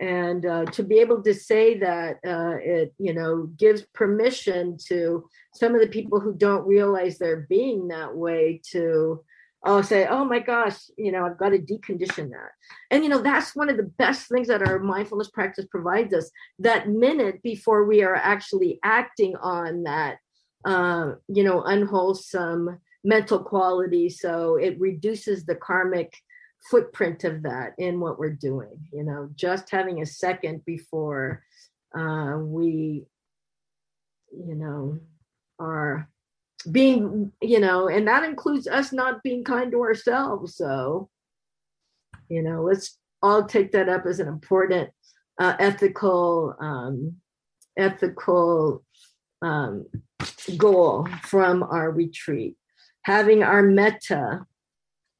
and 0.00 0.44
uh, 0.44 0.64
to 0.66 0.82
be 0.82 0.98
able 0.98 1.22
to 1.22 1.32
say 1.32 1.78
that 1.78 2.16
uh, 2.26 2.56
it 2.60 2.92
you 2.98 3.14
know 3.14 3.48
gives 3.56 3.82
permission 3.94 4.76
to 4.88 5.28
some 5.54 5.74
of 5.74 5.80
the 5.80 5.88
people 5.88 6.20
who 6.20 6.34
don't 6.34 6.66
realize 6.66 7.18
they're 7.18 7.46
being 7.48 7.88
that 7.88 8.14
way 8.14 8.60
to 8.70 9.22
oh 9.66 9.80
say 9.80 10.06
oh 10.06 10.24
my 10.24 10.40
gosh 10.40 10.76
you 10.98 11.12
know 11.12 11.24
i've 11.24 11.38
got 11.38 11.50
to 11.50 11.58
decondition 11.58 12.30
that. 12.30 12.50
And 12.90 13.02
you 13.04 13.08
know 13.08 13.22
that's 13.22 13.54
one 13.54 13.70
of 13.70 13.76
the 13.76 13.84
best 13.84 14.28
things 14.28 14.48
that 14.48 14.66
our 14.66 14.78
mindfulness 14.78 15.30
practice 15.30 15.66
provides 15.70 16.12
us 16.12 16.30
that 16.58 16.88
minute 16.88 17.42
before 17.42 17.84
we 17.84 18.02
are 18.02 18.16
actually 18.16 18.80
acting 18.82 19.36
on 19.36 19.84
that 19.84 20.18
uh, 20.64 21.12
you 21.28 21.44
know 21.44 21.62
unwholesome 21.62 22.80
mental 23.04 23.38
quality. 23.38 24.08
So 24.08 24.56
it 24.56 24.80
reduces 24.80 25.44
the 25.44 25.54
karmic 25.54 26.12
footprint 26.70 27.24
of 27.24 27.42
that 27.42 27.74
in 27.78 28.00
what 28.00 28.18
we're 28.18 28.30
doing 28.30 28.78
you 28.92 29.02
know 29.02 29.28
just 29.34 29.70
having 29.70 30.00
a 30.00 30.06
second 30.06 30.64
before 30.64 31.42
uh, 31.96 32.36
we 32.38 33.04
you 34.32 34.54
know 34.54 34.98
are 35.58 36.08
being 36.72 37.30
you 37.42 37.60
know 37.60 37.88
and 37.88 38.08
that 38.08 38.24
includes 38.24 38.66
us 38.66 38.92
not 38.92 39.22
being 39.22 39.44
kind 39.44 39.70
to 39.70 39.80
ourselves 39.80 40.56
so 40.56 41.08
you 42.28 42.42
know 42.42 42.62
let's 42.62 42.98
all 43.22 43.44
take 43.44 43.72
that 43.72 43.88
up 43.88 44.06
as 44.06 44.20
an 44.20 44.28
important 44.28 44.90
uh, 45.38 45.54
ethical 45.58 46.54
um, 46.60 47.14
ethical 47.76 48.84
um, 49.42 49.86
goal 50.56 51.08
from 51.22 51.62
our 51.62 51.90
retreat. 51.90 52.56
Having 53.02 53.42
our 53.42 53.62
metta, 53.62 54.46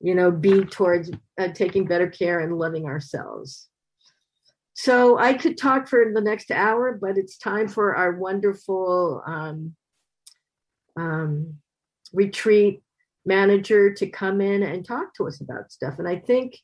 you 0.05 0.15
know, 0.15 0.31
be 0.31 0.63
towards 0.67 1.11
uh, 1.39 1.49
taking 1.49 1.87
better 1.87 2.07
care 2.07 2.41
and 2.41 2.59
loving 2.59 2.85
ourselves. 2.85 3.71
So 4.75 5.19
I 5.19 5.33
could 5.33 5.57
talk 5.57 5.89
for 5.89 6.13
the 6.13 6.21
next 6.21 6.51
hour, 6.51 6.99
but 7.01 7.17
it's 7.17 7.39
time 7.39 7.69
for 7.69 7.97
our 7.97 8.13
wonderful 8.13 9.23
um, 9.27 9.75
um, 10.95 11.55
retreat 12.13 12.83
manager 13.25 13.95
to 13.95 14.07
come 14.07 14.43
in 14.43 14.63
and 14.63 14.85
talk 14.85 15.15
to 15.15 15.27
us 15.27 15.41
about 15.41 15.73
stuff. 15.73 15.99
And 15.99 16.07
I 16.07 16.17
think 16.17 16.59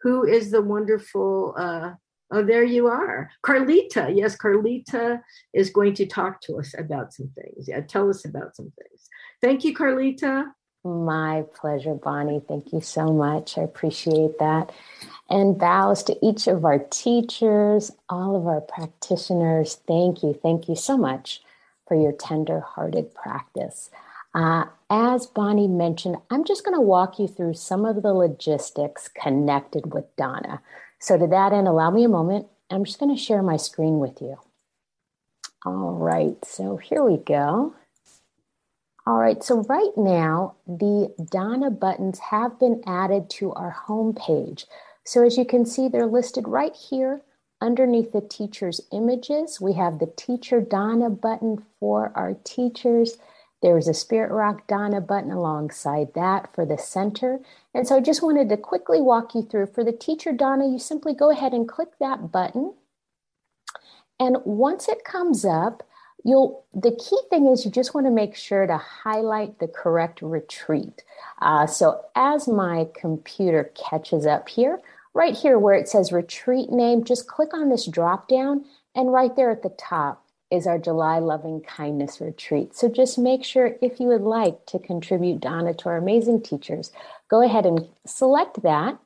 who 0.00 0.24
is 0.24 0.50
the 0.50 0.62
wonderful 0.62 1.54
uh, 1.58 1.90
Oh, 2.32 2.42
there 2.42 2.64
you 2.64 2.88
are. 2.88 3.30
Carlita. 3.44 4.12
Yes, 4.12 4.36
Carlita 4.36 5.20
is 5.54 5.70
going 5.70 5.94
to 5.94 6.06
talk 6.06 6.40
to 6.40 6.58
us 6.58 6.74
about 6.76 7.12
some 7.12 7.30
things. 7.36 7.68
Yeah, 7.68 7.82
tell 7.82 8.10
us 8.10 8.24
about 8.24 8.56
some 8.56 8.72
things. 8.76 9.08
Thank 9.40 9.62
you, 9.62 9.72
Carlita. 9.72 10.46
My 10.86 11.44
pleasure, 11.54 11.94
Bonnie. 11.94 12.40
Thank 12.46 12.72
you 12.72 12.80
so 12.80 13.12
much. 13.12 13.58
I 13.58 13.62
appreciate 13.62 14.38
that. 14.38 14.70
And 15.28 15.58
bows 15.58 16.04
to 16.04 16.16
each 16.24 16.46
of 16.46 16.64
our 16.64 16.78
teachers, 16.78 17.90
all 18.08 18.36
of 18.36 18.46
our 18.46 18.60
practitioners. 18.60 19.80
Thank 19.88 20.22
you. 20.22 20.38
Thank 20.40 20.68
you 20.68 20.76
so 20.76 20.96
much 20.96 21.42
for 21.88 22.00
your 22.00 22.12
tender 22.12 22.60
hearted 22.60 23.12
practice. 23.14 23.90
Uh, 24.32 24.66
as 24.88 25.26
Bonnie 25.26 25.66
mentioned, 25.66 26.18
I'm 26.30 26.44
just 26.44 26.64
going 26.64 26.76
to 26.76 26.80
walk 26.80 27.18
you 27.18 27.26
through 27.26 27.54
some 27.54 27.84
of 27.84 28.02
the 28.02 28.14
logistics 28.14 29.08
connected 29.08 29.92
with 29.92 30.04
Dana. 30.14 30.60
So, 31.00 31.18
to 31.18 31.26
that 31.26 31.52
end, 31.52 31.66
allow 31.66 31.90
me 31.90 32.04
a 32.04 32.08
moment. 32.08 32.46
I'm 32.70 32.84
just 32.84 33.00
going 33.00 33.14
to 33.14 33.20
share 33.20 33.42
my 33.42 33.56
screen 33.56 33.98
with 33.98 34.20
you. 34.20 34.36
All 35.64 35.94
right, 35.94 36.36
so 36.44 36.76
here 36.76 37.02
we 37.02 37.16
go. 37.16 37.74
All 39.06 39.18
right, 39.18 39.40
so 39.40 39.62
right 39.62 39.96
now, 39.96 40.56
the 40.66 41.14
Dana 41.30 41.70
buttons 41.70 42.18
have 42.18 42.58
been 42.58 42.82
added 42.86 43.30
to 43.30 43.52
our 43.52 43.70
home 43.70 44.14
page. 44.14 44.66
So 45.04 45.24
as 45.24 45.38
you 45.38 45.44
can 45.44 45.64
see, 45.64 45.86
they're 45.86 46.06
listed 46.06 46.48
right 46.48 46.74
here 46.74 47.22
underneath 47.60 48.10
the 48.10 48.20
teacher's 48.20 48.80
images. 48.92 49.60
We 49.60 49.74
have 49.74 50.00
the 50.00 50.12
Teacher 50.16 50.60
Dana 50.60 51.08
button 51.08 51.64
for 51.78 52.12
our 52.16 52.34
teachers. 52.42 53.16
There's 53.62 53.86
a 53.86 53.94
Spirit 53.94 54.32
Rock 54.32 54.66
Dana 54.66 55.00
button 55.00 55.30
alongside 55.30 56.12
that 56.14 56.52
for 56.52 56.66
the 56.66 56.76
center. 56.76 57.38
And 57.72 57.86
so 57.86 57.96
I 57.96 58.00
just 58.00 58.24
wanted 58.24 58.48
to 58.48 58.56
quickly 58.56 59.00
walk 59.00 59.36
you 59.36 59.42
through. 59.42 59.66
For 59.66 59.84
the 59.84 59.92
Teacher 59.92 60.32
Dana, 60.32 60.66
you 60.66 60.80
simply 60.80 61.14
go 61.14 61.30
ahead 61.30 61.52
and 61.52 61.68
click 61.68 61.90
that 62.00 62.32
button. 62.32 62.74
And 64.18 64.38
once 64.44 64.88
it 64.88 65.04
comes 65.04 65.44
up, 65.44 65.84
you'll 66.26 66.64
the 66.74 66.90
key 66.90 67.18
thing 67.30 67.46
is 67.46 67.64
you 67.64 67.70
just 67.70 67.94
want 67.94 68.06
to 68.06 68.10
make 68.10 68.34
sure 68.34 68.66
to 68.66 68.76
highlight 68.76 69.58
the 69.60 69.68
correct 69.68 70.20
retreat. 70.20 71.02
Uh, 71.40 71.66
so 71.66 72.04
as 72.16 72.48
my 72.48 72.88
computer 72.94 73.70
catches 73.74 74.26
up 74.26 74.48
here 74.48 74.80
right 75.14 75.36
here 75.36 75.58
where 75.58 75.74
it 75.74 75.88
says 75.88 76.12
retreat 76.12 76.70
name 76.70 77.04
just 77.04 77.28
click 77.28 77.54
on 77.54 77.70
this 77.70 77.86
drop 77.86 78.28
down 78.28 78.64
and 78.94 79.12
right 79.12 79.36
there 79.36 79.50
at 79.50 79.62
the 79.62 79.74
top 79.78 80.24
is 80.50 80.66
our 80.66 80.78
july 80.78 81.18
loving 81.18 81.60
kindness 81.60 82.20
retreat. 82.20 82.74
So 82.74 82.88
just 82.88 83.18
make 83.18 83.44
sure 83.44 83.76
if 83.80 84.00
you 84.00 84.08
would 84.08 84.22
like 84.22 84.66
to 84.66 84.78
contribute 84.78 85.40
dana 85.40 85.74
to 85.74 85.88
our 85.88 85.96
amazing 85.96 86.42
teachers 86.42 86.90
go 87.28 87.40
ahead 87.40 87.66
and 87.66 87.86
select 88.04 88.62
that 88.62 88.98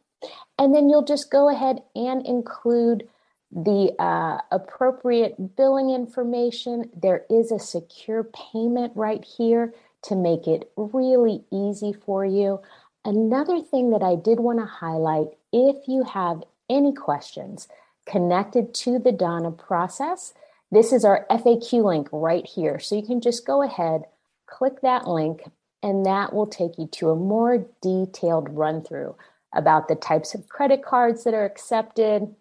and 0.59 0.75
then 0.75 0.89
you'll 0.89 1.05
just 1.05 1.31
go 1.31 1.51
ahead 1.51 1.83
and 1.95 2.27
include 2.27 3.07
the 3.53 3.95
uh, 3.99 4.39
appropriate 4.51 5.57
billing 5.57 5.91
information. 5.91 6.91
There 6.95 7.25
is 7.29 7.51
a 7.51 7.59
secure 7.59 8.25
payment 8.25 8.93
right 8.95 9.25
here 9.25 9.75
to 10.03 10.17
make 10.17 10.47
it 10.47 10.71
really 10.77 11.45
easy 11.53 11.93
for 11.93 12.25
you. 12.25 12.61
Another 13.05 13.61
thing 13.61 13.91
that 13.91 14.03
I 14.03 14.15
did 14.15 14.41
want 14.41 14.59
to 14.61 14.67
highlight 14.67 15.29
if 15.53 15.89
you 15.89 16.05
have 16.05 16.43
any 16.69 16.93
questions 16.93 17.67
connected 18.07 18.73
to 18.75 18.99
the 18.99 19.13
Dana 19.13 19.51
process, 19.51 20.33
this 20.71 20.93
is 20.93 21.05
our 21.05 21.27
FAQ 21.31 21.85
link 21.85 22.09
right 22.13 22.47
here. 22.47 22.79
So 22.79 22.95
you 22.95 23.03
can 23.03 23.21
just 23.21 23.47
go 23.47 23.63
ahead, 23.63 24.03
click 24.47 24.81
that 24.83 25.09
link, 25.09 25.43
and 25.83 26.07
that 26.07 26.33
will 26.33 26.47
take 26.47 26.79
you 26.79 26.87
to 26.87 27.11
a 27.11 27.17
more 27.17 27.67
detailed 27.83 28.49
run 28.51 28.83
through 28.83 29.17
about 29.53 29.89
the 29.89 29.97
types 29.97 30.35
of 30.35 30.49
credit 30.49 30.85
cards 30.85 31.25
that 31.25 31.35
are 31.35 31.45
accepted, 31.45 32.35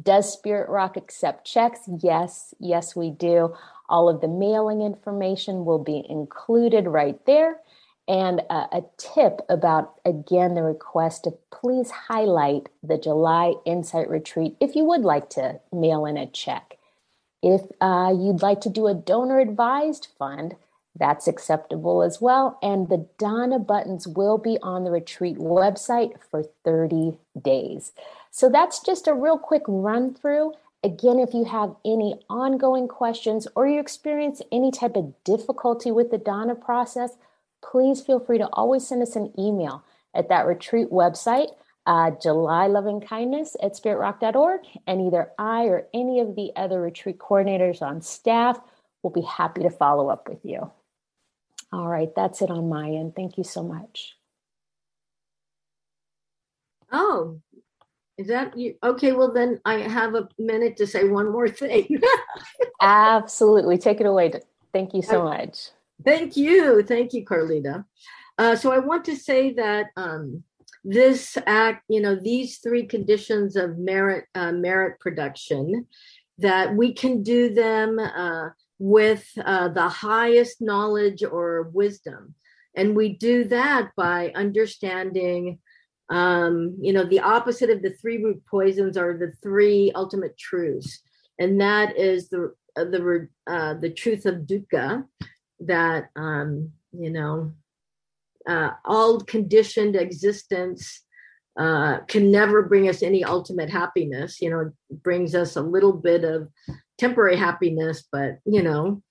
does 0.00 0.32
Spirit 0.32 0.68
Rock 0.68 0.96
accept 0.96 1.46
checks? 1.46 1.80
Yes, 2.00 2.54
yes, 2.58 2.96
we 2.96 3.10
do. 3.10 3.54
All 3.88 4.08
of 4.08 4.20
the 4.20 4.28
mailing 4.28 4.80
information 4.80 5.64
will 5.64 5.78
be 5.78 6.04
included 6.08 6.86
right 6.86 7.24
there. 7.26 7.60
And 8.06 8.40
a, 8.50 8.68
a 8.72 8.84
tip 8.98 9.40
about, 9.48 9.94
again, 10.04 10.54
the 10.54 10.62
request 10.62 11.24
to 11.24 11.34
please 11.50 11.90
highlight 11.90 12.68
the 12.82 12.98
July 12.98 13.54
Insight 13.64 14.10
Retreat 14.10 14.56
if 14.60 14.74
you 14.74 14.84
would 14.84 15.02
like 15.02 15.30
to 15.30 15.60
mail 15.72 16.04
in 16.04 16.16
a 16.16 16.26
check. 16.26 16.76
If 17.42 17.62
uh, 17.80 18.12
you'd 18.14 18.42
like 18.42 18.60
to 18.62 18.70
do 18.70 18.86
a 18.86 18.94
donor 18.94 19.38
advised 19.38 20.08
fund, 20.18 20.56
that's 20.96 21.26
acceptable 21.26 22.02
as 22.02 22.20
well. 22.20 22.58
And 22.62 22.88
the 22.88 23.06
Dana 23.18 23.58
buttons 23.58 24.06
will 24.06 24.38
be 24.38 24.58
on 24.62 24.84
the 24.84 24.90
retreat 24.90 25.38
website 25.38 26.12
for 26.30 26.44
30 26.64 27.18
days. 27.40 27.92
So 28.34 28.48
that's 28.48 28.80
just 28.80 29.06
a 29.06 29.14
real 29.14 29.38
quick 29.38 29.62
run 29.68 30.12
through. 30.12 30.54
Again, 30.82 31.20
if 31.20 31.32
you 31.34 31.44
have 31.44 31.76
any 31.84 32.20
ongoing 32.28 32.88
questions 32.88 33.46
or 33.54 33.68
you 33.68 33.78
experience 33.78 34.42
any 34.50 34.72
type 34.72 34.96
of 34.96 35.14
difficulty 35.22 35.92
with 35.92 36.10
the 36.10 36.18
Dana 36.18 36.56
process, 36.56 37.12
please 37.62 38.00
feel 38.00 38.18
free 38.18 38.38
to 38.38 38.48
always 38.52 38.88
send 38.88 39.02
us 39.02 39.14
an 39.14 39.32
email 39.38 39.84
at 40.16 40.28
that 40.30 40.46
retreat 40.48 40.90
website, 40.90 41.50
uh, 41.86 42.10
July 42.20 42.66
Loving 42.66 43.00
Kindness 43.00 43.56
at 43.62 43.74
spiritrock.org. 43.74 44.62
And 44.84 45.00
either 45.00 45.30
I 45.38 45.66
or 45.66 45.86
any 45.94 46.18
of 46.18 46.34
the 46.34 46.50
other 46.56 46.80
retreat 46.80 47.18
coordinators 47.18 47.82
on 47.82 48.02
staff 48.02 48.58
will 49.04 49.10
be 49.10 49.22
happy 49.22 49.62
to 49.62 49.70
follow 49.70 50.08
up 50.08 50.28
with 50.28 50.44
you. 50.44 50.72
All 51.72 51.86
right, 51.86 52.12
that's 52.16 52.42
it 52.42 52.50
on 52.50 52.68
my 52.68 52.90
end. 52.90 53.14
Thank 53.14 53.38
you 53.38 53.44
so 53.44 53.62
much. 53.62 54.16
Oh, 56.90 57.40
is 58.16 58.28
that 58.28 58.56
you? 58.56 58.74
Okay, 58.82 59.12
well, 59.12 59.32
then 59.32 59.60
I 59.64 59.78
have 59.78 60.14
a 60.14 60.28
minute 60.38 60.76
to 60.78 60.86
say 60.86 61.08
one 61.08 61.30
more 61.32 61.48
thing. 61.48 62.00
Absolutely. 62.80 63.78
Take 63.78 64.00
it 64.00 64.06
away. 64.06 64.32
Thank 64.72 64.94
you 64.94 65.02
so 65.02 65.24
much. 65.24 65.70
Thank 66.04 66.36
you. 66.36 66.82
Thank 66.82 67.12
you, 67.12 67.24
Carlita. 67.24 67.84
Uh, 68.38 68.56
so 68.56 68.72
I 68.72 68.78
want 68.78 69.04
to 69.06 69.16
say 69.16 69.52
that 69.54 69.86
um, 69.96 70.42
this 70.84 71.38
act, 71.46 71.84
you 71.88 72.00
know, 72.00 72.16
these 72.16 72.58
three 72.58 72.86
conditions 72.86 73.56
of 73.56 73.78
merit, 73.78 74.26
uh, 74.34 74.52
merit 74.52 75.00
production, 75.00 75.86
that 76.38 76.74
we 76.74 76.92
can 76.92 77.22
do 77.22 77.54
them 77.54 77.98
uh, 77.98 78.50
with 78.78 79.26
uh, 79.44 79.68
the 79.68 79.88
highest 79.88 80.60
knowledge 80.60 81.22
or 81.22 81.70
wisdom. 81.72 82.34
And 82.76 82.96
we 82.96 83.16
do 83.16 83.44
that 83.44 83.90
by 83.96 84.32
understanding, 84.34 85.60
um, 86.10 86.76
you 86.80 86.92
know, 86.92 87.04
the 87.04 87.20
opposite 87.20 87.70
of 87.70 87.82
the 87.82 87.94
three 88.00 88.22
root 88.22 88.42
poisons 88.46 88.96
are 88.96 89.16
the 89.16 89.32
three 89.42 89.92
ultimate 89.94 90.36
truths. 90.36 91.00
And 91.38 91.60
that 91.60 91.96
is 91.98 92.28
the, 92.28 92.54
uh, 92.76 92.84
the, 92.84 93.28
uh, 93.46 93.74
the 93.74 93.90
truth 93.90 94.26
of 94.26 94.46
dukkha 94.46 95.04
that, 95.60 96.10
um, 96.16 96.70
you 96.92 97.10
know, 97.10 97.54
uh, 98.46 98.70
all 98.84 99.20
conditioned 99.20 99.96
existence 99.96 101.02
uh, 101.58 102.00
can 102.08 102.30
never 102.30 102.62
bring 102.62 102.88
us 102.88 103.02
any 103.02 103.24
ultimate 103.24 103.70
happiness. 103.70 104.40
You 104.40 104.50
know, 104.50 104.60
it 104.90 105.02
brings 105.02 105.34
us 105.34 105.56
a 105.56 105.62
little 105.62 105.92
bit 105.92 106.24
of 106.24 106.48
temporary 106.98 107.36
happiness, 107.36 108.04
but 108.10 108.38
you 108.44 108.62
know, 108.62 109.02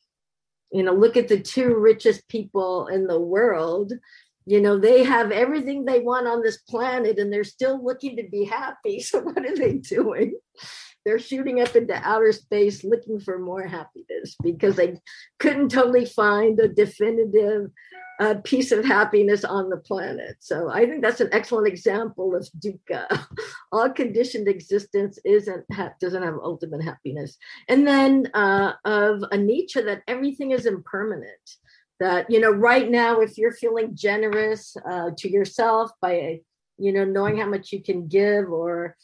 you 0.71 0.83
know, 0.83 0.93
look 0.93 1.17
at 1.17 1.27
the 1.27 1.39
two 1.39 1.75
richest 1.75 2.27
people 2.27 2.87
in 2.87 3.07
the 3.07 3.19
world. 3.19 3.93
You 4.45 4.61
know, 4.61 4.77
they 4.77 5.03
have 5.03 5.31
everything 5.31 5.85
they 5.85 5.99
want 5.99 6.27
on 6.27 6.41
this 6.41 6.57
planet 6.57 7.17
and 7.17 7.31
they're 7.31 7.43
still 7.43 7.83
looking 7.83 8.17
to 8.17 8.23
be 8.23 8.45
happy. 8.45 9.03
So 9.13 9.19
what 9.19 9.45
are 9.45 9.55
they 9.55 9.73
doing? 9.73 10.35
They're 11.05 11.19
shooting 11.19 11.61
up 11.61 11.75
into 11.75 11.95
outer 11.95 12.31
space 12.31 12.83
looking 12.83 13.19
for 13.19 13.37
more 13.37 13.67
happiness 13.67 14.35
because 14.41 14.75
they 14.75 14.95
couldn't 15.39 15.69
totally 15.69 16.05
find 16.05 16.59
a 16.59 16.67
definitive 16.67 17.69
a 18.19 18.35
piece 18.35 18.71
of 18.71 18.85
happiness 18.85 19.43
on 19.43 19.69
the 19.69 19.77
planet. 19.77 20.37
So 20.39 20.69
I 20.69 20.85
think 20.85 21.01
that's 21.01 21.21
an 21.21 21.29
excellent 21.31 21.67
example 21.67 22.35
of 22.35 22.47
dukkha. 22.59 23.25
All 23.71 23.89
conditioned 23.89 24.47
existence 24.47 25.17
isn't 25.25 25.65
ha- 25.71 25.93
doesn't 25.99 26.21
have 26.21 26.35
ultimate 26.41 26.83
happiness. 26.83 27.37
And 27.67 27.87
then 27.87 28.29
uh, 28.33 28.73
of 28.85 29.21
anicca 29.31 29.85
that 29.85 30.03
everything 30.07 30.51
is 30.51 30.65
impermanent. 30.65 31.57
That 32.03 32.29
you 32.29 32.41
know, 32.41 32.51
right 32.51 32.91
now, 32.91 33.21
if 33.21 33.37
you're 33.37 33.53
feeling 33.53 33.95
generous 33.95 34.75
uh, 34.85 35.11
to 35.19 35.29
yourself 35.29 35.91
by 36.01 36.41
you 36.77 36.91
know 36.91 37.05
knowing 37.05 37.37
how 37.37 37.47
much 37.47 37.71
you 37.71 37.81
can 37.81 38.09
give, 38.09 38.49
or 38.49 38.97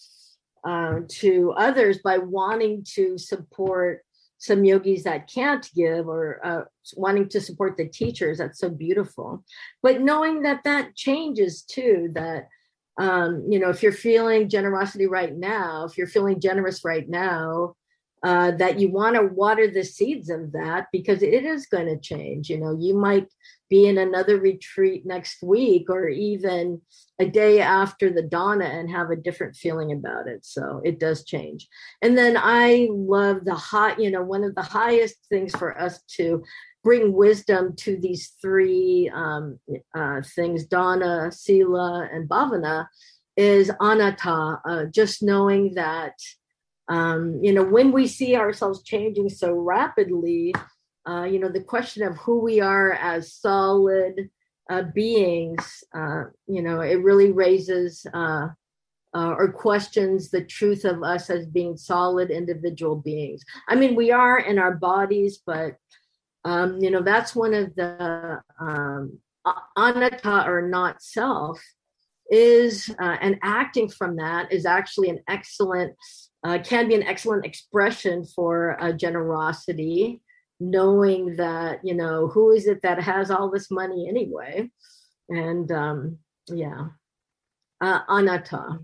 uh, 0.66 1.00
to 1.08 1.54
others 1.56 2.00
by 2.00 2.18
wanting 2.18 2.84
to 2.96 3.18
support 3.18 4.04
some 4.38 4.66
yogis 4.66 5.04
that 5.04 5.32
can't 5.32 5.70
give 5.74 6.10
or 6.10 6.46
uh, 6.46 6.64
wanting 6.98 7.30
to 7.30 7.40
support 7.40 7.78
the 7.78 7.88
teachers 7.88 8.38
that's 8.38 8.60
so 8.60 8.70
beautiful. 8.70 9.46
But 9.82 10.02
knowing 10.02 10.42
that 10.42 10.66
that 10.66 10.94
changes 10.94 11.62
too 11.62 12.10
that 12.16 12.50
um, 13.00 13.46
you 13.50 13.60
know 13.60 13.70
if 13.70 13.82
you're 13.82 13.94
feeling 13.94 14.50
generosity 14.50 15.08
right 15.08 15.34
now 15.34 15.86
if 15.86 15.98
you're 15.98 16.16
feeling 16.16 16.42
generous 16.42 16.84
right 16.84 17.08
now 17.08 17.76
uh, 18.24 18.52
that 18.52 18.80
you 18.80 18.90
want 18.90 19.16
to 19.16 19.24
water 19.24 19.70
the 19.70 19.84
seeds 19.84 20.30
of 20.30 20.52
that 20.52 20.88
because 20.92 21.24
it 21.24 21.46
is 21.46 21.68
going 21.68 21.88
to 21.88 21.98
change. 21.98 22.50
You 22.50 22.60
know, 22.60 22.78
you 22.78 22.98
might 22.98 23.28
be 23.70 23.88
in 23.88 23.98
another 23.98 24.40
retreat 24.40 25.06
next 25.06 25.42
week 25.42 25.90
or 25.90 26.10
even 26.10 26.82
a 27.20 27.26
day 27.26 27.62
after 27.62 28.12
the 28.12 28.24
Dana 28.24 28.66
and 28.66 28.90
have 28.90 29.10
a 29.10 29.16
different 29.16 29.56
feeling 29.56 29.92
about 29.92 30.28
it. 30.28 30.46
So 30.46 30.82
it 30.84 31.00
does 31.00 31.24
change. 31.24 31.68
And 32.02 32.18
then 32.18 32.36
I 32.38 32.90
love 32.92 33.46
the 33.46 33.56
hot, 33.56 34.00
you 34.00 34.12
know, 34.12 34.24
one 34.24 34.44
of 34.44 34.56
the 34.56 34.64
highest 34.64 35.16
things 35.30 35.56
for 35.56 35.80
us 35.80 36.02
to 36.18 36.44
bring 36.84 37.14
wisdom 37.14 37.76
to 37.76 37.98
these 37.98 38.34
three 38.42 39.12
um, 39.14 39.60
uh, 39.96 40.22
things 40.36 40.66
Dana, 40.66 41.32
Sila, 41.32 42.10
and 42.12 42.28
Bhavana 42.28 42.88
is 43.38 43.72
anatta, 43.80 44.60
uh, 44.66 44.86
just 44.86 45.22
knowing 45.24 45.76
that 45.76 46.14
um, 46.90 47.40
you 47.42 47.54
know, 47.54 47.64
when 47.64 47.92
we 47.92 48.08
see 48.08 48.36
ourselves 48.36 48.84
changing 48.84 49.30
so 49.30 49.54
rapidly, 49.54 50.54
uh, 51.08 51.24
you 51.24 51.40
know, 51.40 51.50
the 51.50 51.64
question 51.64 52.04
of 52.04 52.18
who 52.18 52.40
we 52.40 52.60
are 52.60 52.94
as 52.94 53.34
solid 53.34 54.30
uh, 54.70 54.84
beings, 54.94 55.84
uh, 55.96 56.24
you 56.48 56.62
know, 56.62 56.82
it 56.82 56.96
really 56.96 57.32
raises 57.32 58.06
uh, 58.14 58.48
uh, 59.16 59.34
or 59.38 59.52
questions 59.52 60.30
the 60.30 60.44
truth 60.44 60.84
of 60.84 61.04
us 61.04 61.30
as 61.30 61.46
being 61.46 61.78
solid 61.78 62.32
individual 62.32 62.96
beings. 62.96 63.44
I 63.68 63.76
mean, 63.76 63.96
we 63.96 64.12
are 64.12 64.40
in 64.40 64.60
our 64.60 64.76
bodies, 64.76 65.40
but, 65.46 65.76
um, 66.44 66.80
you 66.80 66.92
know, 66.92 67.02
that's 67.02 67.36
one 67.36 67.54
of 67.54 67.76
the 67.76 68.42
um, 68.60 69.20
anatta 69.76 70.46
or 70.48 70.68
not 70.68 71.02
self 71.02 71.60
is, 72.30 72.94
uh, 73.00 73.18
and 73.22 73.40
acting 73.42 73.90
from 73.90 74.18
that 74.18 74.52
is 74.52 74.66
actually 74.66 75.10
an 75.10 75.20
excellent 75.28 75.96
uh, 76.44 76.60
can 76.64 76.88
be 76.88 76.96
an 76.96 77.04
excellent 77.04 77.46
expression 77.46 78.26
for 78.26 78.82
uh, 78.82 78.92
generosity, 78.94 80.22
knowing 80.60 81.36
that, 81.36 81.80
you 81.84 81.94
know, 81.94 82.28
who 82.28 82.52
is 82.52 82.68
it 82.68 82.82
that 82.82 83.02
has 83.02 83.30
all 83.32 83.50
this 83.50 83.70
money 83.70 84.08
anyway? 84.08 84.70
And 85.30 85.72
um, 85.72 86.18
yeah, 86.48 86.88
uh, 87.82 88.00
anatta. 88.08 88.80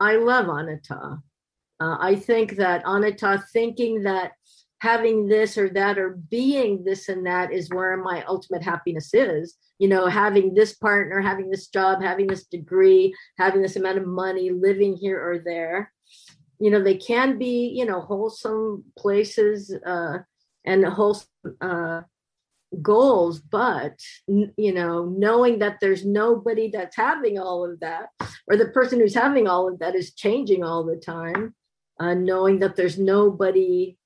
I 0.00 0.16
love 0.16 0.48
anatta. 0.48 1.18
Uh, 1.80 1.96
I 2.00 2.16
think 2.16 2.56
that 2.56 2.82
anatta, 2.84 3.44
thinking 3.52 4.02
that 4.04 4.32
having 4.80 5.26
this 5.26 5.58
or 5.58 5.68
that 5.70 5.98
or 5.98 6.18
being 6.30 6.84
this 6.84 7.08
and 7.08 7.26
that 7.26 7.52
is 7.52 7.70
where 7.70 7.96
my 7.96 8.24
ultimate 8.26 8.62
happiness 8.62 9.12
is 9.12 9.56
you 9.78 9.88
know 9.88 10.06
having 10.06 10.54
this 10.54 10.74
partner 10.74 11.20
having 11.20 11.50
this 11.50 11.66
job 11.68 12.00
having 12.00 12.26
this 12.26 12.46
degree 12.46 13.12
having 13.38 13.60
this 13.60 13.76
amount 13.76 13.98
of 13.98 14.06
money 14.06 14.50
living 14.50 14.96
here 14.96 15.20
or 15.20 15.40
there 15.44 15.92
you 16.60 16.70
know 16.70 16.82
they 16.82 16.96
can 16.96 17.38
be 17.38 17.72
you 17.74 17.84
know 17.84 18.00
wholesome 18.00 18.84
places 18.96 19.74
uh, 19.86 20.18
and 20.64 20.84
wholesome 20.84 21.28
uh, 21.60 22.02
goals 22.82 23.40
but 23.40 23.98
you 24.26 24.72
know 24.72 25.06
knowing 25.06 25.58
that 25.58 25.78
there's 25.80 26.04
nobody 26.04 26.70
that's 26.70 26.96
having 26.96 27.38
all 27.38 27.64
of 27.64 27.80
that 27.80 28.08
or 28.46 28.56
the 28.56 28.68
person 28.68 29.00
who's 29.00 29.14
having 29.14 29.46
all 29.46 29.68
of 29.68 29.78
that 29.78 29.94
is 29.94 30.12
changing 30.12 30.62
all 30.62 30.84
the 30.84 30.96
time 30.96 31.54
uh, 31.98 32.14
knowing 32.14 32.58
that 32.58 32.76
there's 32.76 32.98
nobody 32.98 33.96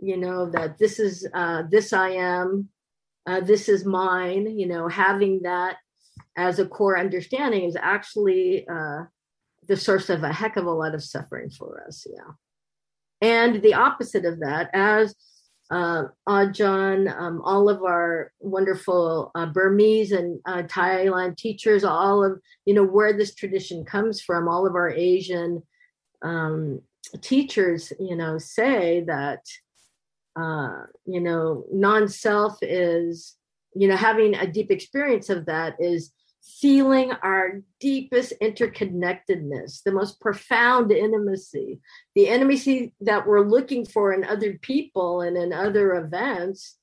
you 0.00 0.16
know 0.16 0.48
that 0.48 0.78
this 0.78 1.00
is 1.00 1.26
uh, 1.34 1.62
this 1.68 1.92
i 1.92 2.10
am 2.10 2.68
uh, 3.26 3.40
this 3.40 3.68
is 3.68 3.84
mine 3.84 4.58
you 4.58 4.66
know 4.66 4.86
having 4.86 5.42
that 5.42 5.76
as 6.36 6.60
a 6.60 6.66
core 6.66 6.98
understanding 6.98 7.64
is 7.64 7.76
actually 7.76 8.66
uh, 8.68 9.02
the 9.66 9.76
source 9.76 10.10
of 10.10 10.22
a 10.22 10.32
heck 10.32 10.56
of 10.56 10.66
a 10.66 10.70
lot 10.70 10.94
of 10.94 11.02
suffering 11.02 11.50
for 11.50 11.84
us. 11.86 12.06
Yeah. 12.10 12.32
And 13.20 13.62
the 13.62 13.74
opposite 13.74 14.24
of 14.24 14.40
that, 14.40 14.70
as 14.74 15.14
uh, 15.70 16.04
Ajahn, 16.28 17.14
um, 17.18 17.40
all 17.42 17.68
of 17.68 17.82
our 17.82 18.32
wonderful 18.40 19.30
uh, 19.34 19.46
Burmese 19.46 20.12
and 20.12 20.40
uh, 20.46 20.62
Thailand 20.62 21.36
teachers, 21.36 21.84
all 21.84 22.22
of, 22.22 22.40
you 22.66 22.74
know, 22.74 22.84
where 22.84 23.16
this 23.16 23.34
tradition 23.34 23.84
comes 23.84 24.20
from, 24.20 24.46
all 24.46 24.66
of 24.66 24.74
our 24.74 24.90
Asian 24.90 25.62
um, 26.22 26.80
teachers, 27.20 27.92
you 27.98 28.16
know, 28.16 28.38
say 28.38 29.04
that, 29.06 29.40
uh, 30.36 30.84
you 31.06 31.20
know, 31.20 31.64
non 31.72 32.08
self 32.08 32.58
is, 32.60 33.36
you 33.74 33.88
know, 33.88 33.96
having 33.96 34.34
a 34.34 34.46
deep 34.46 34.70
experience 34.70 35.30
of 35.30 35.46
that 35.46 35.76
is 35.78 36.12
feeling 36.44 37.12
our 37.22 37.62
deepest 37.80 38.34
interconnectedness, 38.42 39.82
the 39.82 39.92
most 39.92 40.20
profound 40.20 40.92
intimacy, 40.92 41.80
the 42.14 42.26
intimacy 42.26 42.92
that 43.00 43.26
we're 43.26 43.46
looking 43.46 43.84
for 43.86 44.12
in 44.12 44.24
other 44.24 44.58
people 44.60 45.22
and 45.22 45.36
in 45.36 45.52
other 45.52 45.94
events, 45.94 46.76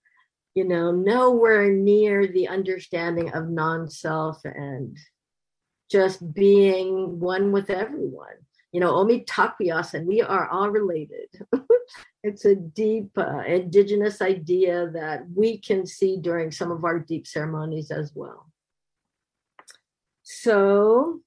you 0.56 0.64
know, 0.64 0.92
nowhere 0.92 1.72
near 1.72 2.28
the 2.28 2.48
understanding 2.48 3.32
of 3.34 3.50
non 3.50 3.90
self 3.90 4.44
and 4.46 4.98
just 5.92 6.34
being 6.34 7.20
one 7.20 7.52
with 7.52 7.70
everyone. 7.70 8.36
You 8.72 8.80
know, 8.80 8.94
Mitakuye 9.06 9.72
Oyasin, 9.74 10.06
we 10.06 10.22
are 10.22 10.48
all 10.48 10.70
related. 10.70 11.28
it's 12.24 12.46
a 12.46 12.56
deep 12.56 13.12
uh, 13.18 13.40
indigenous 13.46 14.22
idea 14.22 14.90
that 14.94 15.24
we 15.36 15.58
can 15.58 15.86
see 15.86 16.18
during 16.18 16.52
some 16.52 16.72
of 16.72 16.86
our 16.86 17.00
deep 17.00 17.28
ceremonies 17.28 17.92
as 17.92 18.12
well. 18.16 18.51
So 20.40 21.20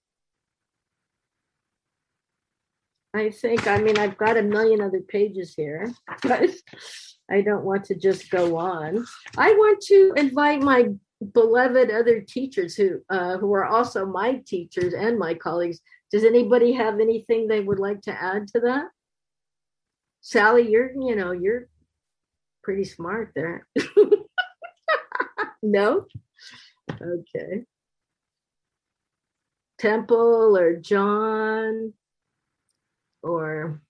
I 3.13 3.31
think, 3.31 3.67
I 3.67 3.79
mean, 3.79 3.99
I've 3.99 4.17
got 4.17 4.39
a 4.39 4.43
million 4.43 4.81
other 4.81 5.01
pages 5.01 5.55
here, 5.55 5.93
but 6.23 6.51
I 7.31 7.43
don't 7.43 7.65
want 7.65 7.85
to 7.87 7.95
just 7.95 8.31
go 8.31 8.57
on. 8.57 9.05
I 9.37 9.53
want 9.53 9.81
to 9.89 10.15
invite 10.17 10.63
my 10.63 10.89
beloved 11.33 11.91
other 11.91 12.21
teachers 12.21 12.75
who 12.75 13.01
uh, 13.09 13.39
who 13.39 13.53
are 13.55 13.65
also 13.65 14.05
my 14.05 14.43
teachers 14.47 14.95
and 14.95 15.19
my 15.19 15.35
colleagues. 15.35 15.81
Does 16.11 16.25
anybody 16.25 16.73
have 16.73 16.99
anything 16.99 17.47
they 17.47 17.61
would 17.61 17.79
like 17.79 18.01
to 18.03 18.13
add 18.13 18.49
to 18.49 18.61
that? 18.61 18.87
Sally, 20.23 20.71
you're 20.71 20.91
you 20.93 21.15
know 21.15 21.33
you're 21.33 21.69
pretty 22.63 22.85
smart 22.85 23.33
there. 23.35 23.67
no, 25.63 26.07
okay. 26.91 27.65
Temple 29.79 30.57
or 30.57 30.77
John 30.77 31.93
or 33.23 33.81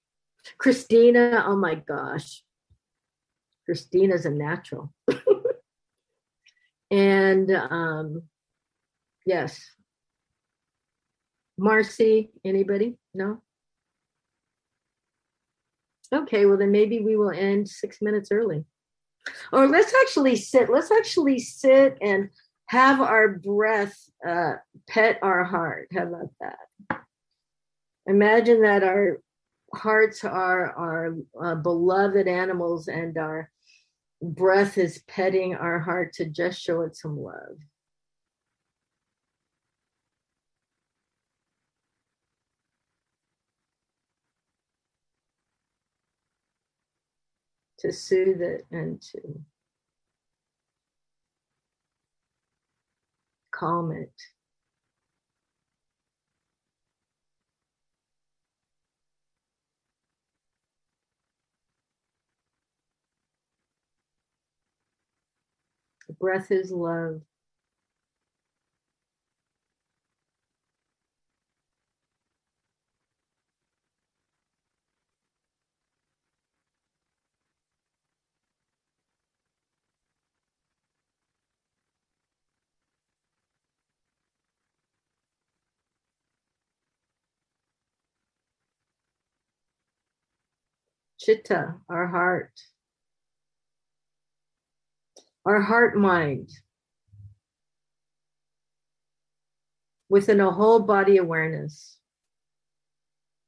Christina. 0.58 1.44
Oh 1.46 1.56
my 1.56 1.74
gosh, 1.74 2.42
Christina's 3.64 4.26
a 4.26 4.30
natural. 4.30 4.92
and 6.90 7.50
um, 7.50 8.22
yes, 9.26 9.60
Marcy, 11.58 12.30
anybody? 12.44 12.96
No? 13.14 13.40
Okay, 16.12 16.46
well, 16.46 16.56
then 16.56 16.70
maybe 16.70 17.00
we 17.00 17.16
will 17.16 17.30
end 17.30 17.68
six 17.68 18.00
minutes 18.00 18.30
early. 18.30 18.64
Or 19.52 19.66
let's 19.66 19.92
actually 20.02 20.36
sit. 20.36 20.70
Let's 20.70 20.90
actually 20.90 21.38
sit 21.38 21.96
and 22.00 22.30
have 22.66 23.00
our 23.00 23.28
breath 23.28 23.96
uh, 24.26 24.54
pet 24.88 25.18
our 25.22 25.44
heart. 25.44 25.88
How 25.92 26.04
about 26.04 26.30
that? 26.40 27.00
Imagine 28.06 28.62
that 28.62 28.82
our 28.82 29.20
hearts 29.74 30.24
are 30.24 30.72
our 30.72 31.14
uh, 31.42 31.54
beloved 31.56 32.28
animals 32.28 32.88
and 32.88 33.16
our 33.18 33.50
breath 34.22 34.78
is 34.78 35.02
petting 35.08 35.54
our 35.54 35.78
heart 35.78 36.12
to 36.14 36.26
just 36.26 36.60
show 36.60 36.82
it 36.82 36.96
some 36.96 37.18
love. 37.18 37.58
To 47.80 47.92
soothe 47.92 48.40
it 48.40 48.66
and 48.70 49.00
to 49.02 49.20
it. 53.92 54.12
breath 66.20 66.50
is 66.52 66.72
love. 66.72 67.22
Chitta, 91.24 91.76
our 91.88 92.06
heart 92.06 92.50
our 95.46 95.60
heart 95.60 95.96
mind 95.96 96.50
within 100.08 100.40
a 100.40 100.50
whole 100.50 100.80
body 100.80 101.16
awareness. 101.16 101.98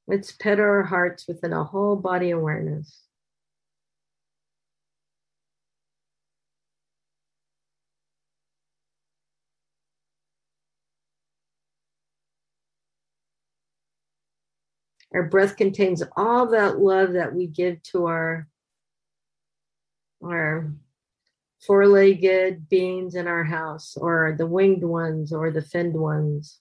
Let's 0.06 0.32
pet 0.32 0.60
our 0.60 0.84
hearts 0.84 1.26
within 1.26 1.52
a 1.52 1.64
whole 1.64 1.96
body 1.96 2.30
awareness. 2.30 3.05
Our 15.16 15.22
breath 15.22 15.56
contains 15.56 16.02
all 16.14 16.44
that 16.48 16.78
love 16.78 17.14
that 17.14 17.34
we 17.34 17.46
give 17.46 17.82
to 17.84 18.04
our, 18.04 18.46
our 20.22 20.70
four 21.66 21.86
legged 21.86 22.68
beings 22.68 23.14
in 23.14 23.26
our 23.26 23.42
house, 23.42 23.96
or 23.96 24.34
the 24.36 24.46
winged 24.46 24.84
ones, 24.84 25.32
or 25.32 25.50
the 25.50 25.62
finned 25.62 25.94
ones. 25.94 26.60